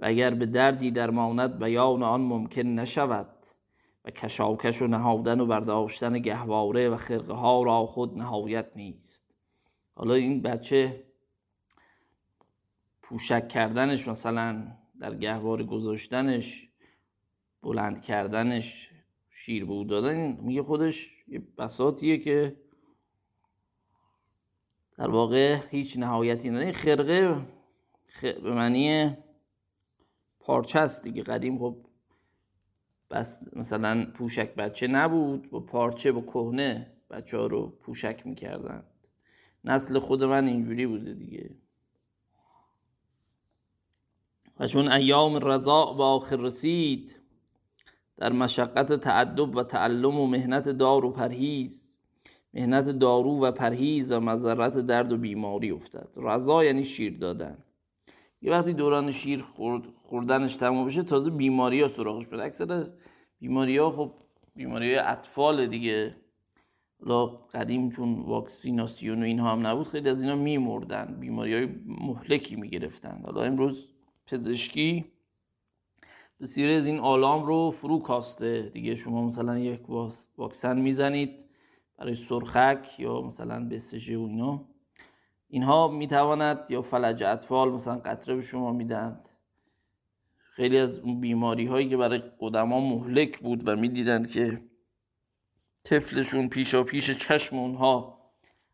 و 0.00 0.06
اگر 0.06 0.34
به 0.34 0.46
دردی 0.46 0.90
درماند 0.90 1.58
بیان 1.58 2.02
آن 2.02 2.20
ممکن 2.20 2.62
نشود. 2.62 3.28
و 4.04 4.10
کشاکش 4.10 4.82
و 4.82 4.86
نهادن 4.86 5.40
و 5.40 5.46
برداشتن 5.46 6.18
گهواره 6.18 6.88
و 6.88 6.96
خرقه 6.96 7.32
ها 7.32 7.62
را 7.62 7.86
خود 7.86 8.18
نهایت 8.18 8.66
نیست. 8.76 9.34
حالا 9.94 10.14
این 10.14 10.42
بچه 10.42 11.04
پوشک 13.12 13.48
کردنش 13.48 14.08
مثلا 14.08 14.76
در 15.00 15.14
گهواره 15.14 15.64
گذاشتنش 15.64 16.68
بلند 17.62 18.02
کردنش 18.02 18.90
شیر 19.30 19.64
به 19.64 19.84
دادن 19.84 20.36
میگه 20.40 20.62
خودش 20.62 21.10
یه 21.28 21.42
بساتیه 21.58 22.18
که 22.18 22.56
در 24.98 25.10
واقع 25.10 25.58
هیچ 25.70 25.98
نهایتی 25.98 26.50
نداره 26.50 26.72
خرقه 26.72 27.36
به 28.22 28.54
معنی 28.54 29.16
پارچه 30.40 30.78
است 30.78 31.04
دیگه. 31.04 31.22
قدیم 31.22 31.58
خب 31.58 31.76
بس 33.10 33.38
مثلا 33.56 34.06
پوشک 34.14 34.54
بچه 34.54 34.86
نبود 34.86 35.50
با 35.50 35.60
پارچه 35.60 36.12
با 36.12 36.20
کهنه 36.20 36.92
بچه 37.10 37.36
ها 37.38 37.46
رو 37.46 37.70
پوشک 37.70 38.26
می‌کردن 38.26 38.84
نسل 39.64 39.98
خود 39.98 40.24
من 40.24 40.46
اینجوری 40.46 40.86
بوده 40.86 41.14
دیگه. 41.14 41.50
و 44.60 44.66
چون 44.66 44.88
ایام 44.88 45.36
رضا 45.36 45.92
به 45.92 46.04
آخر 46.04 46.36
رسید 46.36 47.20
در 48.16 48.32
مشقت 48.32 48.92
تعدب 48.92 49.56
و 49.56 49.62
تعلم 49.62 50.20
و 50.20 50.26
مهنت 50.26 50.68
دار 50.68 51.04
و 51.04 51.10
پرهیز 51.10 51.92
مهنت 52.54 52.88
دارو 52.88 53.40
و 53.40 53.50
پرهیز 53.50 54.12
و 54.12 54.20
مذرت 54.20 54.78
درد 54.78 55.12
و 55.12 55.16
بیماری 55.16 55.70
افتد. 55.70 56.08
رضا 56.16 56.64
یعنی 56.64 56.84
شیر 56.84 57.18
دادن. 57.18 57.58
یه 58.42 58.50
وقتی 58.52 58.72
دوران 58.72 59.10
شیر 59.10 59.44
خوردنش 60.02 60.56
تموم 60.56 60.86
بشه 60.86 61.02
تازه 61.02 61.30
بیماری 61.30 61.80
ها 61.80 61.88
سراغش 61.88 62.26
بده 62.26 62.44
اکثر 62.44 62.90
بیماری 63.38 63.78
ها 63.78 63.90
خب 63.90 64.12
بیماری 64.56 64.96
اطفال 64.96 65.66
دیگه. 65.66 66.16
حالا 67.00 67.26
قدیم 67.26 67.90
چون 67.90 68.20
واکسیناسیون 68.20 69.22
و 69.22 69.24
اینها 69.24 69.52
هم 69.52 69.66
نبود 69.66 69.88
خیلی 69.88 70.08
از 70.08 70.22
اینا 70.22 70.36
میمردن. 70.36 71.16
بیماری 71.20 71.54
های 71.54 71.68
مهلکی 71.86 72.56
می‌گرفتن. 72.56 73.22
حالا 73.24 73.42
امروز 73.42 73.91
پزشکی 74.26 75.04
بسیاری 76.40 76.74
از 76.74 76.86
این 76.86 76.98
آلام 76.98 77.44
رو 77.44 77.70
فرو 77.70 77.98
کاسته. 77.98 78.62
دیگه 78.62 78.94
شما 78.94 79.26
مثلا 79.26 79.58
یک 79.58 79.90
واکسن 80.38 80.78
می‌زنید 80.78 81.44
برای 81.98 82.14
سرخک 82.14 83.00
یا 83.00 83.20
مثلا 83.20 83.68
بسژه 83.68 84.18
و 84.18 84.22
اینا. 84.22 84.64
اینها 85.48 85.88
می‌تواند 85.88 86.70
یا 86.70 86.82
فلج 86.82 87.22
اطفال 87.22 87.70
مثلا 87.70 87.96
قطره 87.96 88.34
به 88.34 88.42
شما 88.42 88.72
میدند 88.72 89.28
خیلی 90.38 90.78
از 90.78 90.98
اون 90.98 91.20
بیماری 91.20 91.66
هایی 91.66 91.88
که 91.88 91.96
برای 91.96 92.22
قدما 92.40 92.80
مهلک 92.80 93.38
بود 93.38 93.68
و 93.68 93.76
می‌دیدند 93.76 94.30
که 94.30 94.64
طفلشون 95.84 96.48
پیشا 96.48 96.84
پیش 96.84 97.10
چشم 97.10 97.56
اونها 97.56 98.18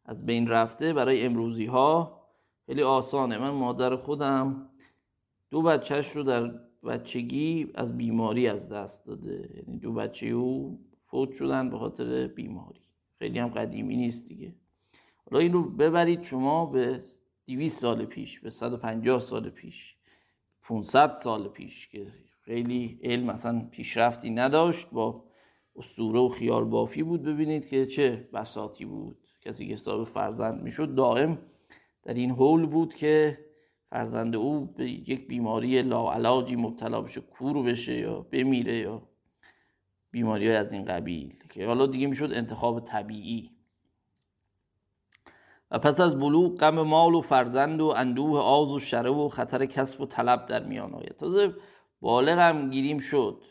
از 0.04 0.26
بین 0.26 0.48
رفته 0.48 0.92
برای 0.92 1.24
امروزی 1.24 1.66
ها 1.66 2.22
خیلی 2.66 2.82
آسانه. 2.82 3.38
من 3.38 3.50
مادر 3.50 3.96
خودم 3.96 4.67
دو 5.50 5.62
بچهش 5.62 6.10
رو 6.10 6.22
در 6.22 6.50
بچگی 6.84 7.70
از 7.74 7.96
بیماری 7.96 8.48
از 8.48 8.68
دست 8.68 9.06
داده. 9.06 9.50
یعنی 9.54 9.78
دو 9.78 9.92
بچه 9.92 10.26
او 10.26 10.80
فوت 11.04 11.32
شدن 11.32 11.70
به 11.70 11.78
خاطر 11.78 12.26
بیماری. 12.26 12.80
خیلی 13.18 13.38
هم 13.38 13.48
قدیمی 13.48 13.96
نیست 13.96 14.28
دیگه. 14.28 14.54
حالا 15.30 15.42
این 15.42 15.52
رو 15.52 15.62
ببرید 15.70 16.22
شما 16.22 16.66
به 16.66 17.00
200 17.46 17.80
سال 17.80 18.04
پیش 18.04 18.40
به 18.40 18.50
150 18.50 19.20
سال 19.20 19.50
پیش 19.50 19.96
500 20.62 21.12
سال 21.12 21.48
پیش 21.48 21.88
که 21.88 22.06
خیلی 22.40 23.00
علم 23.02 23.26
مثلا 23.26 23.68
پیشرفتی 23.70 24.30
نداشت. 24.30 24.90
با 24.90 25.24
اسطوره 25.76 26.20
و 26.20 26.28
خیال 26.28 26.64
بافی 26.64 27.02
بود 27.02 27.22
ببینید 27.22 27.68
که 27.68 27.86
چه 27.86 28.28
بساتی 28.32 28.84
بود. 28.84 29.18
کسی 29.42 29.66
که 29.66 29.72
حساب 29.72 30.04
فرزند 30.04 30.62
می‌شد 30.62 30.94
دائم 30.94 31.38
در 32.02 32.14
این 32.14 32.30
حول 32.30 32.66
بود 32.66 32.94
که 32.94 33.38
فرزند 33.90 34.36
او 34.36 34.66
به 34.66 34.90
یک 34.90 35.28
بیماری 35.28 35.82
لاعلاجی 35.82 36.56
مبتلا 36.56 37.00
بشه 37.00 37.20
کور 37.20 37.62
بشه 37.62 37.98
یا 37.98 38.20
بمیره 38.20 38.76
یا 38.76 39.08
بیماری 40.10 40.46
های 40.46 40.56
از 40.56 40.72
این 40.72 40.84
قبیل 40.84 41.34
که 41.50 41.66
حالا 41.66 41.86
دیگه 41.86 42.06
می‌شد 42.06 42.32
انتخاب 42.32 42.80
طبیعی. 42.80 43.50
و 45.70 45.78
پس 45.78 46.00
از 46.00 46.18
بلوغ 46.18 46.56
غم 46.56 46.82
مال 46.82 47.14
و 47.14 47.20
فرزند 47.20 47.80
و 47.80 47.86
اندوه 47.96 48.40
آز 48.40 48.70
و 48.70 48.78
شره 48.78 49.10
و 49.10 49.28
خطر 49.28 49.66
کسب 49.66 50.00
و 50.00 50.06
طلب 50.06 50.46
در 50.46 50.64
میان 50.64 50.94
آید. 50.94 51.16
تازه 51.16 51.54
بالغ 52.00 52.38
هم 52.38 52.70
گیریم 52.70 52.98
شد. 52.98 53.44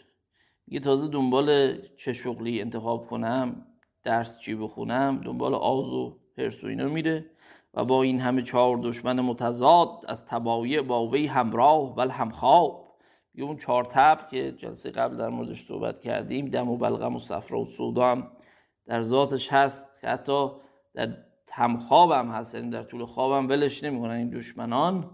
میگه 0.67 0.79
تازه 0.79 1.07
دنبال 1.07 1.77
چه 1.97 2.13
شغلی 2.13 2.61
انتخاب 2.61 3.07
کنم؟ 3.07 3.65
درس 4.03 4.39
چی 4.39 4.55
بخونم؟ 4.55 5.21
دنبال 5.25 5.53
آز 5.53 5.85
و 5.85 6.19
حرس 6.37 6.63
و 6.63 6.67
اینا 6.67 6.85
میره. 6.85 7.36
و 7.77 7.85
با 7.85 8.03
این 8.03 8.19
همه 8.19 8.41
چهار 8.41 8.77
دشمن 8.77 9.19
متضاد 9.21 10.05
از 10.07 10.25
تبایع 10.25 10.81
با 10.81 11.07
وی 11.07 11.27
همراه 11.27 11.95
بل 11.95 12.09
همخواب. 12.09 12.97
یه 13.35 13.43
اون 13.43 13.57
چهار 13.57 13.85
تب 13.85 14.29
که 14.31 14.51
جلسه 14.51 14.91
قبل 14.91 15.17
در 15.17 15.29
موردش 15.29 15.65
صحبت 15.65 15.99
کردیم 15.99 16.45
دم 16.45 16.69
و 16.69 16.77
بلغم 16.77 17.15
و 17.15 17.19
صفرا 17.19 17.59
و 17.59 17.65
سودا 17.65 18.11
هم 18.11 18.27
در 18.85 19.01
ذاتش 19.01 19.53
هست 19.53 20.01
که 20.01 20.07
حتی 20.07 20.51
در 20.93 21.17
همخوابم 21.51 22.31
هست 22.31 22.55
یعنی 22.55 22.69
در 22.69 22.83
طول 22.83 23.05
خوابم 23.05 23.49
ولش 23.49 23.83
نمی‌کنن 23.83 24.15
این 24.15 24.29
دشمنان. 24.29 25.09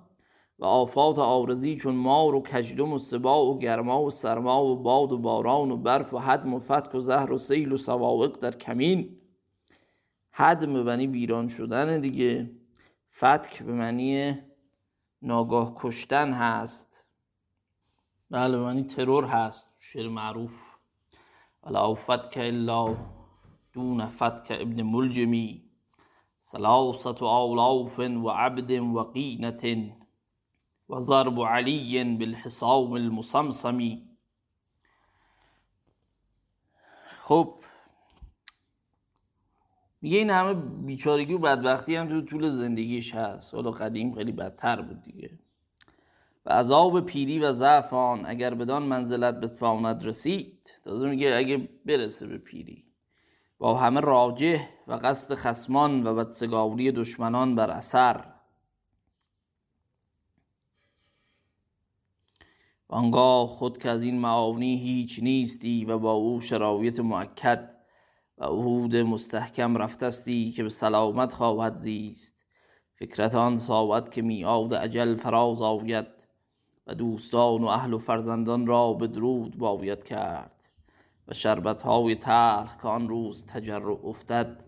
و 0.60 0.66
آفات 0.66 1.20
آرزی 1.20 1.76
چون 1.76 1.96
مار 1.96 2.36
و 2.36 2.44
کجدم 2.44 2.94
و 2.94 2.98
سبا 2.98 3.46
و 3.46 3.60
گرما 3.60 4.04
و 4.04 4.12
سرما 4.12 4.66
و 4.66 4.76
باد 4.76 5.12
و 5.12 5.18
باران 5.18 5.72
و 5.72 5.78
برف 5.78 6.14
و 6.14 6.18
حدم 6.18 6.54
و 6.54 6.60
فتک 6.60 6.96
و 6.96 7.00
زهر 7.00 7.32
و 7.32 7.38
سیل 7.38 7.72
و 7.72 7.78
سواوق 7.78 8.40
در 8.40 8.52
کمین. 8.52 9.18
حدم 10.36 10.74
به 10.74 10.84
معنی 10.84 11.08
ویران 11.08 11.48
شدن 11.48 12.00
دیگه. 12.02 12.52
فتک 13.12 13.64
به 13.64 13.74
معنی 13.74 14.38
ناگاه 15.22 15.74
کشتن 15.76 16.32
هست. 16.32 17.06
بله 18.32 18.58
به 18.58 18.64
معنی 18.64 18.84
ترور 18.84 19.26
هست. 19.26 19.76
شعر 19.80 20.10
معروف. 20.10 20.74
ولا 21.64 21.94
فتک 21.94 22.38
الا 22.38 22.98
دون 23.74 24.08
فتک 24.08 24.48
ابن 24.52 24.82
ملجمی 24.82 25.64
سلاست 26.40 27.24
آلاف 27.24 28.00
و 28.00 28.30
عبد 28.30 28.72
و 28.72 29.04
قینت 29.04 29.66
و 30.90 31.00
ضرب 31.00 31.40
علی 31.42 32.04
بالحصام 32.04 32.92
المصمصمی 32.94 34.10
خب 37.22 37.63
میگه 40.04 40.18
این 40.18 40.30
همه 40.30 40.54
بیچارگی 40.86 41.34
و 41.34 41.38
بدبختی 41.38 41.96
هم 41.96 42.10
تو 42.10 42.22
طول 42.22 42.50
زندگیش 42.50 43.16
هست. 43.16 43.54
حالا 43.54 43.72
قدیم 43.72 44.16
خیلی 44.16 44.32
بدتر 44.32 44.82
بود 44.82 45.04
دیگه. 45.04 45.40
و 46.46 46.50
عذاب 46.50 47.06
پیری 47.06 47.40
و 47.40 47.52
ضعف 47.52 47.94
آن 47.94 48.26
اگر 48.26 48.54
بدان 48.54 48.84
منزلت 48.84 49.40
بتواند 49.40 50.06
رسید. 50.06 50.70
تازه 50.84 51.10
میگه 51.10 51.36
اگه 51.36 51.70
برسه 51.86 52.28
به 52.28 52.38
پیری. 52.38 52.84
با 53.58 53.78
همه 53.78 54.00
راجه 54.00 54.70
و 54.88 54.94
قصد 54.94 55.36
خسمان 55.36 56.08
و 56.08 56.16
بدسگاوری 56.16 56.92
دشمنان 56.92 57.56
بر 57.56 57.70
اثر. 57.70 58.34
آنگاه 62.88 63.48
خود 63.48 63.78
که 63.78 63.90
از 63.90 64.04
این 64.04 64.20
معانی 64.20 64.78
هیچ 64.78 65.20
نیستی 65.22 65.86
و 65.86 65.98
با 65.98 66.12
او 66.12 66.42
شرایط 66.42 67.00
معکد 67.00 67.73
و 68.44 68.46
عهود 68.46 68.96
مستحکم 68.96 69.78
رفتستی 69.78 70.52
که 70.52 70.64
به 70.64 70.70
سلامت 70.70 71.34
خواهد 71.34 71.74
زیست. 71.74 72.46
فکرت 72.96 73.36
آن 73.36 73.58
ساعت 73.58 74.12
که 74.12 74.22
میعاد 74.22 74.74
اجل 74.74 75.16
فراز 75.16 75.62
آید 75.62 76.08
و 76.88 76.96
دوستان 76.96 77.62
و 77.62 77.66
اهل 77.66 77.94
و 77.94 77.98
فرزندان 77.98 78.68
را 78.68 78.94
به 78.94 79.08
درود 79.08 79.58
باید 79.58 80.04
کرد 80.04 80.70
و 81.28 81.34
شربت 81.34 81.82
های 81.82 82.16
تلخ 82.16 82.82
که 82.82 82.88
آن 82.88 83.10
روز 83.10 83.46
تجرع 83.46 84.06
افتد 84.06 84.64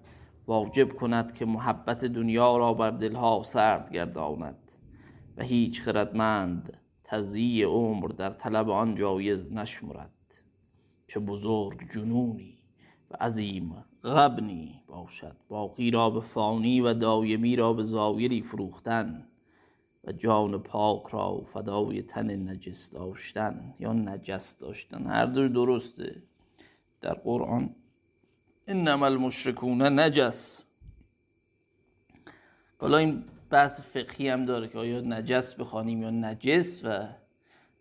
واجب 0.47 0.93
کند 0.93 1.33
که 1.33 1.45
محبت 1.45 2.05
دنیا 2.05 2.57
را 2.57 2.73
بر 2.73 2.91
دلها 2.91 3.43
سرد 3.43 3.91
گرداند 3.91 4.71
و 5.37 5.43
هیچ 5.43 5.81
خردمند 5.81 6.77
تزیی 7.03 7.63
عمر 7.63 8.07
در 8.07 8.29
طلب 8.29 8.69
آن 8.69 8.95
جایز 8.95 9.53
نشمرد. 9.53 10.11
چه 11.07 11.19
بزرگ 11.19 11.91
جنونی! 11.93 12.54
عظیم 13.15 13.85
غبنی 14.03 14.81
باشد. 14.87 15.35
باقی 15.49 15.91
را 15.91 16.09
به 16.09 16.21
فانی 16.21 16.81
و 16.81 16.93
دایمی 16.93 17.55
را 17.55 17.73
به 17.73 17.83
زایری 17.83 18.41
فروختن 18.41 19.27
و 20.03 20.11
جان 20.11 20.63
پاک 20.63 21.07
را 21.07 21.41
فدای 21.41 22.01
تن 22.01 22.49
نجس 22.49 22.89
داشتن. 22.89 23.73
یا 23.79 23.93
نجس 23.93 24.57
داشتن 24.57 25.05
هر 25.05 25.25
دو 25.25 25.47
درسته. 25.47 26.23
در 27.01 27.13
قرآن 27.13 27.75
انما 28.67 29.05
المشرکون 29.05 29.81
نجس. 29.81 30.65
حالا 32.77 32.97
این 32.97 33.23
بحث 33.49 33.81
فقهی 33.81 34.29
هم 34.29 34.45
داره 34.45 34.67
که 34.67 34.77
آیا 34.77 35.01
نجس 35.01 35.55
بخوانیم 35.55 36.01
یا 36.01 36.09
نجس 36.09 36.85
و 36.85 37.07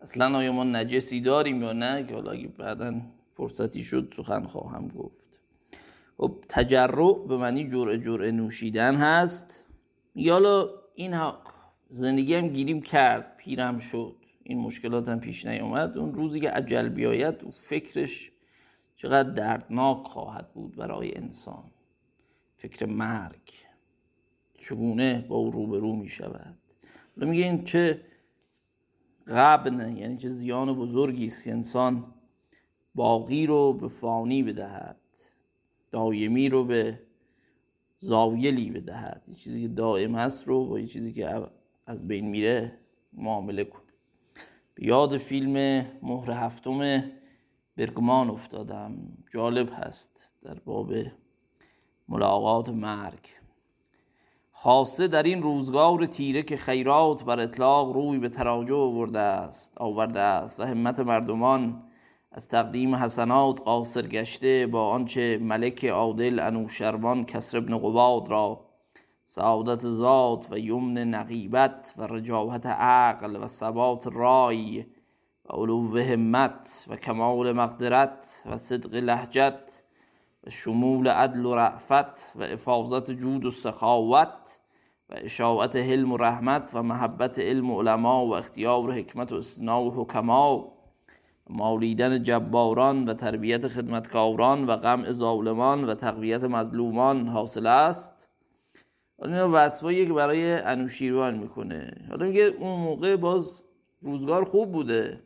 اصلا 0.01 0.37
آیا 0.37 0.51
ما 0.51 0.63
نجسی 0.63 1.21
داریم 1.21 1.61
یا 1.61 1.73
نه؟ 1.73 2.05
که 2.07 2.13
حالا 2.13 2.31
اگه 2.31 2.47
بعدا 2.47 3.01
فرصتی 3.33 3.83
شد 3.83 4.13
سخن 4.17 4.43
خواهم 4.45 4.87
گفت. 4.87 5.24
خب 6.17 6.43
تجرع 6.49 7.27
به 7.27 7.37
معنی 7.37 7.69
جرعه 7.69 7.97
جرعه 7.97 8.31
نوشیدن 8.31 8.95
هست. 8.95 9.65
میگه 10.15 10.33
حالا 10.33 10.69
این 10.95 11.15
زندگی 11.89 12.35
هم 12.35 12.47
گیریم 12.47 12.81
کرد 12.81 13.37
پیرم 13.37 13.79
شد. 13.79 14.15
این 14.43 14.59
مشکلات 14.59 15.09
هم 15.09 15.19
پیش 15.19 15.45
نیومد. 15.45 15.97
اون 15.97 16.13
روزی 16.13 16.39
که 16.39 16.49
عجل 16.49 16.89
بیاید 16.89 17.43
و 17.43 17.51
فکرش 17.51 18.31
چقدر 18.95 19.29
دردناک 19.29 20.07
خواهد 20.07 20.53
بود 20.53 20.75
برای 20.75 21.17
انسان. 21.17 21.63
فکر 22.57 22.85
مرگ. 22.85 23.51
چگونه 24.57 25.25
با 25.29 25.35
او 25.35 25.51
روبرو 25.51 25.95
می 25.95 26.09
شود؟ 26.09 26.57
میگه 27.17 27.43
این 27.43 27.63
چه 27.63 28.01
غبن 29.27 29.97
یعنی 29.97 30.17
چه 30.17 30.29
زیان 30.29 30.73
بزرگی 30.73 31.25
است 31.25 31.43
که 31.43 31.51
انسان 31.51 32.05
باقی 32.95 33.45
رو 33.45 33.73
به 33.73 33.87
فانی 33.87 34.43
بدهد. 34.43 34.97
دایمی 35.95 36.49
رو 36.49 36.63
به 36.63 36.99
زاویلی 37.99 38.71
بدهد. 38.71 39.23
یه 39.27 39.35
چیزی 39.35 39.61
که 39.61 39.67
دائم 39.67 40.15
هست 40.15 40.47
رو 40.47 40.65
با 40.65 40.79
یه 40.79 40.87
چیزی 40.87 41.13
که 41.13 41.47
از 41.85 42.07
بین 42.07 42.29
میره 42.29 42.79
معامله 43.13 43.63
کن. 43.63 43.81
به 44.73 44.85
یاد 44.85 45.17
فیلم 45.17 45.51
مهر 46.01 46.31
هفتم 46.31 47.03
برگمان 47.77 48.29
افتادم. 48.29 48.97
جالب 49.33 49.69
هست 49.73 50.35
در 50.41 50.53
باب 50.53 50.93
ملاقات 52.09 52.69
مرگ. 52.69 53.27
خاصه 54.51 55.07
در 55.07 55.23
این 55.23 55.41
روزگار 55.41 56.05
تیره 56.05 56.43
که 56.43 56.57
خیرات 56.57 57.23
بر 57.23 57.39
اطلاق 57.39 57.91
روی 57.91 58.19
به 58.19 58.29
تراجع 58.29 58.75
آورده 58.75 59.19
است 59.19 59.77
آورده 59.77 60.19
است 60.19 60.59
و 60.59 60.63
همت 60.63 60.99
مردمان 60.99 61.83
از 62.35 62.47
تقدیم 62.47 62.95
حسنات 62.95 63.61
قاصر 63.61 64.01
گشته 64.01 64.67
با 64.67 64.89
آنچه 64.89 65.37
ملک 65.41 65.85
عادل 65.85 66.39
انوشروان 66.39 67.25
کسر 67.25 67.57
ابن 67.57 67.77
قباد 67.77 68.29
را 68.29 68.65
سعادت 69.25 69.81
ذات 69.81 70.47
و 70.51 70.59
یمن 70.59 70.97
نقیبت 70.97 71.93
و 71.97 72.07
رجاحت 72.07 72.65
عقل 72.65 73.35
و 73.43 73.47
ثبات 73.47 74.07
رای 74.07 74.85
و 75.45 75.53
علو 75.53 75.97
همت 75.97 76.85
و 76.87 76.95
کمال 76.95 77.51
مقدرت 77.51 78.43
و 78.45 78.57
صدق 78.57 78.95
لهجت 78.95 79.83
و 80.43 80.49
شمول 80.49 81.07
عدل 81.07 81.45
و 81.45 81.55
رعفت 81.55 82.35
و 82.35 82.43
افاظت 82.43 83.11
جود 83.11 83.45
و 83.45 83.51
سخاوت 83.51 84.59
و 85.09 85.13
اشاعت 85.17 85.75
حلم 85.75 86.11
و 86.11 86.17
رحمت 86.17 86.71
و 86.73 86.83
محبت 86.83 87.39
علم 87.39 87.71
و 87.71 87.81
علما 87.81 88.25
و 88.25 88.35
اختیار 88.35 88.89
و 88.89 88.91
حکمت 88.91 89.31
و 89.31 89.35
استنا 89.35 89.83
و 89.83 89.93
حکما 89.93 90.74
مالیدن 91.49 92.23
جباران 92.23 93.05
و 93.05 93.13
تربیت 93.13 93.67
خدمتکاران 93.67 94.65
و 94.65 94.75
غم 94.75 95.11
ظالمان 95.11 95.83
و 95.83 95.95
تقویت 95.95 96.43
مظلومان 96.43 97.27
حاصل 97.27 97.67
است. 97.67 98.27
اینا 99.23 99.49
وصفایی 99.53 100.07
که 100.07 100.13
برای 100.13 100.53
انوشیروان 100.53 101.37
می‌کنه. 101.37 102.07
حالا 102.09 102.25
میگه 102.25 102.41
اون 102.41 102.79
موقع 102.79 103.15
باز 103.15 103.61
روزگار 104.01 104.43
خوب 104.43 104.71
بوده. 104.71 105.23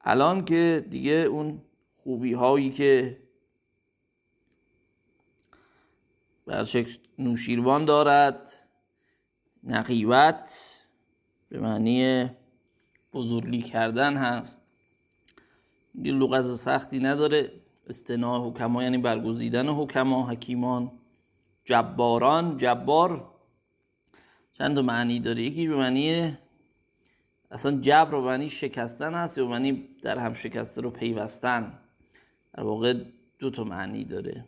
الان 0.00 0.44
که 0.44 0.86
دیگه 0.90 1.12
اون 1.12 1.62
خوبی 2.02 2.32
هایی 2.32 2.70
که 2.70 3.22
برشک 6.46 7.00
نوشیروان 7.18 7.84
دارد 7.84 8.52
نقیبت 9.64 10.76
به 11.48 11.60
معنی 11.60 12.30
بزرگی 13.12 13.62
کردن 13.62 14.16
هست. 14.16 14.65
یه 16.02 16.12
لغت 16.12 16.54
سختی 16.54 16.98
نداره. 16.98 17.52
استناع 17.88 18.48
حکما 18.48 18.82
یعنی 18.82 18.98
برگزیدن 18.98 19.68
حکما 19.68 20.26
حکیمان 20.26 20.92
جباران 21.64 22.56
جبار. 22.56 23.30
چند 24.52 24.78
معنی 24.78 25.20
داره؟ 25.20 25.42
یکی 25.42 25.68
به 25.68 25.76
معنی 25.76 26.38
اصلا 27.50 27.72
جبر 27.80 28.10
رو 28.10 28.24
معنی 28.24 28.50
شکستن 28.50 29.14
هست 29.14 29.38
یا 29.38 29.46
معنی 29.46 29.88
در 30.02 30.18
هم 30.18 30.34
شکسته 30.34 30.80
رو 30.80 30.90
پیوستن. 30.90 31.78
در 32.54 32.62
واقع 32.62 32.94
دو 33.38 33.50
تا 33.50 33.64
معنی 33.64 34.04
داره. 34.04 34.44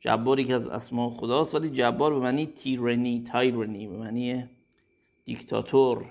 جباری 0.00 0.44
که 0.44 0.54
از 0.54 0.68
اسماء 0.68 1.08
خداست 1.08 1.54
ولی 1.54 1.70
جبار 1.70 2.14
به 2.14 2.20
معنی 2.20 2.46
تیرنی 2.46 3.24
تایرنی 3.24 3.86
به 3.86 3.96
معنی 3.96 4.44
دیکتاتور. 5.24 6.04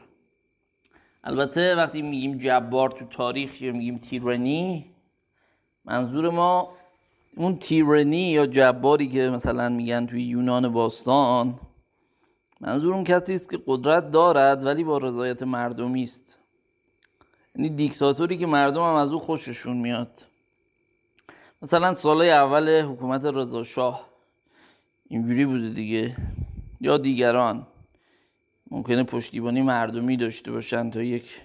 البته 1.23 1.75
وقتی 1.75 2.01
میگیم 2.01 2.37
جبار 2.37 2.91
تو 2.91 3.05
تاریخ 3.05 3.61
یا 3.61 3.73
میگیم 3.73 3.97
تیرنی 3.97 4.85
منظور 5.85 6.29
ما 6.29 6.69
اون 7.37 7.59
تیرنی 7.59 8.31
یا 8.31 8.45
جباری 8.45 9.09
که 9.09 9.29
مثلا 9.29 9.69
میگن 9.69 10.05
توی 10.05 10.23
یونان 10.23 10.69
باستان 10.69 11.59
منظور 12.61 12.93
اون 12.93 13.03
کسی 13.03 13.35
است 13.35 13.49
که 13.49 13.59
قدرت 13.67 14.11
دارد 14.11 14.65
ولی 14.65 14.83
با 14.83 14.97
رضایت 14.97 15.43
مردمی 15.43 16.03
است. 16.03 16.37
یعنی 17.55 17.69
دیکتاتوری 17.69 18.37
که 18.37 18.45
مردم 18.45 18.81
هم 18.81 18.95
از 18.95 19.09
او 19.09 19.19
خوششون 19.19 19.77
میاد. 19.77 20.25
مثلا 21.61 21.93
سالهای 21.93 22.31
اول 22.31 22.81
حکومت 22.81 23.25
رضا 23.25 23.63
شاه 23.63 24.07
اینجوری 25.07 25.45
بوده 25.45 25.69
دیگه. 25.69 26.15
یا 26.81 26.97
دیگران. 26.97 27.67
ممکنه 28.71 29.03
پشتیبانی 29.03 29.61
مردمی 29.61 30.17
داشته 30.17 30.51
باشن 30.51 30.91
تا 30.91 31.01
یک 31.03 31.41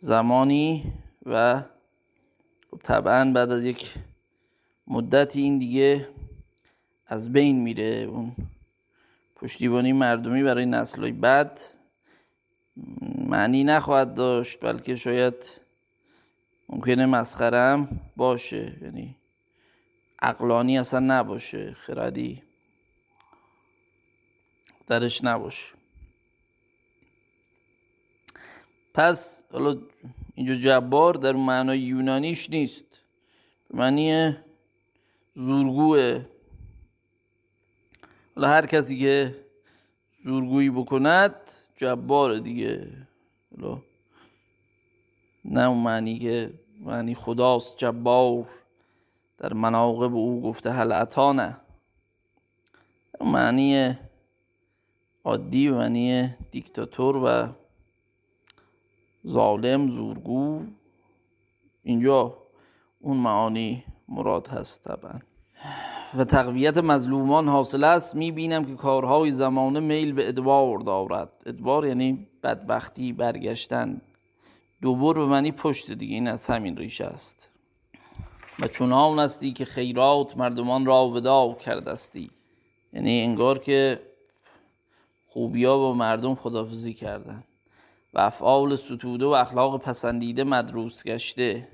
زمانی 0.00 0.92
و 1.26 1.62
خب 2.70 2.78
طبعا 2.82 3.32
بعد 3.32 3.52
از 3.52 3.64
یک 3.64 3.94
مدتی 4.86 5.40
این 5.40 5.58
دیگه 5.58 6.08
از 7.06 7.32
بین 7.32 7.60
میره. 7.60 8.06
اون 8.10 8.36
پشتیبانی 9.36 9.92
مردمی 9.92 10.42
برای 10.42 10.66
نسلهای 10.66 11.12
بعد 11.12 11.60
معنی 13.18 13.64
نخواهد 13.64 14.14
داشت 14.14 14.60
بلکه 14.60 14.96
شاید 14.96 15.34
ممکنه 16.68 17.06
مسخرم 17.06 18.00
باشه. 18.16 18.78
یعنی 18.82 19.16
عقلانی 20.22 20.78
اصلا 20.78 21.00
نباشه 21.00 21.72
خردی 21.72 22.42
درش 24.86 25.24
نباشه. 25.24 25.79
پس 29.00 29.42
حالا 29.52 29.76
اینجا 30.34 30.54
جبار 30.54 31.14
در 31.14 31.32
معنای 31.32 31.78
یونانیش 31.78 32.50
نیست. 32.50 32.84
به 33.68 33.78
معنی 33.78 34.36
زورگوه. 35.34 36.24
حالا 38.34 38.48
هر 38.48 38.66
کسی 38.66 38.98
که 38.98 39.36
زورگویی 40.24 40.70
بکند 40.70 41.34
جبار 41.76 42.38
دیگه. 42.38 42.88
حالا 43.56 43.82
نه 45.44 45.68
اون 45.68 45.78
معنی 45.78 46.18
که 46.18 46.52
معنی 46.80 47.14
خداست 47.14 47.78
جبار. 47.78 48.46
در 49.38 49.52
مناقب 49.52 50.14
او 50.14 50.42
گفته 50.42 50.72
هل 50.72 50.92
اتانه 50.92 51.56
معنی 53.20 53.98
عادی 55.24 55.68
و 55.68 55.74
معنی 55.74 56.34
دیکتاتور 56.50 57.16
و 57.16 57.59
ظالم 59.28 59.90
زورگو. 59.90 60.62
اینجا 61.82 62.36
اون 63.00 63.16
معانی 63.16 63.84
مراد 64.08 64.46
هست 64.46 64.84
طبعا. 64.84 65.20
و 66.14 66.24
تقویت 66.24 66.78
مظلومان 66.78 67.48
حاصل 67.48 67.84
است. 67.84 68.14
می‌بینم 68.14 68.64
که 68.64 68.74
کارهای 68.74 69.30
زمانه 69.30 69.80
میل 69.80 70.12
به 70.12 70.28
ادبار 70.28 70.78
دارد. 70.78 71.30
ادبار 71.46 71.86
یعنی 71.86 72.28
بدبختی 72.42 73.12
برگشتن. 73.12 74.00
دوبار 74.82 75.14
به 75.14 75.26
معنی 75.26 75.52
پشت 75.52 75.90
دیگه. 75.90 76.14
این 76.14 76.28
از 76.28 76.46
همین 76.46 76.76
ریشه 76.76 77.04
است. 77.04 77.48
و 78.60 78.68
چونان 78.68 79.18
استی 79.18 79.52
که 79.52 79.64
خیرات 79.64 80.36
مردمان 80.36 80.86
را 80.86 81.08
ودا 81.08 81.54
کردستی. 81.54 82.30
یعنی 82.92 83.22
انگار 83.22 83.58
که 83.58 84.00
خوبیا 85.26 85.78
با 85.78 85.94
مردم 85.94 86.34
خدافزی 86.34 86.94
کردن. 86.94 87.44
و 88.14 88.18
افعال 88.18 88.76
ستوده 88.76 89.26
و 89.26 89.28
اخلاق 89.28 89.82
پسندیده 89.82 90.44
مدروس 90.44 91.04
گشته 91.04 91.68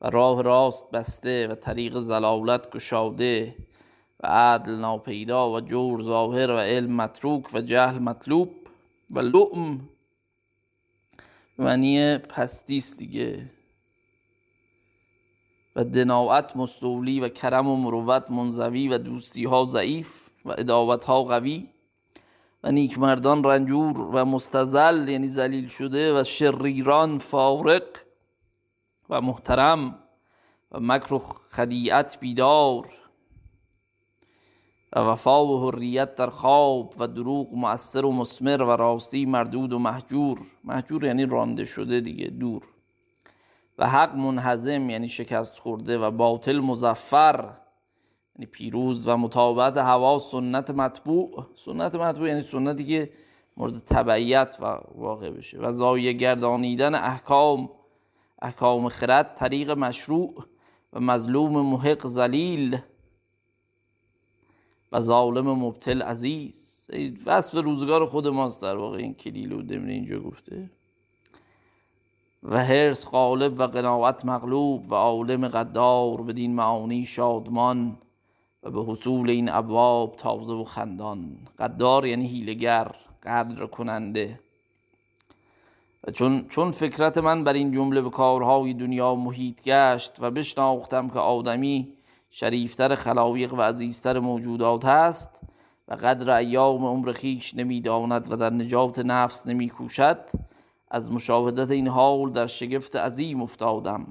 و 0.00 0.10
راه 0.10 0.42
راست 0.42 0.90
بسته 0.90 1.48
و 1.48 1.54
طریق 1.54 1.98
زلالت 1.98 2.70
گشاده 2.70 3.54
و 4.20 4.26
عدل 4.26 4.72
ناپیدا 4.72 5.50
و 5.50 5.60
جور 5.60 6.02
ظاهر 6.02 6.50
و 6.50 6.58
علم 6.58 6.96
متروک 6.96 7.54
و 7.54 7.60
جهل 7.60 7.98
مطلوب 7.98 8.54
و 9.10 9.20
لؤم 9.20 9.88
معنی 11.58 12.18
پستیست 12.18 12.98
دیگه. 12.98 13.50
و 15.76 15.84
دناعت 15.84 16.56
مستولی 16.56 17.20
و 17.20 17.28
کرم 17.28 17.68
و 17.68 17.76
مروت 17.76 18.30
منزوی 18.30 18.88
و 18.88 18.98
دوستی 18.98 19.44
ها 19.44 19.64
ضعیف 19.64 20.28
و 20.44 20.50
اداوت 20.50 21.04
ها 21.04 21.24
قوی. 21.24 21.68
و 22.64 22.70
نیکمردان 22.70 23.44
رنجور 23.44 23.98
و 23.98 24.24
مستزل 24.24 25.08
یعنی 25.08 25.28
زلیل 25.28 25.68
شده 25.68 26.20
و 26.20 26.24
شریران 26.24 27.18
فارق 27.18 27.82
و 29.10 29.20
محترم 29.20 29.98
و 30.72 30.80
مکر 30.80 31.14
و 31.14 31.18
خدیعت 31.56 32.20
بیدار 32.20 32.88
و 34.92 35.00
وفا 35.00 35.46
و 35.46 35.70
حریت 35.70 36.14
در 36.14 36.30
خواب 36.30 36.94
و 36.98 37.08
دروغ 37.08 37.54
مؤثر 37.54 38.04
و 38.04 38.12
مسمر 38.12 38.62
و 38.62 38.70
راستی 38.70 39.26
مردود 39.26 39.72
و 39.72 39.78
محجور 39.78 40.38
محجور 40.64 41.04
یعنی 41.04 41.26
رانده 41.26 41.64
شده 41.64 42.00
دیگه 42.00 42.26
دور. 42.26 42.62
و 43.78 43.88
حق 43.88 44.16
منحزم 44.16 44.90
یعنی 44.90 45.08
شکست 45.08 45.58
خورده 45.58 45.98
و 45.98 46.10
باطل 46.10 46.60
مزفر 46.60 47.61
پیروز 48.46 49.08
و 49.08 49.16
مطابقت 49.16 49.78
هوا 49.78 50.18
سنت 50.18 50.70
مطبوع. 50.70 51.46
سنت 51.54 51.94
مطبوع 51.94 52.28
یعنی 52.28 52.42
سنتی 52.42 52.84
که 52.84 53.10
مورد 53.56 53.78
تبعیت 53.78 54.56
و 54.60 54.78
واقع 54.94 55.30
بشه. 55.30 55.58
و 55.58 55.72
زایه 55.72 56.12
گردانیدن 56.12 56.94
احکام 56.94 57.70
احکام 58.42 58.88
خرد 58.88 59.34
طریق 59.34 59.70
مشروع 59.70 60.44
و 60.92 61.00
مظلوم 61.00 61.66
محق 61.66 62.06
زلیل 62.06 62.78
و 64.92 65.00
ظالم 65.00 65.50
مبتل 65.50 66.02
عزیز. 66.02 66.90
وصف 67.26 67.64
روزگار 67.64 68.06
خود 68.06 68.28
ماست 68.28 68.62
در 68.62 68.76
واقع 68.76 68.98
این 68.98 69.14
کلیل 69.14 69.52
و 69.52 69.62
دمنی 69.62 69.92
اینجا 69.92 70.20
گفته. 70.20 70.70
و 72.42 72.64
هرس 72.64 73.06
غالب 73.06 73.60
و 73.60 73.62
قناعت 73.62 74.24
مغلوب 74.24 74.92
و 74.92 74.94
عالم 74.94 75.48
قدار 75.48 76.22
بدین 76.22 76.54
معانی 76.54 77.04
شادمان. 77.04 77.98
و 78.62 78.70
به 78.70 78.84
حصول 78.84 79.30
این 79.30 79.48
ابواب 79.48 80.16
تازه 80.16 80.52
و 80.52 80.64
خندان. 80.64 81.36
قدار 81.58 82.06
یعنی 82.06 82.28
هیلگر 82.28 82.94
قدر 83.22 83.66
کننده. 83.66 84.40
و 86.06 86.10
چون, 86.10 86.48
چون 86.48 86.70
فکرت 86.70 87.18
من 87.18 87.44
بر 87.44 87.52
این 87.52 87.72
جمله 87.72 88.00
به 88.00 88.10
کارهای 88.10 88.74
دنیا 88.74 89.14
محیط 89.14 89.62
گشت 89.62 90.16
و 90.20 90.30
بشناختم 90.30 91.08
که 91.08 91.18
آدمی 91.18 91.88
شریفتر 92.30 92.94
خلایق 92.94 93.54
و 93.54 93.60
عزیزتر 93.60 94.18
موجودات 94.18 94.84
است 94.84 95.40
و 95.88 95.94
قدر 95.94 96.30
ایام 96.30 96.84
عمر 96.84 97.12
خیش 97.12 97.54
نمی‌داند 97.54 98.32
و 98.32 98.36
در 98.36 98.50
نجات 98.50 98.98
نفس 98.98 99.46
نمی 99.46 99.68
کوشد 99.68 100.18
از 100.90 101.12
مشاهدت 101.12 101.70
این 101.70 101.88
حال 101.88 102.30
در 102.30 102.46
شگفت 102.46 102.96
عظیم 102.96 103.42
افتادم. 103.42 104.06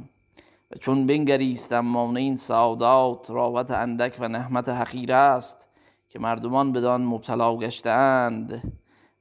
و 0.72 0.78
چون 0.80 1.06
بنگریستم 1.06 1.80
مانع 1.80 2.20
این 2.20 2.36
سعادات 2.36 3.30
راوت 3.30 3.72
اندک 3.72 4.18
و 4.20 4.28
نحمت 4.28 4.70
حقیر 4.70 5.14
است 5.14 5.68
که 6.10 6.20
مردمان 6.20 6.72
بدان 6.72 7.02
مبتلا 7.02 7.58
گشتند 7.58 8.52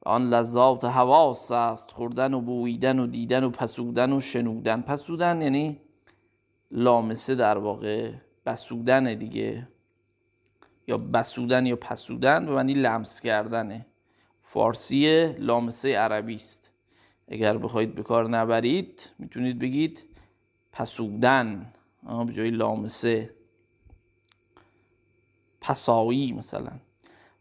و 0.07 0.09
آن 0.09 0.29
لذات 0.29 0.85
حواس 0.85 1.51
است 1.51 1.91
خوردن 1.91 2.35
و 2.35 2.41
بویدن 2.41 2.99
و 2.99 3.07
دیدن 3.07 3.45
و 3.45 3.51
پسودن 3.51 4.13
و 4.13 4.21
شنودن. 4.21 4.83
پسودن 4.83 5.43
یعنی 5.43 5.81
لامسه 6.71 7.35
در 7.35 7.59
واقع 7.59 8.13
بسودن 8.47 9.15
دیگه. 9.15 9.69
یا 10.87 10.99
بسودن 10.99 11.67
یا 11.67 11.77
پسودن 11.77 12.47
به 12.47 12.53
معنی 12.53 12.75
لمس 12.75 13.21
کردنه. 13.21 13.87
فارسی 14.39 15.33
لامسه 15.39 15.97
عربی 15.97 16.35
است. 16.35 16.71
اگر 17.29 17.59
بخواید 17.59 17.95
به 17.95 18.03
کار 18.03 18.29
نبرید 18.29 19.11
می‌تونید 19.19 19.59
بگید 19.59 20.10
پسودن 20.73 21.73
به 22.27 22.33
جای 22.33 22.51
لامسه. 22.51 23.31
پسایی 25.61 26.33
مثلا. 26.33 26.73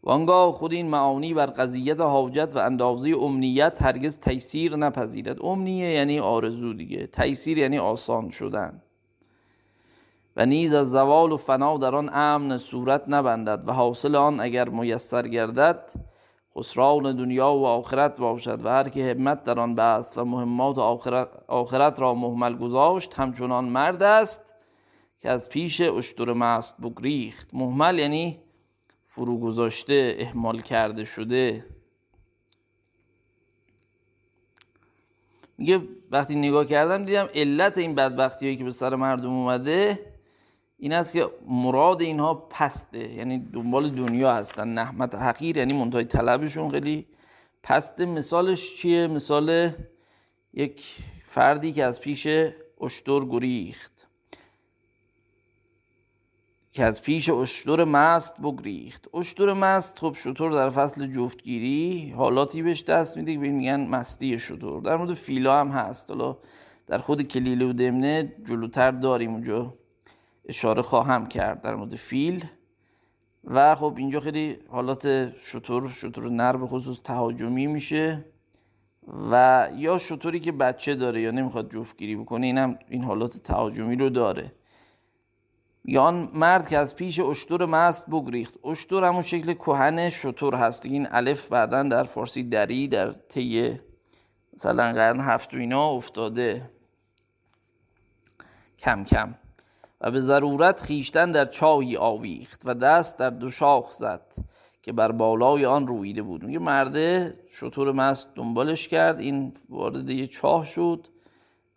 وانگاه 0.02 0.52
خود 0.52 0.72
این 0.72 0.88
معانی 0.88 1.34
بر 1.34 1.46
قضیت 1.46 2.00
حاجت 2.00 2.52
و 2.54 2.58
اندازه 2.58 3.16
امنیت 3.20 3.82
هرگز 3.82 4.20
تیسیر 4.20 4.76
نپذیرد. 4.76 5.44
امنیه 5.44 5.90
یعنی 5.90 6.20
آرزو 6.20 6.72
دیگه. 6.72 7.06
تیسیر 7.06 7.58
یعنی 7.58 7.78
آسان 7.78 8.30
شدن. 8.30 8.82
و 10.36 10.46
نیز 10.46 10.74
از 10.74 10.90
زوال 10.90 11.32
و 11.32 11.36
فنا 11.36 11.78
در 11.78 11.94
آن 11.94 12.10
امن 12.12 12.58
صورت 12.58 13.04
نبندد 13.08 13.68
و 13.68 13.72
حاصل 13.72 14.16
آن 14.16 14.40
اگر 14.40 14.68
میسر 14.68 15.28
گردد 15.28 15.90
خسران 16.60 17.16
دنیا 17.16 17.54
و 17.54 17.66
آخرت 17.66 18.16
باشد 18.16 18.64
و 18.64 18.68
هر 18.68 18.88
که 18.88 19.10
همت 19.10 19.44
در 19.44 19.60
آن 19.60 19.74
بست 19.74 20.18
و 20.18 20.24
مهمات 20.24 20.78
آخرت, 20.78 21.28
آخرت 21.48 22.00
را 22.00 22.14
محمل 22.14 22.56
گذاشت 22.56 23.14
همچنان 23.14 23.64
مرد 23.64 24.02
است 24.02 24.54
که 25.20 25.30
از 25.30 25.48
پیش 25.48 25.80
اشتر 25.80 26.32
مست 26.32 26.80
بگریخت. 26.80 27.48
محمل 27.52 27.98
یعنی 27.98 28.38
فرو 29.06 29.38
گذاشته 29.38 30.16
اهمال 30.20 30.60
کرده 30.60 31.04
شده. 31.04 31.64
میگه 35.58 35.80
وقتی 36.10 36.34
نگاه 36.34 36.64
کردم 36.66 37.04
دیدم 37.04 37.28
علت 37.34 37.78
این 37.78 37.94
بدبختی 37.94 38.46
هایی 38.46 38.56
که 38.56 38.64
به 38.64 38.72
سر 38.72 38.94
مردم 38.94 39.30
اومده 39.30 40.09
این 40.82 40.92
است 40.92 41.12
که 41.12 41.26
مراد 41.48 42.02
اینها 42.02 42.34
پسته 42.34 43.12
یعنی 43.14 43.38
دنبال 43.38 43.90
دنیا 43.90 44.34
هستن. 44.34 44.68
نحمت 44.68 45.14
حقیر 45.14 45.56
یعنی 45.56 45.72
منتهای 45.72 46.04
طلبشون 46.04 46.70
خیلی 46.70 47.06
پسته. 47.62 48.06
مثالش 48.06 48.76
چیه؟ 48.76 49.06
مثال 49.06 49.70
یک 50.54 50.84
فردی 51.26 51.72
که 51.72 51.84
از 51.84 52.00
پیش 52.00 52.28
اشتر 52.80 53.20
گریخت. 53.24 53.92
که 56.72 56.84
از 56.84 57.02
پیش 57.02 57.28
اشتر 57.28 57.84
مست 57.84 58.40
بگریخت. 58.40 59.14
اشتر 59.14 59.52
مست 59.52 59.98
خب 59.98 60.16
شطور 60.18 60.52
در 60.52 60.70
فصل 60.70 61.06
جفتگیری 61.06 62.14
حالاتی 62.16 62.62
بهش 62.62 62.82
دست 62.82 63.16
میده 63.16 63.32
که 63.32 63.38
میگن 63.38 63.86
مستی 63.86 64.38
شطور 64.38 64.82
در 64.82 64.96
مورد 64.96 65.14
فیلا 65.14 65.60
هم 65.60 65.68
هست. 65.68 66.10
حالا 66.10 66.36
در 66.86 66.98
خود 66.98 67.22
کلیله 67.22 67.66
و 67.66 67.72
دمنه 67.72 68.32
جلوتر 68.48 68.90
داریم 68.90 69.30
اونجا. 69.32 69.79
اشاره 70.50 70.82
خواهم 70.82 71.26
کرد 71.26 71.62
در 71.62 71.74
مورد 71.74 71.96
فیل. 71.96 72.44
و 73.44 73.74
خب 73.74 73.94
اینجا 73.96 74.20
خیلی 74.20 74.58
حالات 74.68 75.32
شطور 75.42 75.90
شطور 75.90 76.30
نر 76.30 76.56
به 76.56 76.66
خصوص 76.66 77.00
تهاجمی 77.04 77.66
میشه. 77.66 78.24
و 79.30 79.68
یا 79.76 79.98
شطوری 79.98 80.40
که 80.40 80.52
بچه 80.52 80.94
داره 80.94 81.20
یا 81.20 81.30
نمی‌خواد 81.30 81.72
جفتگیری 81.72 82.16
بکنه 82.16 82.46
اینم 82.46 82.78
این 82.88 83.04
حالات 83.04 83.36
تهاجمی 83.36 83.96
رو 83.96 84.08
داره. 84.08 84.52
یا 85.84 86.02
آن 86.02 86.28
مرد 86.34 86.68
که 86.68 86.78
از 86.78 86.96
پیش 86.96 87.20
اشتر 87.20 87.64
مست 87.64 88.10
بگریخت. 88.10 88.66
اشتر 88.66 89.04
همون 89.04 89.22
شکل 89.22 89.52
کهن 89.52 90.10
شطور 90.10 90.54
هست. 90.54 90.86
این 90.86 91.08
الف 91.10 91.46
بعدا 91.46 91.82
در 91.82 92.04
فارسی 92.04 92.42
دری 92.42 92.88
در 92.88 93.12
طی 93.12 93.80
مثلا 94.54 94.92
قرن 94.92 95.20
هفت 95.20 95.54
و 95.54 95.56
اینا 95.56 95.88
افتاده. 95.88 96.70
کم 98.78 99.04
کم. 99.04 99.34
و 100.00 100.10
به 100.10 100.20
ضرورت 100.20 100.80
خیشتن 100.80 101.32
در 101.32 101.44
چاهی 101.44 101.96
آویخت 101.96 102.62
و 102.64 102.74
دست 102.74 103.18
در 103.18 103.30
دو 103.30 103.50
شاخ 103.50 103.92
زد 103.92 104.22
که 104.82 104.92
بر 104.92 105.12
بالای 105.12 105.64
آن 105.64 105.86
رویده 105.86 106.22
بود. 106.22 106.44
میگه 106.44 106.58
مرده 106.58 107.38
شطور 107.48 107.92
مست 107.92 108.28
دنبالش 108.34 108.88
کرد. 108.88 109.20
این 109.20 109.52
وارد 109.68 110.10
یه 110.10 110.26
چاه 110.26 110.64
شد. 110.66 111.06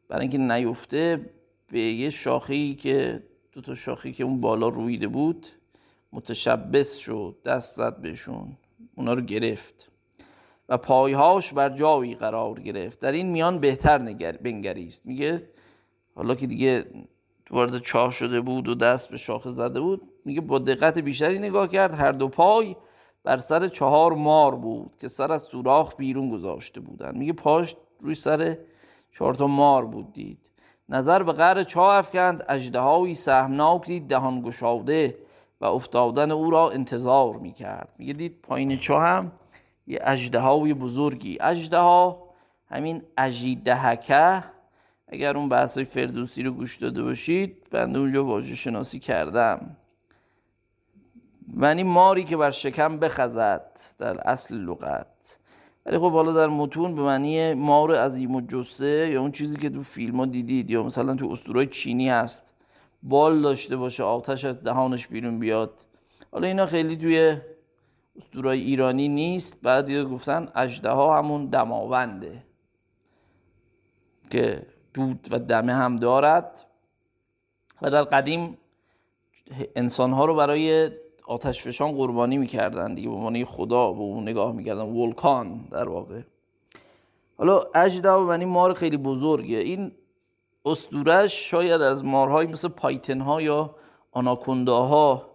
برای 0.08 0.22
اینکه 0.22 0.38
نیفته 0.38 1.30
به 1.68 1.80
یه 1.80 2.10
شاخی 2.10 2.76
که 2.76 3.24
دو 3.52 3.62
تا 3.62 3.76
شاخی 3.76 4.14
که 4.14 4.24
اون 4.24 4.42
بالا 4.42 4.68
رویده 4.68 5.08
بود 5.08 5.48
متشبس 6.14 6.96
شد. 6.96 7.38
دست 7.46 7.76
زد 7.76 8.02
بهشون. 8.02 8.58
اونا 8.96 9.14
رو 9.14 9.22
گرفت 9.22 9.92
و 10.70 10.78
پایهاش 10.78 11.54
بر 11.54 11.70
جایی 11.70 12.16
قرار 12.16 12.60
گرفت. 12.60 13.00
در 13.00 13.12
این 13.12 13.32
میان 13.32 13.60
بهتر 13.60 13.98
نگر 13.98 14.32
بنگریست. 14.32 15.06
میگه 15.06 15.50
حالا 16.16 16.36
که 16.36 16.48
دیگه 16.48 16.86
وارد 17.54 17.80
چاه 17.80 18.12
شده 18.12 18.42
بود 18.42 18.68
و 18.68 18.76
دست 18.76 19.10
به 19.10 19.18
شاخه 19.18 19.52
زده 19.52 19.80
بود 19.80 20.02
میگه 20.26 20.42
با 20.42 20.60
دقت 20.60 21.00
بیشتری 21.00 21.40
نگاه 21.40 21.68
کرد 21.68 21.94
هر 21.94 22.12
دو 22.12 22.28
پای 22.28 22.76
بر 23.24 23.38
سر 23.38 23.68
چهار 23.68 24.14
مار 24.14 24.56
بود 24.56 24.96
که 25.00 25.08
سر 25.08 25.32
از 25.32 25.42
سوراخ 25.42 25.96
بیرون 25.96 26.30
گذاشته 26.30 26.80
بودن. 26.80 27.18
میگه 27.18 27.34
پاش 27.34 27.76
روی 28.00 28.16
سر 28.16 28.58
چهار 29.12 29.34
تا 29.34 29.48
مار 29.48 29.86
بود 29.86 30.14
دید. 30.14 30.40
نظر 30.90 31.24
به 31.24 31.32
قهر 31.32 31.64
چاه 31.64 31.96
افکند 31.96 32.46
اژدهایی 32.50 33.16
سهمناک 33.16 33.86
دید 33.86 34.08
دهان 34.08 34.42
گشاده 34.42 35.18
و 35.62 35.66
افتادن 35.66 36.32
او 36.32 36.50
را 36.50 36.70
انتظار 36.70 37.36
می‌کرد. 37.36 37.90
میگه 37.98 38.14
دید 38.14 38.42
پایین 38.42 38.78
چاه 38.78 39.04
هم 39.04 39.32
یه 39.88 40.00
اژدهای 40.02 40.74
بزرگی. 40.74 41.38
اژدها 41.42 42.24
همین 42.66 43.02
اژیدهکه 43.18 44.44
اگر 45.14 45.38
اون 45.38 45.50
بحثای 45.50 45.86
فردوسی 45.86 46.44
رو 46.44 46.52
گوش 46.52 46.78
داده 46.78 47.04
باشید 47.04 47.70
بنده 47.72 48.00
اونجا 48.00 48.26
واژه 48.26 48.56
شناسی 48.56 49.00
کردم. 49.00 49.78
یعنی 51.62 51.84
ماری 51.84 52.24
که 52.24 52.38
بر 52.38 52.52
شکم 52.52 52.98
بخزد 53.00 53.80
در 53.98 54.28
اصل 54.28 54.56
لغت. 54.56 55.08
ولی 55.86 55.98
خب 55.98 56.12
حالا 56.12 56.34
در 56.34 56.48
متون 56.48 56.96
به 56.96 57.02
معنی 57.02 57.54
مار 57.54 57.96
عظیم 57.96 58.36
و 58.36 58.42
جسه 58.42 59.10
یا 59.12 59.22
اون 59.22 59.32
چیزی 59.32 59.58
که 59.58 59.70
تو 59.70 59.84
فیلم 59.84 60.20
ها 60.20 60.26
دیدید 60.26 60.70
یا 60.70 60.84
مثلا 60.84 61.16
تو 61.16 61.32
اسطورهای 61.32 61.68
چینی 61.68 62.10
هست 62.10 62.54
بال 63.04 63.42
داشته 63.42 63.78
باشه 63.78 64.04
آتش 64.04 64.46
از 64.46 64.64
دهانش 64.64 65.08
بیرون 65.08 65.40
بیاد. 65.40 65.86
حالا 66.32 66.48
اینا 66.48 66.66
خیلی 66.66 66.98
توی 66.98 67.38
اسطورهای 68.18 68.62
ایرانی 68.62 69.08
نیست. 69.08 69.58
بعد 69.62 70.04
گفتن 70.04 70.48
اجده 70.56 70.90
ها 70.90 71.18
همون 71.18 71.46
دماونده 71.46 72.44
که 74.30 74.73
دود 74.94 75.28
و 75.32 75.40
دمه 75.40 75.74
هم 75.74 75.96
دارد. 75.96 76.66
و 77.82 77.92
در 77.92 78.04
قدیم 78.04 78.58
انسانها 79.76 80.26
رو 80.26 80.36
برای 80.36 80.90
آتش 81.28 81.64
فشان 81.64 81.92
قربانی 81.92 82.38
می‌کردن 82.38 82.94
دیگه 82.94 83.10
به 83.10 83.16
معنی 83.16 83.46
خدا 83.46 83.92
به 83.92 84.00
اون 84.00 84.24
نگاه 84.24 84.52
می‌کردن. 84.52 84.82
ولکان 84.82 85.68
در 85.72 85.90
واقع. 85.90 86.22
حالا 87.38 87.62
اجدا 87.76 88.28
و 88.28 88.38
مار 88.38 88.74
خیلی 88.74 88.98
بزرگه. 88.98 89.58
این 89.58 89.92
استورش 90.66 91.52
شاید 91.52 91.82
از 91.82 92.06
مارهایی 92.06 92.48
مثل 92.48 92.68
پایتن 92.68 93.22
ها 93.22 93.42
یا 93.42 93.76
آناکونداها 94.12 95.30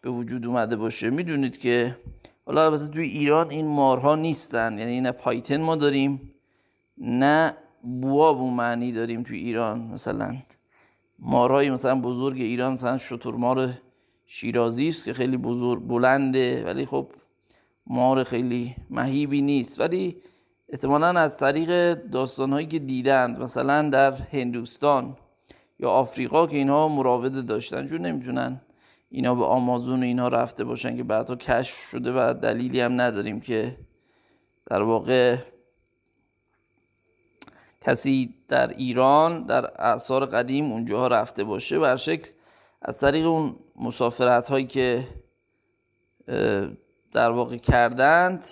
به 0.00 0.10
وجود 0.10 0.46
اومده 0.46 0.76
باشه. 0.76 1.10
می‌دونید 1.10 1.58
که 1.58 1.98
حالا 2.46 2.64
البته 2.64 2.88
توی 2.88 3.04
ایران 3.08 3.50
این 3.50 3.66
مارها 3.66 4.14
نیستن. 4.14 4.78
یعنی 4.78 5.00
نه 5.00 5.12
پایتن 5.12 5.62
ما 5.62 5.76
داریم 5.76 6.34
نه 6.98 7.56
بواب 7.84 8.40
اون 8.40 8.54
معنی 8.54 8.92
داریم 8.92 9.22
توی 9.22 9.38
ایران 9.38 9.80
مثلا 9.80 10.36
مارهای 11.18 11.70
مثلا 11.70 12.00
بزرگ 12.00 12.40
ایران 12.40 12.72
مثلا 12.72 12.98
مار 13.36 13.70
شیرازی 14.26 14.88
است 14.88 15.04
که 15.04 15.12
خیلی 15.12 15.36
بزرگ 15.36 15.86
بلنده 15.86 16.64
ولی 16.64 16.86
خب 16.86 17.08
مار 17.86 18.24
خیلی 18.24 18.76
مهیبی 18.90 19.42
نیست. 19.42 19.80
ولی 19.80 20.16
احتمالا 20.68 21.06
از 21.06 21.36
طریق 21.36 21.94
داستانهایی 21.94 22.66
که 22.66 22.78
دیدند 22.78 23.42
مثلا 23.42 23.88
در 23.88 24.12
هندوستان 24.12 25.16
یا 25.78 25.90
آفریقا 25.90 26.46
که 26.46 26.56
اینها 26.56 26.88
مراوده 26.88 27.42
داشتن 27.42 27.86
چون 27.86 27.98
نمی‌تونن 27.98 28.60
اینا 29.10 29.34
به 29.34 29.44
آمازون 29.44 30.00
و 30.00 30.02
اینها 30.02 30.28
رفته 30.28 30.64
باشن 30.64 30.96
که 30.96 31.02
بعدها 31.02 31.36
کشف 31.36 31.74
شده 31.74 32.12
و 32.12 32.34
دلیلی 32.34 32.80
هم 32.80 33.00
نداریم 33.00 33.40
که 33.40 33.76
در 34.66 34.82
واقع 34.82 35.36
کسی 37.86 38.34
در 38.48 38.68
ایران 38.68 39.42
در 39.42 39.82
اعثار 39.82 40.26
قدیم 40.26 40.72
اونجاها 40.72 41.08
رفته 41.08 41.44
باشه 41.44 41.78
بر 41.78 41.96
شکل 41.96 42.30
از 42.82 42.98
طریق 42.98 43.26
اون 43.26 43.56
مسافرت 43.76 44.48
هایی 44.48 44.66
که 44.66 45.08
در 47.12 47.30
واقع 47.30 47.56
کردند 47.56 48.44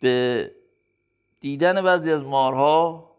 به 0.00 0.50
دیدن 1.40 1.82
بعضی 1.82 2.12
از 2.12 2.22
مارها 2.22 3.10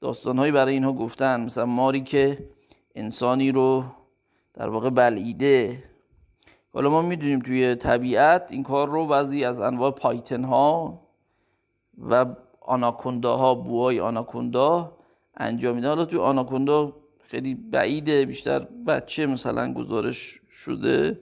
داستانهایی 0.00 0.52
برای 0.52 0.74
اینها 0.74 0.92
گفتن. 0.92 1.40
مثلا 1.40 1.66
ماری 1.66 2.00
که 2.00 2.50
انسانی 2.94 3.52
رو 3.52 3.84
در 4.54 4.68
واقع 4.68 4.90
بلعیده. 4.90 5.84
حالا 6.72 6.90
ما 6.90 7.02
می‌دونیم 7.02 7.40
توی 7.40 7.74
طبیعت 7.74 8.52
این 8.52 8.62
کار 8.62 8.88
رو 8.88 9.06
بعضی 9.06 9.44
از 9.44 9.60
انواع 9.60 9.90
پایتن 9.90 10.44
ها 10.44 11.00
و 11.98 12.26
آناکوندا 12.64 13.36
ها 13.36 13.54
بوهای 13.54 14.00
آناکوندا 14.00 14.96
انجام 15.36 15.74
میدن. 15.74 15.88
حالا 15.88 16.04
توی 16.04 16.18
آناکوندا 16.18 16.96
خیلی 17.18 17.54
بعیده 17.54 18.24
بیشتر 18.24 18.58
بچه 18.86 19.26
مثلا 19.26 19.72
گزارش 19.72 20.40
شده. 20.50 21.20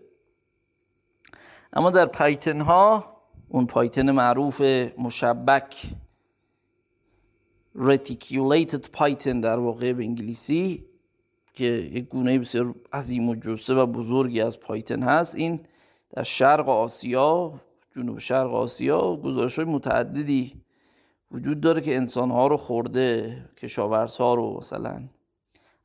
اما 1.72 1.90
در 1.90 2.06
python 2.06 2.60
ها 2.60 3.16
اون 3.48 3.66
python 3.66 4.10
معروف 4.10 4.60
مشبک 4.98 5.76
reticulated 7.76 8.90
python 8.92 9.40
در 9.40 9.58
واقع 9.58 9.92
به 9.92 10.04
انگلیسی 10.04 10.84
که 11.54 11.64
یک 11.64 12.08
گونه 12.08 12.38
بسیار 12.38 12.74
عظیم 12.92 13.28
الجثه 13.28 13.74
و 13.74 13.86
بزرگی 13.86 14.40
از 14.40 14.60
python 14.60 15.02
هست. 15.02 15.34
این 15.34 15.60
در 16.10 16.22
شرق 16.22 16.68
آسیا 16.68 17.60
جنوب 17.96 18.18
شرق 18.18 18.54
آسیا 18.54 19.16
گزارش 19.16 19.56
های 19.56 19.64
متعددی 19.64 20.61
وجود 21.32 21.60
داره 21.60 21.80
که 21.80 21.96
انسان 21.96 22.30
ها 22.30 22.46
رو 22.46 22.56
خورده 22.56 23.36
کشاورز 23.56 24.16
ها 24.16 24.34
رو 24.34 24.56
مثلا. 24.58 25.02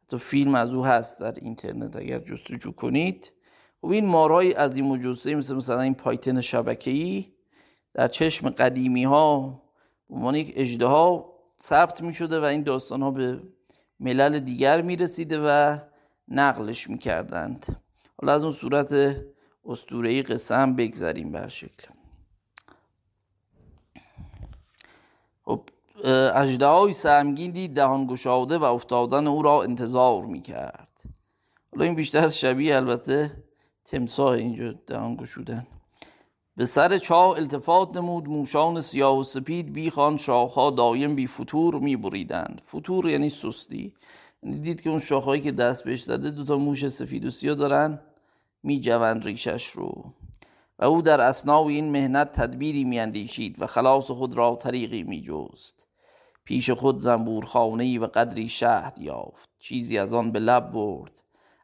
حتی 0.04 0.18
فیلم 0.18 0.56
از 0.56 0.74
او 0.74 0.86
هست 0.86 1.20
در 1.20 1.32
اینترنت 1.32 1.96
اگر 1.96 2.20
جستجو 2.20 2.72
کنید. 2.72 3.32
خب 3.82 3.88
این 3.88 4.06
مارهای 4.06 4.52
عظیم 4.52 4.92
و 4.92 4.98
جسه 4.98 5.36
مثل 5.36 5.56
مثلا 5.56 5.82
این 5.82 5.94
پایتن 5.94 6.42
شبکه‌ای 6.42 7.26
در 7.94 8.08
چشم 8.08 8.50
قدیمی 8.50 9.04
ها 9.04 9.62
به 10.10 10.16
عنوان 10.16 10.36
یک 10.36 10.54
اجده 10.56 11.24
ثبت 11.64 12.02
می 12.02 12.14
شده 12.14 12.40
و 12.40 12.44
این 12.44 12.64
داستان 12.64 13.02
ها 13.02 13.12
به 13.12 13.42
ملل 14.00 14.40
دیگر 14.40 14.82
می 14.82 14.96
رسیده 14.96 15.40
و 15.40 15.78
نقلش 16.28 16.90
می 16.90 16.98
کردند 16.98 17.66
حالا 18.22 18.34
از 18.34 18.44
اون 18.44 18.52
صورت 18.52 19.16
استورهی 19.66 20.26
هم 20.50 20.76
بگذاریم 20.76 21.32
بر 21.32 21.48
شکل. 21.48 21.97
خب 25.98 26.06
اجده 26.36 26.66
های 26.66 26.94
سهمگین 26.94 27.52
دید 27.52 27.76
دهان 27.76 28.08
گشاده 28.08 28.58
و 28.58 28.64
افتادن 28.64 29.28
او 29.28 29.42
را 29.42 29.64
انتظار 29.64 30.26
می 30.26 30.42
کرد 30.42 30.88
حالا 31.72 31.86
این 31.86 31.96
بیشتر 31.96 32.30
شبیه 32.30 32.76
البته 32.76 33.44
تمساه 33.86 34.32
اینجا 34.32 34.72
دهان 34.88 35.16
گشودن. 35.16 35.68
به 36.56 36.66
سر 36.66 36.98
چاه 36.98 37.30
التفات 37.30 37.98
نمود 37.98 38.28
موشان 38.28 38.82
سیاه 38.82 39.20
و 39.20 39.24
سپید 39.24 39.74
بیخان 39.74 40.18
شاخها 40.18 40.70
دایم 40.70 41.16
بی 41.16 41.28
فتور 41.28 41.76
می 41.80 41.96
بریدند 41.96 42.62
فتور 42.66 43.10
یعنی 43.10 43.30
سستی. 43.30 43.94
یعنی 44.44 44.60
دید 44.60 44.82
که 44.82 44.90
اون 44.90 45.00
شاخهایی 45.00 45.42
که 45.42 45.52
دست 45.52 45.84
بهش 45.84 46.04
زده 46.04 46.30
دوتا 46.30 46.58
موش 46.58 46.88
سفید 46.88 47.26
و 47.26 47.30
سیاه 47.30 47.56
دارن 47.56 48.00
می 48.64 48.80
جوند 48.80 49.26
ریشش 49.26 49.68
رو. 49.68 50.14
و 50.80 50.86
او 50.86 51.02
در 51.02 51.22
اسناو 51.22 51.68
این 51.68 51.92
مهنت 51.92 52.32
تدبیری 52.32 52.84
می 52.84 53.00
اندیشید 53.00 53.62
و 53.62 53.68
خلاص 53.68 54.12
خود 54.12 54.34
را 54.34 54.56
طریقی 54.56 55.04
می 55.04 55.22
جوست 55.22 55.77
پیش 56.48 56.70
خود 56.70 57.00
زنبور 57.00 57.46
خانهی 57.46 57.98
و 57.98 58.06
قدری 58.06 58.50
شهد 58.50 59.00
یافت. 59.02 59.50
چیزی 59.60 59.98
از 59.98 60.14
آن 60.14 60.32
به 60.32 60.40
لب 60.40 60.72
برد. 60.72 61.22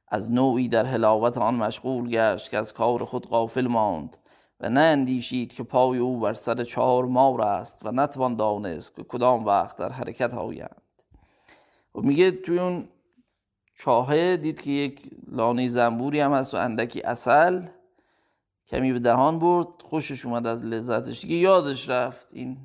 از 0.07 0.31
نوعی 0.31 0.67
در 0.67 0.85
حلاوت 0.85 1.37
آن 1.37 1.55
مشغول 1.55 2.09
گشت 2.09 2.51
که 2.51 2.57
از 2.57 2.73
کار 2.73 3.05
خود 3.05 3.27
غافل 3.27 3.67
ماند 3.67 4.17
و 4.59 4.69
نه 4.69 4.79
اندیشید 4.79 5.53
که 5.53 5.63
پای 5.63 5.97
او 5.97 6.19
بر 6.19 6.33
سر 6.33 6.63
چهار 6.63 7.05
مار 7.05 7.41
است 7.41 7.85
و 7.85 7.91
نتوان 7.91 8.35
دانست 8.35 8.95
که 8.95 9.03
کدام 9.03 9.45
وقت 9.45 9.77
در 9.77 9.91
حرکت 9.91 10.33
آیند. 10.33 10.81
و 11.95 12.01
میگه 12.01 12.31
توی 12.31 12.59
اون 12.59 12.87
چاهه 13.79 14.37
دید 14.37 14.61
که 14.61 14.71
یک 14.71 15.11
لانه 15.27 15.67
زنبوری 15.67 16.19
هم 16.19 16.33
هست 16.33 16.53
و 16.53 16.57
اندکی 16.57 17.01
اصل 17.01 17.67
کمی 18.67 18.93
به 18.93 18.99
دهان 18.99 19.39
برد 19.39 19.67
خوشش 19.83 20.25
اومد 20.25 20.47
از 20.47 20.65
لذتش. 20.65 21.21
دیگه 21.21 21.35
یادش 21.35 21.89
رفت 21.89 22.33
این 22.33 22.57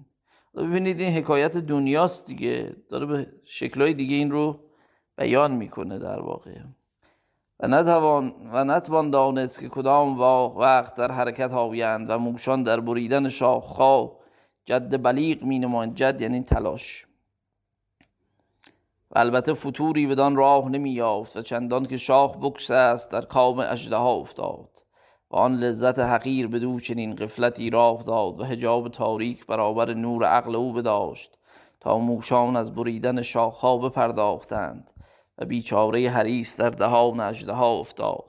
ببینید 0.59 1.01
این 1.01 1.15
حکایت 1.15 1.57
دنیاست 1.57 2.27
دیگه. 2.27 2.77
داره 2.89 3.07
به 3.07 3.27
شکلهای 3.45 3.95
دیگه 3.95 4.17
این 4.17 4.31
رو 4.31 4.61
بیان 5.17 5.53
می‌کنه 5.53 5.99
در 5.99 6.21
واقع. 6.21 6.61
و 7.61 7.69
نتوان 7.69 8.33
و 8.53 8.65
نتوان 8.65 9.11
دانست 9.11 9.61
که 9.61 9.69
کدام 9.69 10.21
وقت 10.59 10.95
در 10.95 11.13
حرکت 11.13 11.53
آویند 11.53 12.11
و 12.11 12.19
موشان 12.19 12.63
در 12.63 12.81
بریدن 12.81 13.29
شاخها 13.29 14.19
جد 14.65 15.03
بلیغ 15.03 15.43
می 15.43 15.59
نمایند 15.59 15.95
جد 15.95 16.21
یعنی 16.21 16.41
تلاش. 16.41 17.07
و 19.11 19.19
البته 19.19 19.55
فتوری 19.55 20.07
بدان 20.07 20.37
راه 20.37 20.69
نمی 20.69 20.91
یافت 20.91 21.37
و 21.37 21.43
چندان 21.43 21.87
که 21.87 21.97
شاخ 21.97 22.37
بکس 22.37 22.71
است 22.71 23.11
در 23.11 23.25
کام 23.25 23.61
ها 23.93 24.13
افتاد. 24.13 24.78
و 25.31 25.37
آن 25.37 25.57
لذت 25.57 25.99
حقیر 25.99 26.49
بدو 26.49 26.81
چنین 26.81 27.15
قفلتی 27.15 27.71
راه 27.71 28.03
داد 28.03 28.41
و 28.41 28.45
هجاب 28.45 28.89
تاریک 28.89 29.47
برابر 29.47 29.95
نور 29.95 30.25
عقل 30.25 30.57
او 30.57 30.73
بداشت 30.73 31.39
تا 31.81 31.99
موشان 31.99 32.57
از 32.57 32.75
بریدن 32.75 33.23
شاخها 33.23 33.77
بپرداختند 33.77 34.91
و 35.39 35.45
بیچاره 35.45 36.11
حریس 36.11 36.57
در 36.57 36.71
دهان 36.71 37.21
ها 37.49 37.73
افتاد. 37.73 38.25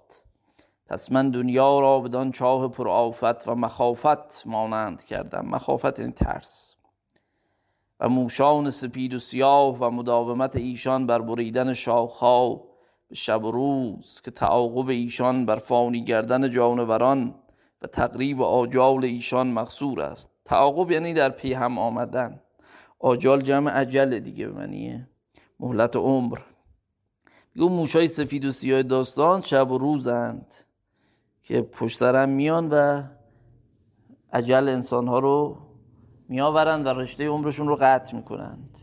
پس 0.88 1.12
من 1.12 1.30
دنیا 1.30 1.80
را 1.80 2.00
بدان 2.00 2.32
چاه 2.32 2.68
پرآفت 2.68 3.48
و 3.48 3.56
مخافت 3.56 4.44
مانند 4.46 5.04
کردم. 5.04 5.46
مخافت 5.46 5.86
این 5.86 6.00
یعنی 6.00 6.12
ترس. 6.14 6.76
و 8.00 8.10
موشان 8.10 8.70
سپید 8.70 9.14
و 9.14 9.20
سیاه 9.20 9.78
و 9.80 9.90
مداومت 9.90 10.56
ایشان 10.56 11.08
بر 11.08 11.22
بریدن 11.22 11.74
شاخها 11.74 12.69
به 13.10 13.16
شب 13.16 13.44
و 13.44 13.52
روز 13.52 14.22
که 14.24 14.32
تعاقب 14.32 14.90
ایشان 14.90 15.46
بر 15.46 15.56
فانی 15.56 16.04
گردن 16.04 16.50
جانوران 16.50 17.36
و 17.82 17.88
تقریب 17.88 18.42
آجال 18.42 19.06
ایشان 19.06 19.52
مخصور 19.52 20.02
است. 20.02 20.30
تعاقب 20.46 20.92
یعنی 20.92 21.14
در 21.14 21.30
پی 21.30 21.54
هم 21.54 21.80
آمدن. 21.80 22.42
آجال 23.00 23.42
جمع 23.42 23.72
عجل 23.72 24.20
دیگه 24.20 24.48
منیه 24.48 25.10
مهلت 25.60 25.96
عمر. 25.96 26.40
اون 27.58 27.72
موشای 27.72 28.08
سفید 28.08 28.46
و 28.46 28.52
سیاه 28.52 28.84
داستان 28.84 29.42
شب 29.42 29.72
و 29.72 29.78
روزند 29.78 30.54
که 31.44 31.62
پشترم 31.62 32.30
میان 32.30 32.70
و 32.70 33.04
عجل 34.34 34.70
انسانها 34.70 35.20
رو 35.20 35.58
میآورند 36.28 36.86
و 36.86 36.90
رشته 36.90 37.28
عمرشون 37.28 37.68
رو 37.68 37.78
قطع 37.82 38.16
می‌کنند. 38.16 38.78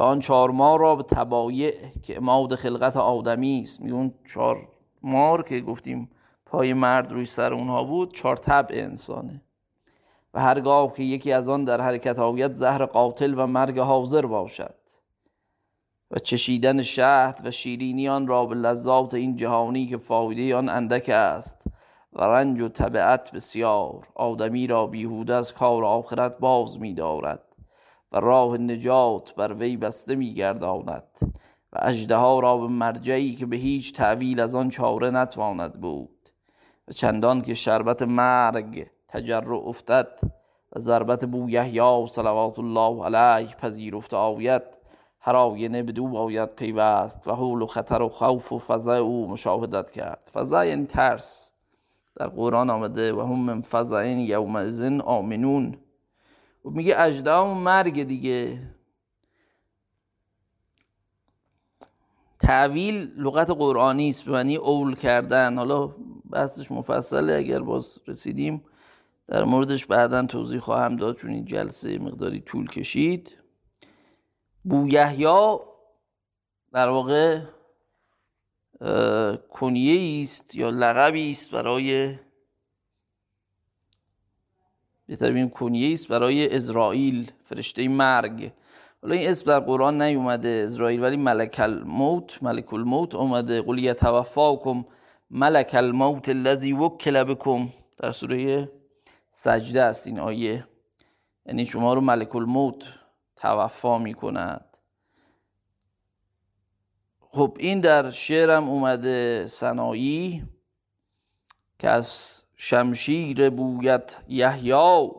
و 0.00 0.02
آن 0.02 0.20
چهار 0.20 0.50
مار 0.50 0.80
را 0.80 0.96
به 0.96 1.02
تبایع 1.02 1.74
که 2.02 2.16
اماد 2.16 2.54
خلقت 2.54 2.96
آدمی 2.96 3.60
است. 3.60 3.80
میگون 3.80 4.14
چهار 4.34 4.68
مار 5.02 5.42
که 5.42 5.60
گفتیم 5.60 6.10
پای 6.46 6.72
مرد 6.72 7.12
روی 7.12 7.26
سر 7.26 7.54
اونها 7.54 7.84
بود 7.84 8.14
چهار 8.14 8.36
طبع 8.36 8.74
انسانه. 8.74 9.42
و 10.34 10.40
هرگاه 10.40 10.94
که 10.94 11.02
یکی 11.02 11.32
از 11.32 11.48
آن 11.48 11.64
در 11.64 11.80
حرکت 11.80 12.18
آوید 12.18 12.52
زهر 12.52 12.84
قاتل 12.84 13.34
و 13.36 13.46
مرگ 13.46 13.78
حاضر 13.78 14.26
باشد. 14.26 14.74
و 16.10 16.18
چشیدن 16.18 16.82
شهد 16.82 17.40
و 17.44 17.50
شیرینی 17.50 18.08
آن 18.08 18.26
را 18.26 18.46
به 18.46 18.54
لذات 18.54 19.14
این 19.14 19.36
جهانی 19.36 19.86
که 19.86 19.96
فایده 19.96 20.56
آن 20.56 20.68
اندک 20.68 21.08
است. 21.08 21.64
و 22.12 22.24
رنج 22.24 22.60
و 22.60 22.68
طبعت 22.68 23.32
بسیار. 23.32 24.08
آدمی 24.14 24.66
را 24.66 24.86
بیهوده 24.86 25.34
از 25.34 25.54
کار 25.54 25.84
آخرت 25.84 26.38
باز 26.38 26.80
می 26.80 26.94
دارد 26.94 27.49
و 28.12 28.20
راه 28.20 28.56
نجات 28.56 29.34
بر 29.34 29.52
وی 29.52 29.76
بسته 29.76 30.14
می 30.14 30.34
گرداند 30.34 31.04
و 31.72 31.78
اجده 31.82 32.14
را 32.14 32.56
به 32.56 32.66
مرجعی 32.66 33.36
که 33.36 33.46
به 33.46 33.56
هیچ 33.56 33.94
تعویل 33.94 34.40
از 34.40 34.54
آن 34.54 34.68
چاره 34.68 35.10
نتواند 35.10 35.80
بود 35.80 36.30
و 36.88 36.92
چندان 36.92 37.42
که 37.42 37.54
شربت 37.54 38.02
مرگ 38.02 38.86
تجرع 39.08 39.68
افتد 39.68 40.08
و 40.76 40.80
ضربت 40.80 41.24
بو 41.24 41.50
یحیی 41.50 42.06
صلوات 42.06 42.58
الله 42.58 43.04
علیه 43.04 43.54
پذیرفته 43.54 44.16
آید 44.16 44.62
هر 45.20 45.36
آینه 45.36 45.82
بدو 45.82 46.08
باید 46.08 46.54
پیوست 46.54 47.28
و 47.28 47.32
حول 47.32 47.62
و 47.62 47.66
خطر 47.66 48.02
و 48.02 48.08
خوف 48.08 48.52
و 48.52 48.58
فضع 48.58 48.92
او 48.92 49.28
مشاهدت 49.28 49.90
کرد. 49.90 50.30
فضع 50.32 50.66
یعنی 50.66 50.86
ترس 50.86 51.50
در 52.16 52.26
قرآن 52.26 52.70
آمده 52.70 53.12
و 53.12 53.20
هم 53.20 53.38
من 53.38 53.62
فضعین 53.62 54.18
یومئذ 54.18 55.00
آمنون. 55.04 55.76
میگه 56.64 57.00
اجده 57.00 57.32
و 57.32 57.54
مرگ 57.54 58.02
دیگه. 58.02 58.62
تعویل 62.40 63.12
لغت 63.16 63.50
قرآنی 63.50 64.10
است 64.10 64.22
به 64.22 64.32
معنی 64.32 64.56
اول 64.56 64.94
کردن. 64.94 65.56
حالا 65.56 65.86
بحثش 66.30 66.70
مفصله 66.70 67.32
اگر 67.34 67.60
باز 67.60 67.98
رسیدیم 68.06 68.64
در 69.28 69.44
موردش 69.44 69.86
بعدا 69.86 70.26
توضیح 70.26 70.60
خواهم 70.60 70.96
داد 70.96 71.16
چون 71.16 71.30
این 71.30 71.44
جلسه 71.44 71.98
مقداری 71.98 72.40
طول 72.40 72.68
کشید. 72.68 73.36
بویحیا 74.64 75.60
در 76.72 76.88
واقع 76.88 77.40
کنیه 79.50 80.22
است 80.22 80.54
یا 80.54 80.70
لقبی 80.70 81.30
است 81.30 81.50
برای 81.50 82.18
بهتر 85.10 85.30
بگیم 85.30 85.48
کنیه 85.48 85.92
است 85.92 86.08
برای 86.08 86.56
اسرائیل 86.56 87.30
فرشته 87.44 87.88
مرگ. 87.88 88.52
حالا 89.02 89.14
این 89.14 89.30
اسم 89.30 89.46
در 89.46 89.60
قرآن 89.60 90.02
نیومده 90.02 90.64
اسرائیل 90.68 91.02
ولی 91.02 91.16
ملک 91.16 91.56
الموت 91.60 92.42
ملک 92.42 92.74
الموت 92.74 93.14
اومده. 93.14 93.62
قل 93.62 93.78
یتوفاکم 93.78 94.84
ملک 95.30 95.70
الموت 95.74 96.28
الذی 96.28 96.72
وکل 96.72 97.24
بکم. 97.24 97.68
در 97.98 98.12
سوره 98.12 98.72
سجده 99.30 99.82
است 99.82 100.06
این 100.06 100.18
آیه. 100.18 100.66
یعنی 101.46 101.66
شما 101.66 101.94
رو 101.94 102.00
ملک 102.00 102.36
الموت 102.36 102.84
توفا 103.36 103.98
می 103.98 104.14
کند 104.14 104.76
خب 107.20 107.56
این 107.60 107.80
در 107.80 108.10
شعرم 108.10 108.68
اومده 108.68 109.46
سنایی 109.46 110.44
که 111.78 111.88
از 111.88 112.39
شمشیر 112.62 113.50
بویت 113.50 114.16
یحیا 114.28 115.10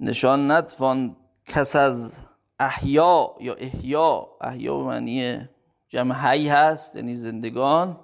نشان 0.00 0.50
نتوان 0.50 1.16
کس 1.46 1.76
از 1.76 2.12
احیا 2.58 3.34
یا 3.40 3.54
احیا 3.54 4.28
احیا 4.40 4.78
به 4.78 4.84
معنی 4.84 5.48
جمع 5.88 6.14
حی 6.14 6.48
هست 6.48 6.96
یعنی 6.96 7.14
زندگان. 7.14 8.00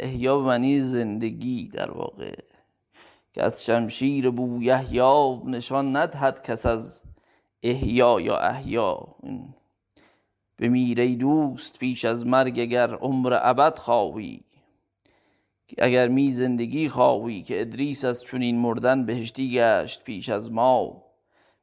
احیا 0.00 0.38
به 0.38 0.46
معنی 0.46 0.80
زندگی 0.80 1.68
در 1.68 1.90
واقع. 1.90 2.34
که 3.32 3.42
از 3.42 3.64
شمشیر 3.64 4.30
بو 4.30 4.62
یحیا 4.62 5.42
نشان 5.44 5.96
ندهد 5.96 6.42
کس 6.42 6.66
از 6.66 7.02
احیا 7.62 8.20
یا 8.20 8.36
احیا 8.36 9.06
بمیره 10.58 11.14
دوست 11.14 11.78
پیش 11.78 12.04
از 12.04 12.26
مرگ 12.26 12.60
اگر 12.60 12.94
عمر 12.94 13.38
ابد 13.42 13.78
خواهی. 13.78 14.45
اگر 15.78 16.08
می 16.08 16.30
زندگی 16.30 16.88
خواهی 16.88 17.42
که 17.42 17.60
ادریس 17.60 18.04
از 18.04 18.22
چنین 18.22 18.58
مردن 18.58 19.06
بهشتی 19.06 19.52
گشت 19.52 20.04
پیش 20.04 20.28
از 20.28 20.52
ما. 20.52 21.02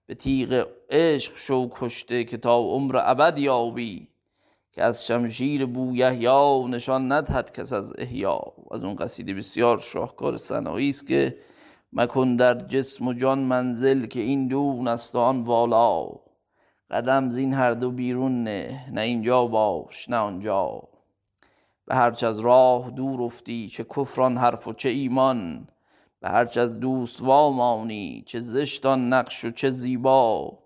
به 0.05 0.15
تیغ 0.15 0.67
عشق 0.89 1.38
شو 1.38 1.69
کشته 1.71 2.23
که 2.23 2.38
تا 2.38 2.57
عمر 2.57 3.01
ابد 3.03 3.38
یابی 3.38 4.07
که 4.71 4.84
از 4.84 5.07
شمشیر 5.07 5.65
بو 5.65 5.95
یحیا 5.95 6.67
نشان 6.67 7.11
ندهد 7.11 7.51
کس 7.51 7.73
از 7.73 7.93
احیا 7.97 8.41
از 8.71 8.84
اون 8.84 8.95
قصیده 8.95 9.34
بسیار 9.34 9.80
شاهکار 9.80 10.38
سنایی 10.38 10.89
است 10.89 11.07
که 11.07 11.38
مکن 11.93 12.35
در 12.35 12.53
جسم 12.53 13.07
و 13.07 13.13
جان 13.13 13.39
منزل 13.39 14.05
که 14.05 14.19
این 14.19 14.47
دون 14.47 14.88
است 14.88 15.15
آن 15.15 15.43
والا. 15.43 16.09
قدم 16.91 17.30
زین 17.30 17.53
هر 17.53 17.71
دو 17.71 17.91
بیرون 17.91 18.43
نه 18.43 18.85
نه 18.91 19.01
اینجا 19.01 19.45
باش 19.47 20.09
نه 20.09 20.17
آنجا. 20.17 20.92
به 21.85 21.95
هرچ 21.95 22.23
از 22.23 22.39
راه 22.39 22.89
دور 22.89 23.22
افتی 23.22 23.69
چه 23.69 23.84
کفران 23.84 24.38
حرف 24.38 24.68
و 24.68 24.73
چه 24.73 24.89
ایمان. 24.89 25.68
به 26.19 26.30
هرچ 26.30 26.57
از 26.57 26.80
دوست 26.80 27.22
وامانی 27.22 28.23
چه 28.27 28.39
زشتان 28.39 29.14
نقش 29.14 29.45
و 29.45 29.51
چه 29.51 29.69
زیبا. 29.69 30.60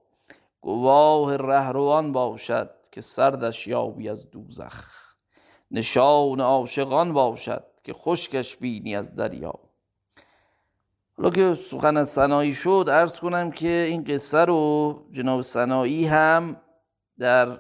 گواه 0.62 1.38
رهروان 1.38 2.12
باشد 2.12 2.70
که 2.92 3.02
سردش 3.02 3.68
یابی 3.68 4.10
از 4.10 4.32
دوزخ. 4.32 5.08
نشان 5.72 6.42
عاشقان 6.42 7.14
باشد 7.14 7.64
که 7.84 7.94
خشکش 7.94 8.58
بینی 8.58 8.96
از 8.96 9.16
دریا. 9.16 9.54
حالا 11.18 11.30
که 11.30 11.54
سخن 11.54 11.98
از 11.98 12.10
سنایی 12.10 12.54
شد 12.54 12.86
ارز 12.92 13.20
کنم 13.20 13.52
که 13.52 13.86
این 13.90 14.04
قصه 14.04 14.46
رو 14.46 14.94
جناب 15.12 15.42
سنایی 15.42 16.06
هم 16.06 16.62
در 17.20 17.60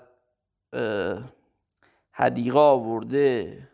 حدیقه 2.19 2.59
آورده. 2.59 3.67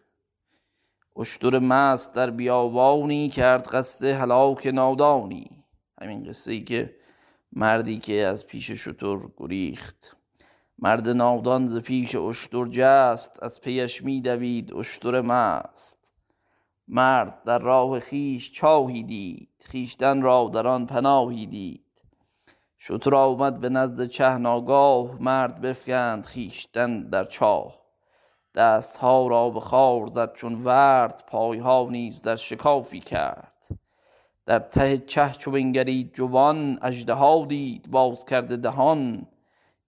اشتر 1.18 1.60
مست 1.60 2.16
در 2.16 2.30
بیابانی 2.30 3.30
کرد 3.30 3.68
قصد 3.68 4.06
هلاک 4.06 4.68
نادانی. 4.68 5.64
همین 6.02 6.24
قصه 6.24 6.52
ای 6.52 6.64
که 6.64 6.96
مردی 7.54 8.00
که 8.00 8.14
از 8.14 8.48
پیش 8.48 8.72
شطور 8.72 9.32
گریخت. 9.38 10.18
مرد 10.80 11.10
نادان 11.10 11.68
ز 11.68 11.78
پیش 11.78 12.16
اشتر 12.16 12.66
جست 12.66 13.44
از 13.44 13.62
پیش 13.62 14.04
می 14.04 14.22
دوید 14.22 14.74
اشتر 14.74 15.22
مست. 15.22 16.12
مرد 16.88 17.44
در 17.44 17.60
راه 17.60 18.00
خیش 18.00 18.52
چاهی 18.52 19.04
دید 19.04 19.50
خیشتن 19.66 20.22
را 20.22 20.52
در 20.54 20.68
آن 20.68 20.86
پناهی 20.86 21.46
دید. 21.46 21.86
شتر 22.80 23.16
آمد 23.16 23.60
به 23.60 23.70
نزد 23.70 24.06
چه 24.06 24.38
ناگاه 24.38 25.22
مرد 25.22 25.62
بفکند 25.62 26.26
خیشتن 26.26 27.10
در 27.10 27.26
چاه. 27.26 27.83
دستها 28.56 29.28
را 29.28 29.50
به 29.50 29.60
خار 29.60 30.08
زد 30.08 30.34
چون 30.34 30.64
ورد 30.64 31.24
پایها 31.28 31.88
نیز 31.92 32.22
در 32.22 32.36
شکافی 32.36 33.00
کرد. 33.00 33.54
در 34.46 34.60
ته 34.60 34.98
چه 34.98 35.32
چو 35.38 35.52
بنگرید 35.52 36.14
جوان 36.14 36.80
اژدها 36.82 37.46
دید 37.46 37.92
باز 37.92 38.26
کرده 38.26 38.58
دهان. 38.58 39.28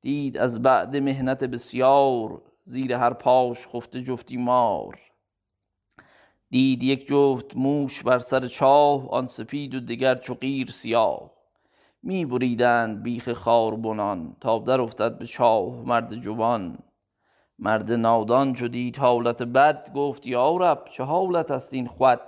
دید 0.02 0.38
از 0.38 0.62
بعد 0.62 0.98
مهنت 0.98 1.44
بسیار 1.44 2.42
زیر 2.64 2.94
هر 2.94 3.14
پاش 3.14 3.68
خفته 3.68 4.04
جفتی 4.04 4.38
مار. 4.38 5.00
دید 6.50 6.84
یک 6.84 7.08
جفت 7.08 7.56
موش 7.56 8.04
بر 8.04 8.20
سر 8.20 8.48
چاه 8.48 9.10
آن 9.10 9.26
سپید 9.26 9.76
و 9.76 9.80
دگر 9.80 10.16
چو 10.16 10.34
قیر 10.34 10.72
سیاه. 10.72 11.32
می 12.04 12.26
بریدند 12.26 13.04
بیخ 13.04 13.34
خاربنان 13.34 14.36
تا 14.42 14.60
در 14.60 14.82
افتد 14.82 15.18
به 15.18 15.26
چاه 15.28 15.82
مرد 15.82 16.16
جوان. 16.16 16.78
مرد 17.60 17.92
نادان 17.92 18.52
دید 18.52 18.98
حالت 18.98 19.44
بد 19.44 19.94
گفت 19.94 20.28
یا 20.28 20.58
رب 20.58 20.86
چه 20.92 21.04
حالت 21.04 21.52
است 21.52 21.74
این 21.74 21.88
خود 21.88 22.22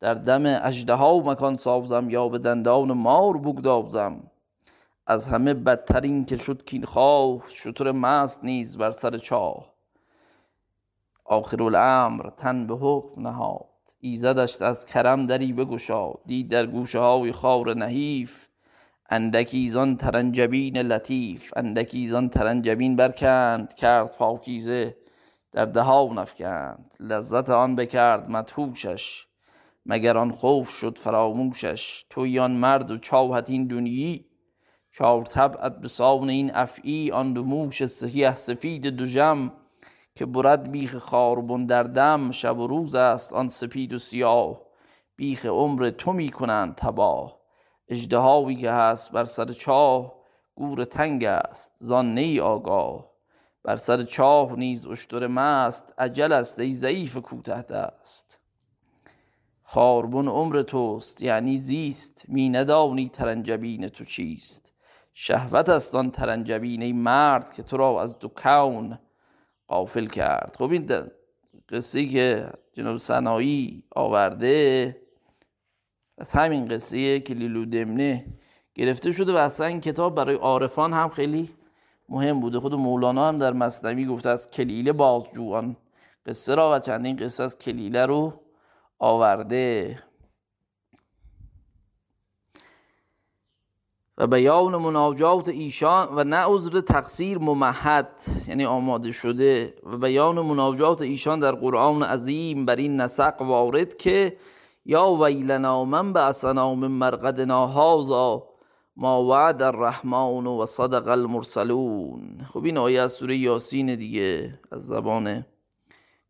در 0.00 0.14
دم 0.14 0.42
اژدها 0.46 1.18
مکان 1.18 1.54
سازم 1.54 2.10
یا 2.10 2.28
به 2.28 2.38
دندان 2.38 2.92
مار 2.92 3.38
بگدازم. 3.38 4.30
از 5.06 5.26
همه 5.26 5.54
بدترین 5.54 6.24
که 6.24 6.36
شد 6.36 6.64
کین 6.64 6.84
خواه 6.84 7.42
شتر 7.48 7.92
مست 7.92 8.44
نیز 8.44 8.78
بر 8.78 8.90
سر 8.90 9.18
چاه. 9.18 9.72
آخر 11.24 11.62
الامر 11.62 12.30
تن 12.36 12.66
به 12.66 12.74
حکم 12.74 13.28
نهاد. 13.28 13.64
ایزدش 14.00 14.62
از 14.62 14.86
کرم 14.86 15.26
دری 15.26 15.52
بگشاد. 15.52 16.18
دید 16.26 16.50
در 16.50 16.66
گوشه 16.66 16.98
های 16.98 17.32
خار 17.32 17.74
نحیف 17.74 18.48
اندکی 19.10 19.68
زان 19.68 19.96
ترنجبین 19.96 20.78
لطیف 20.78 21.52
اندکی 21.56 22.08
زان 22.08 22.28
ترنجبین 22.28 22.96
برکند 22.96 23.74
کرد 23.74 24.16
پاکیزه 24.16 24.96
در 25.52 25.64
دهان 25.64 26.18
افکند. 26.18 26.94
لذت 27.00 27.50
آن 27.50 27.76
بکرد 27.76 28.30
مدهوشش 28.30 29.26
مگر 29.86 30.16
آن 30.16 30.30
خوف 30.30 30.70
شد 30.70 30.98
فراموشش. 30.98 32.04
توی 32.10 32.38
آن 32.38 32.50
مرد 32.50 32.90
و 32.90 32.98
چاوت 32.98 33.50
این 33.50 33.66
دنیی 33.66 34.26
چار 34.92 35.24
طبعت 35.24 35.80
به 35.80 35.88
سان 35.88 36.28
این 36.28 36.54
افعی. 36.54 37.10
آن 37.10 37.32
دو 37.32 37.44
موش 37.44 37.86
سیه 37.86 38.34
سفید 38.34 38.86
دو 38.86 39.06
جم 39.06 39.52
که 40.14 40.26
برد 40.26 40.70
بیخ 40.70 40.98
خاربن 40.98 41.66
در 41.66 41.82
دم. 41.82 42.30
شب 42.30 42.58
و 42.58 42.66
روز 42.66 42.94
است 42.94 43.32
آن 43.32 43.48
سپید 43.48 43.92
و 43.92 43.98
سیاه. 43.98 44.60
بیخ 45.16 45.46
عمر 45.46 45.90
تو 45.90 46.12
می 46.12 46.30
کنند 46.30 46.74
تباه. 46.74 47.45
اژدهایی 47.88 48.56
که 48.56 48.70
هست 48.70 49.12
بر 49.12 49.24
سر 49.24 49.52
چاه 49.52 50.14
گور 50.54 50.84
تنگ 50.84 51.24
است 51.24 51.70
زان 51.80 52.14
نی 52.14 52.40
آگاه. 52.40 53.10
بر 53.62 53.76
سر 53.76 54.04
چاه 54.04 54.52
نیز 54.56 54.86
اشتر 54.86 55.26
مست 55.26 55.94
عجل 55.98 56.32
است 56.32 56.58
ای 56.58 56.72
ضعیف 56.72 57.16
کوته 57.16 57.62
دست. 57.62 58.38
خاربن 59.62 60.28
عمر 60.28 60.62
توست 60.62 61.22
یعنی 61.22 61.58
زیست 61.58 62.24
می 62.28 62.48
ندانی 62.48 63.08
ترنجبین 63.08 63.88
تو 63.88 64.04
چیست. 64.04 64.72
شهوت 65.12 65.68
است 65.68 65.94
آن 65.94 66.10
ترنجبین 66.10 66.82
ای 66.82 66.92
مرد 66.92 67.52
که 67.52 67.62
تو 67.62 67.76
را 67.76 68.02
از 68.02 68.18
دو 68.18 68.28
کون 68.28 68.98
قافل 69.68 70.06
کرد. 70.06 70.56
خب 70.58 70.70
این 70.70 70.90
قصه 71.68 72.06
که 72.06 72.50
جناب 72.72 72.96
سنایی 72.96 73.84
آورده 73.90 74.96
از 76.18 76.32
همین 76.32 76.68
قصه 76.68 77.20
کلیلو 77.20 77.64
دمنه 77.64 78.26
گرفته 78.74 79.12
شده 79.12 79.32
و 79.32 79.36
اصلا 79.36 79.66
این 79.66 79.80
کتاب 79.80 80.14
برای 80.14 80.36
عارفان 80.36 80.92
هم 80.92 81.08
خیلی 81.08 81.50
مهم 82.08 82.40
بوده. 82.40 82.60
خود 82.60 82.74
مولانا 82.74 83.28
هم 83.28 83.38
در 83.38 83.52
مصنوی 83.52 84.06
گفته 84.06 84.28
از 84.28 84.50
کلیله 84.50 84.92
بازجوان 84.92 85.76
قصه 86.26 86.54
را 86.54 86.72
و 86.74 86.78
چندین 86.78 87.16
قصه 87.16 87.42
از 87.42 87.58
کلیله 87.58 88.06
رو 88.06 88.40
آورده. 88.98 89.98
و 94.18 94.26
بیان 94.26 94.76
مناجات 94.76 95.48
ایشان 95.48 96.08
و 96.12 96.24
نه 96.24 96.36
عذر 96.36 96.80
تقصیر 96.80 97.38
ممهد 97.38 98.08
یعنی 98.48 98.64
آماده 98.64 99.12
شده. 99.12 99.74
و 99.82 99.96
بیان 99.96 100.40
مناجات 100.40 101.02
ایشان 101.02 101.40
در 101.40 101.52
قرآن 101.52 102.02
عظیم 102.02 102.64
بر 102.64 102.76
این 102.76 103.00
نسق 103.00 103.42
وارد 103.42 103.96
که 103.96 104.36
یا 104.88 105.10
ویلنا 105.10 105.84
من 105.84 106.12
بعثنا 106.12 106.74
من 106.74 106.86
مرقدنا 106.86 107.66
هذا 107.66 108.42
ما 108.96 109.24
وعد 109.24 109.62
الرحمن 109.62 110.46
و 110.46 110.66
صدق 110.66 111.08
المرسلون. 111.08 112.46
خب 112.52 112.64
این 112.64 112.78
آیه 112.78 113.00
از 113.00 113.12
سوره 113.12 113.36
یاسین 113.36 113.94
دیگه 113.94 114.58
از 114.72 114.86
زبان 114.86 115.46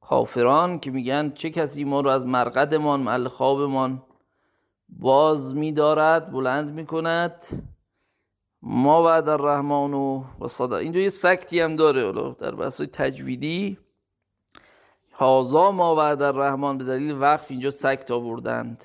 کافران 0.01 0.79
که 0.79 0.91
میگن 0.91 1.33
چه 1.35 1.51
کسی 1.51 1.85
ما 1.85 2.01
رو 2.01 2.11
از 2.11 2.27
مرقدمان 2.27 3.01
محل 3.01 3.29
خوابمان 3.29 4.03
باز 4.89 5.55
میدارد 5.55 6.33
بلند 6.33 6.71
می‌کند؟ 6.71 7.47
ما 8.63 9.03
وعد 9.03 9.29
الرحمن 9.29 9.95
و 9.95 10.25
صدق. 10.49 10.73
اینجا 10.73 11.01
یه 11.01 11.09
سکتی 11.09 11.61
هم 11.61 11.77
داره 11.77 12.35
در 12.39 12.55
بحث 12.55 12.81
تجویدی 12.81 13.79
هازا 15.19 15.71
ما 15.71 15.97
وعد 15.97 16.23
الرحمن 16.23 16.79
به 16.79 16.85
دلیل 16.85 17.13
وقف 17.13 17.51
اینجا 17.51 17.71
سکت 17.71 18.11
آوردند. 18.11 18.85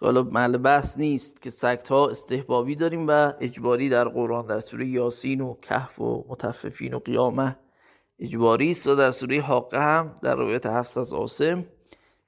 حالا 0.00 0.22
محل 0.22 0.56
بحث 0.56 0.98
نیست 0.98 1.42
که 1.42 1.50
سکت 1.50 1.88
ها 1.88 2.08
استحبابی 2.08 2.76
داریم 2.76 3.08
و 3.08 3.32
اجباری 3.40 3.88
در 3.88 4.08
قرآن 4.08 4.46
در 4.46 4.60
سوره 4.60 4.86
یاسین 4.86 5.40
و 5.40 5.54
کهف 5.62 6.00
و 6.00 6.24
متففین 6.28 6.94
و 6.94 6.98
قیامه 6.98 7.56
اجباری 8.18 8.70
است. 8.70 8.86
و 8.86 8.94
در 8.94 9.10
سوره 9.10 9.40
حاقه 9.40 9.80
هم 9.80 10.18
در 10.22 10.36
روایت 10.36 10.66
حفظ 10.66 10.98
از 10.98 11.12
آسم 11.12 11.66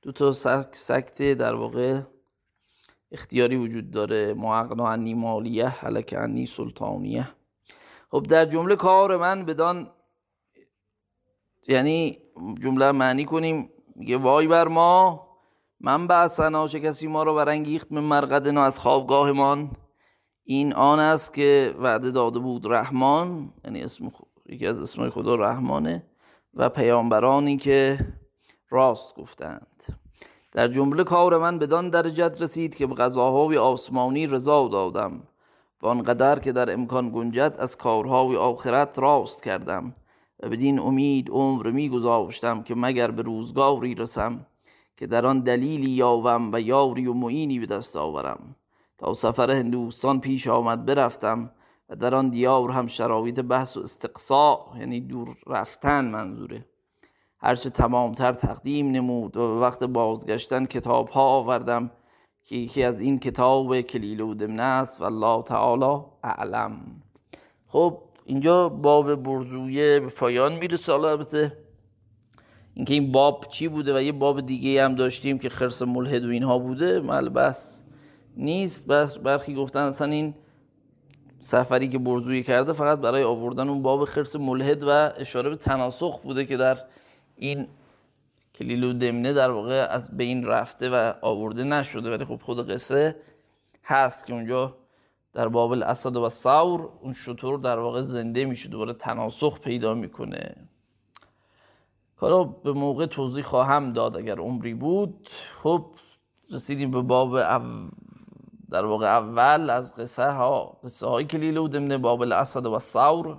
دو 0.03 0.13
تا 0.13 0.33
سکت 0.73 1.33
در 1.33 1.55
واقع 1.55 2.01
اختیاری 3.13 3.57
وجود 3.57 3.91
داره. 3.91 4.35
معقنا 4.35 4.89
انی 4.89 5.15
مالیه 5.15 5.69
حلک 5.69 6.15
انی 6.19 6.47
سلطانیه. 6.47 7.29
خب 8.11 8.23
در 8.23 8.45
جمله 8.45 8.77
کار 8.77 9.17
من 9.17 9.45
بدان 9.45 9.89
یعنی 11.69 12.19
جمله 12.63 12.93
معنی 12.93 13.25
کنیم 13.25 13.71
میگه 13.97 14.17
وای 14.17 14.47
بر 14.47 14.69
ما 14.69 15.27
من 15.81 16.07
بعثنا 16.07 16.69
چه 16.69 16.81
کسی 16.81 17.07
ما 17.07 17.23
رو 17.23 17.35
برانگیخت 17.35 17.93
من 17.93 18.03
مرقدنا 18.03 18.65
از 18.65 18.79
خوابگاهمان. 18.79 19.71
این 20.45 20.75
آن 20.75 21.01
است 21.01 21.35
که 21.35 21.75
وعده 21.79 22.11
داده 22.11 22.39
بود 22.39 22.67
رحمان 22.67 23.53
یعنی 23.65 23.83
اسم 23.83 24.13
یکی 24.47 24.67
از 24.67 24.81
اسمای 24.81 25.11
خدا 25.11 25.35
رحمانه 25.35 26.07
و 26.55 26.69
پیامبرانی 26.69 27.57
که 27.57 27.99
راست 28.71 29.15
گفتند. 29.15 29.83
در 30.53 30.69
جمله 30.69 31.05
کار 31.05 31.39
من 31.39 31.59
بدان 31.59 31.91
درجت 31.91 32.43
رسید 32.43 32.77
که 32.77 32.87
به 32.87 32.95
غذاهای 32.95 33.57
آسمانی 33.57 34.27
رضا 34.27 34.69
دادم 34.69 35.23
و 35.83 35.87
آنقدر 35.87 36.39
که 36.39 36.53
در 36.53 36.73
امکان 36.73 37.11
گنجد 37.11 37.55
از 37.59 37.77
کارهای 37.77 38.37
آخرت 38.37 38.99
راست 38.99 39.43
کردم. 39.43 39.95
بدین 40.49 40.79
امید 40.79 41.31
عمر 41.31 41.71
می 41.71 41.89
گذاشتم 41.89 42.63
که 42.63 42.75
مگر 42.75 43.11
به 43.11 43.23
روزگاری 43.23 43.95
رسم 43.95 44.47
که 44.97 45.07
در 45.07 45.27
آن 45.27 45.41
دلیلی 45.41 45.91
یاوم 45.91 46.51
و 46.53 46.61
یاری 46.61 47.07
و 47.07 47.13
معینی 47.13 47.59
به 47.59 47.67
دست 47.67 47.97
آورم. 47.97 48.57
تا 48.99 49.15
سفر 49.15 49.51
هندوستان 49.51 50.21
پیش 50.21 50.47
آمد 50.47 50.87
برفتم 50.87 51.51
و 51.89 51.97
در 51.97 52.15
آن 52.15 52.29
دیار 52.29 52.71
هم 52.71 52.87
شرایط 52.87 53.41
بحث 53.41 53.77
و 53.77 53.81
استقصا 53.81 54.67
یعنی 54.79 55.01
دور 55.01 55.37
رفتن 55.47 56.05
منظوره. 56.05 56.65
هرچه 57.41 57.71
تمامتر 57.71 58.33
تقدیم 58.33 58.91
نمود 58.91 59.37
و 59.37 59.55
به 59.55 59.61
وقت 59.61 59.85
بازگشتن 59.85 60.67
کتاب 60.67 61.09
ها 61.09 61.23
آوردم 61.23 61.91
که 62.45 62.57
یکی 62.57 62.83
از 62.83 63.01
این 63.01 63.19
کتاب 63.19 63.81
کلیل 63.81 64.21
و 64.21 64.35
دمنه 64.35 64.63
است 64.63 65.01
و 65.01 65.05
الله 65.05 65.43
تعالی 65.43 66.05
اعلم. 66.25 67.03
خب 67.67 67.99
اینجا 68.27 68.69
باب 68.69 69.15
برزویه 69.15 70.01
به 70.01 70.09
پایان 70.09 70.53
می‌رسه. 70.53 70.93
البته 70.93 71.59
اینکه 72.75 72.95
این 72.95 73.13
باب 73.13 73.47
چی 73.51 73.69
بوده 73.69 73.97
و 73.97 74.03
یه 74.03 74.13
باب 74.13 74.41
دیگه 74.41 74.85
هم 74.85 74.95
داشتیم 74.95 75.39
که 75.39 75.49
خرس 75.49 75.83
ملحد 75.83 76.25
و 76.25 76.29
اینها 76.29 76.59
بوده 76.59 77.01
مال 77.01 77.29
بس 77.29 77.83
نیست. 78.37 78.87
بس 78.87 79.19
برخی 79.19 79.55
گفتن 79.55 79.81
اصلا 79.81 80.11
این 80.13 80.35
سفری 81.41 81.89
که 81.89 81.99
برزویی 81.99 82.43
کرده 82.43 82.73
فقط 82.73 82.99
برای 82.99 83.23
آوردن 83.23 83.69
اون 83.69 83.83
باب 83.83 84.05
خرس 84.05 84.37
ملحد 84.37 84.85
و 84.85 85.13
اشاره 85.17 85.51
به 85.51 85.57
تناسخ 85.57 86.21
بوده 86.21 86.45
که 86.45 86.57
در 86.57 86.79
این 87.37 87.67
کلیل 88.55 88.85
و 88.85 88.93
دمنه 88.93 89.33
در 89.33 89.51
واقع 89.51 89.87
از 89.91 90.17
بین 90.17 90.47
رفته 90.47 90.91
و 90.91 91.13
آورده 91.23 91.65
نشده. 91.65 92.11
ولی 92.11 92.25
خب 92.25 92.41
خود 92.43 92.71
قصه 92.71 93.17
هست 93.85 94.27
که 94.27 94.33
اونجا 94.33 94.77
در 95.35 95.49
باب 95.49 95.73
الاسد 95.73 96.17
و 96.17 96.29
ساور 96.29 96.89
اون 97.01 97.13
شطور 97.13 97.59
در 97.59 97.79
واقع 97.79 98.03
زنده 98.03 98.45
میشه 98.45 98.69
دوباره 98.69 98.93
تناسخ 98.93 99.61
پیدا 99.61 99.95
می‌کنه. 99.95 100.69
حالا 102.17 102.45
به 102.45 102.73
موقع 102.73 103.07
توضیح 103.07 103.45
خواهم 103.45 103.93
داد 103.93 104.17
اگر 104.17 104.39
عمری 104.39 104.75
بود. 104.75 105.29
خب 105.63 105.87
رسیدیم 106.51 106.91
به 106.91 107.03
باب 107.03 107.39
در 108.71 108.85
واقع 108.85 109.07
اول 109.07 109.71
از 109.71 109.95
قصه 109.95 110.31
ها 110.31 110.79
قصه 110.85 111.07
های 111.07 111.25
کلیله 111.25 111.61
و 111.61 111.69
دمنه 111.69 111.99
باب 111.99 112.23
الاسد 112.23 112.67
و 112.67 112.79
ساور 112.79 113.37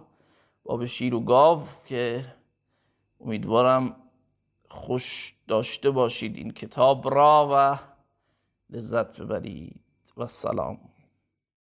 باب 0.63 0.85
شیر 0.85 1.15
و 1.15 1.19
گاو 1.19 1.61
که 1.85 2.25
امیدوارم 3.21 3.95
خوش 4.69 5.35
داشته 5.47 5.91
باشید 5.91 6.35
این 6.35 6.51
کتاب 6.51 7.13
را 7.13 7.49
و 7.51 7.79
لذت 8.69 9.21
ببرید. 9.21 9.81
و 10.17 10.25
سلام. 10.25 10.94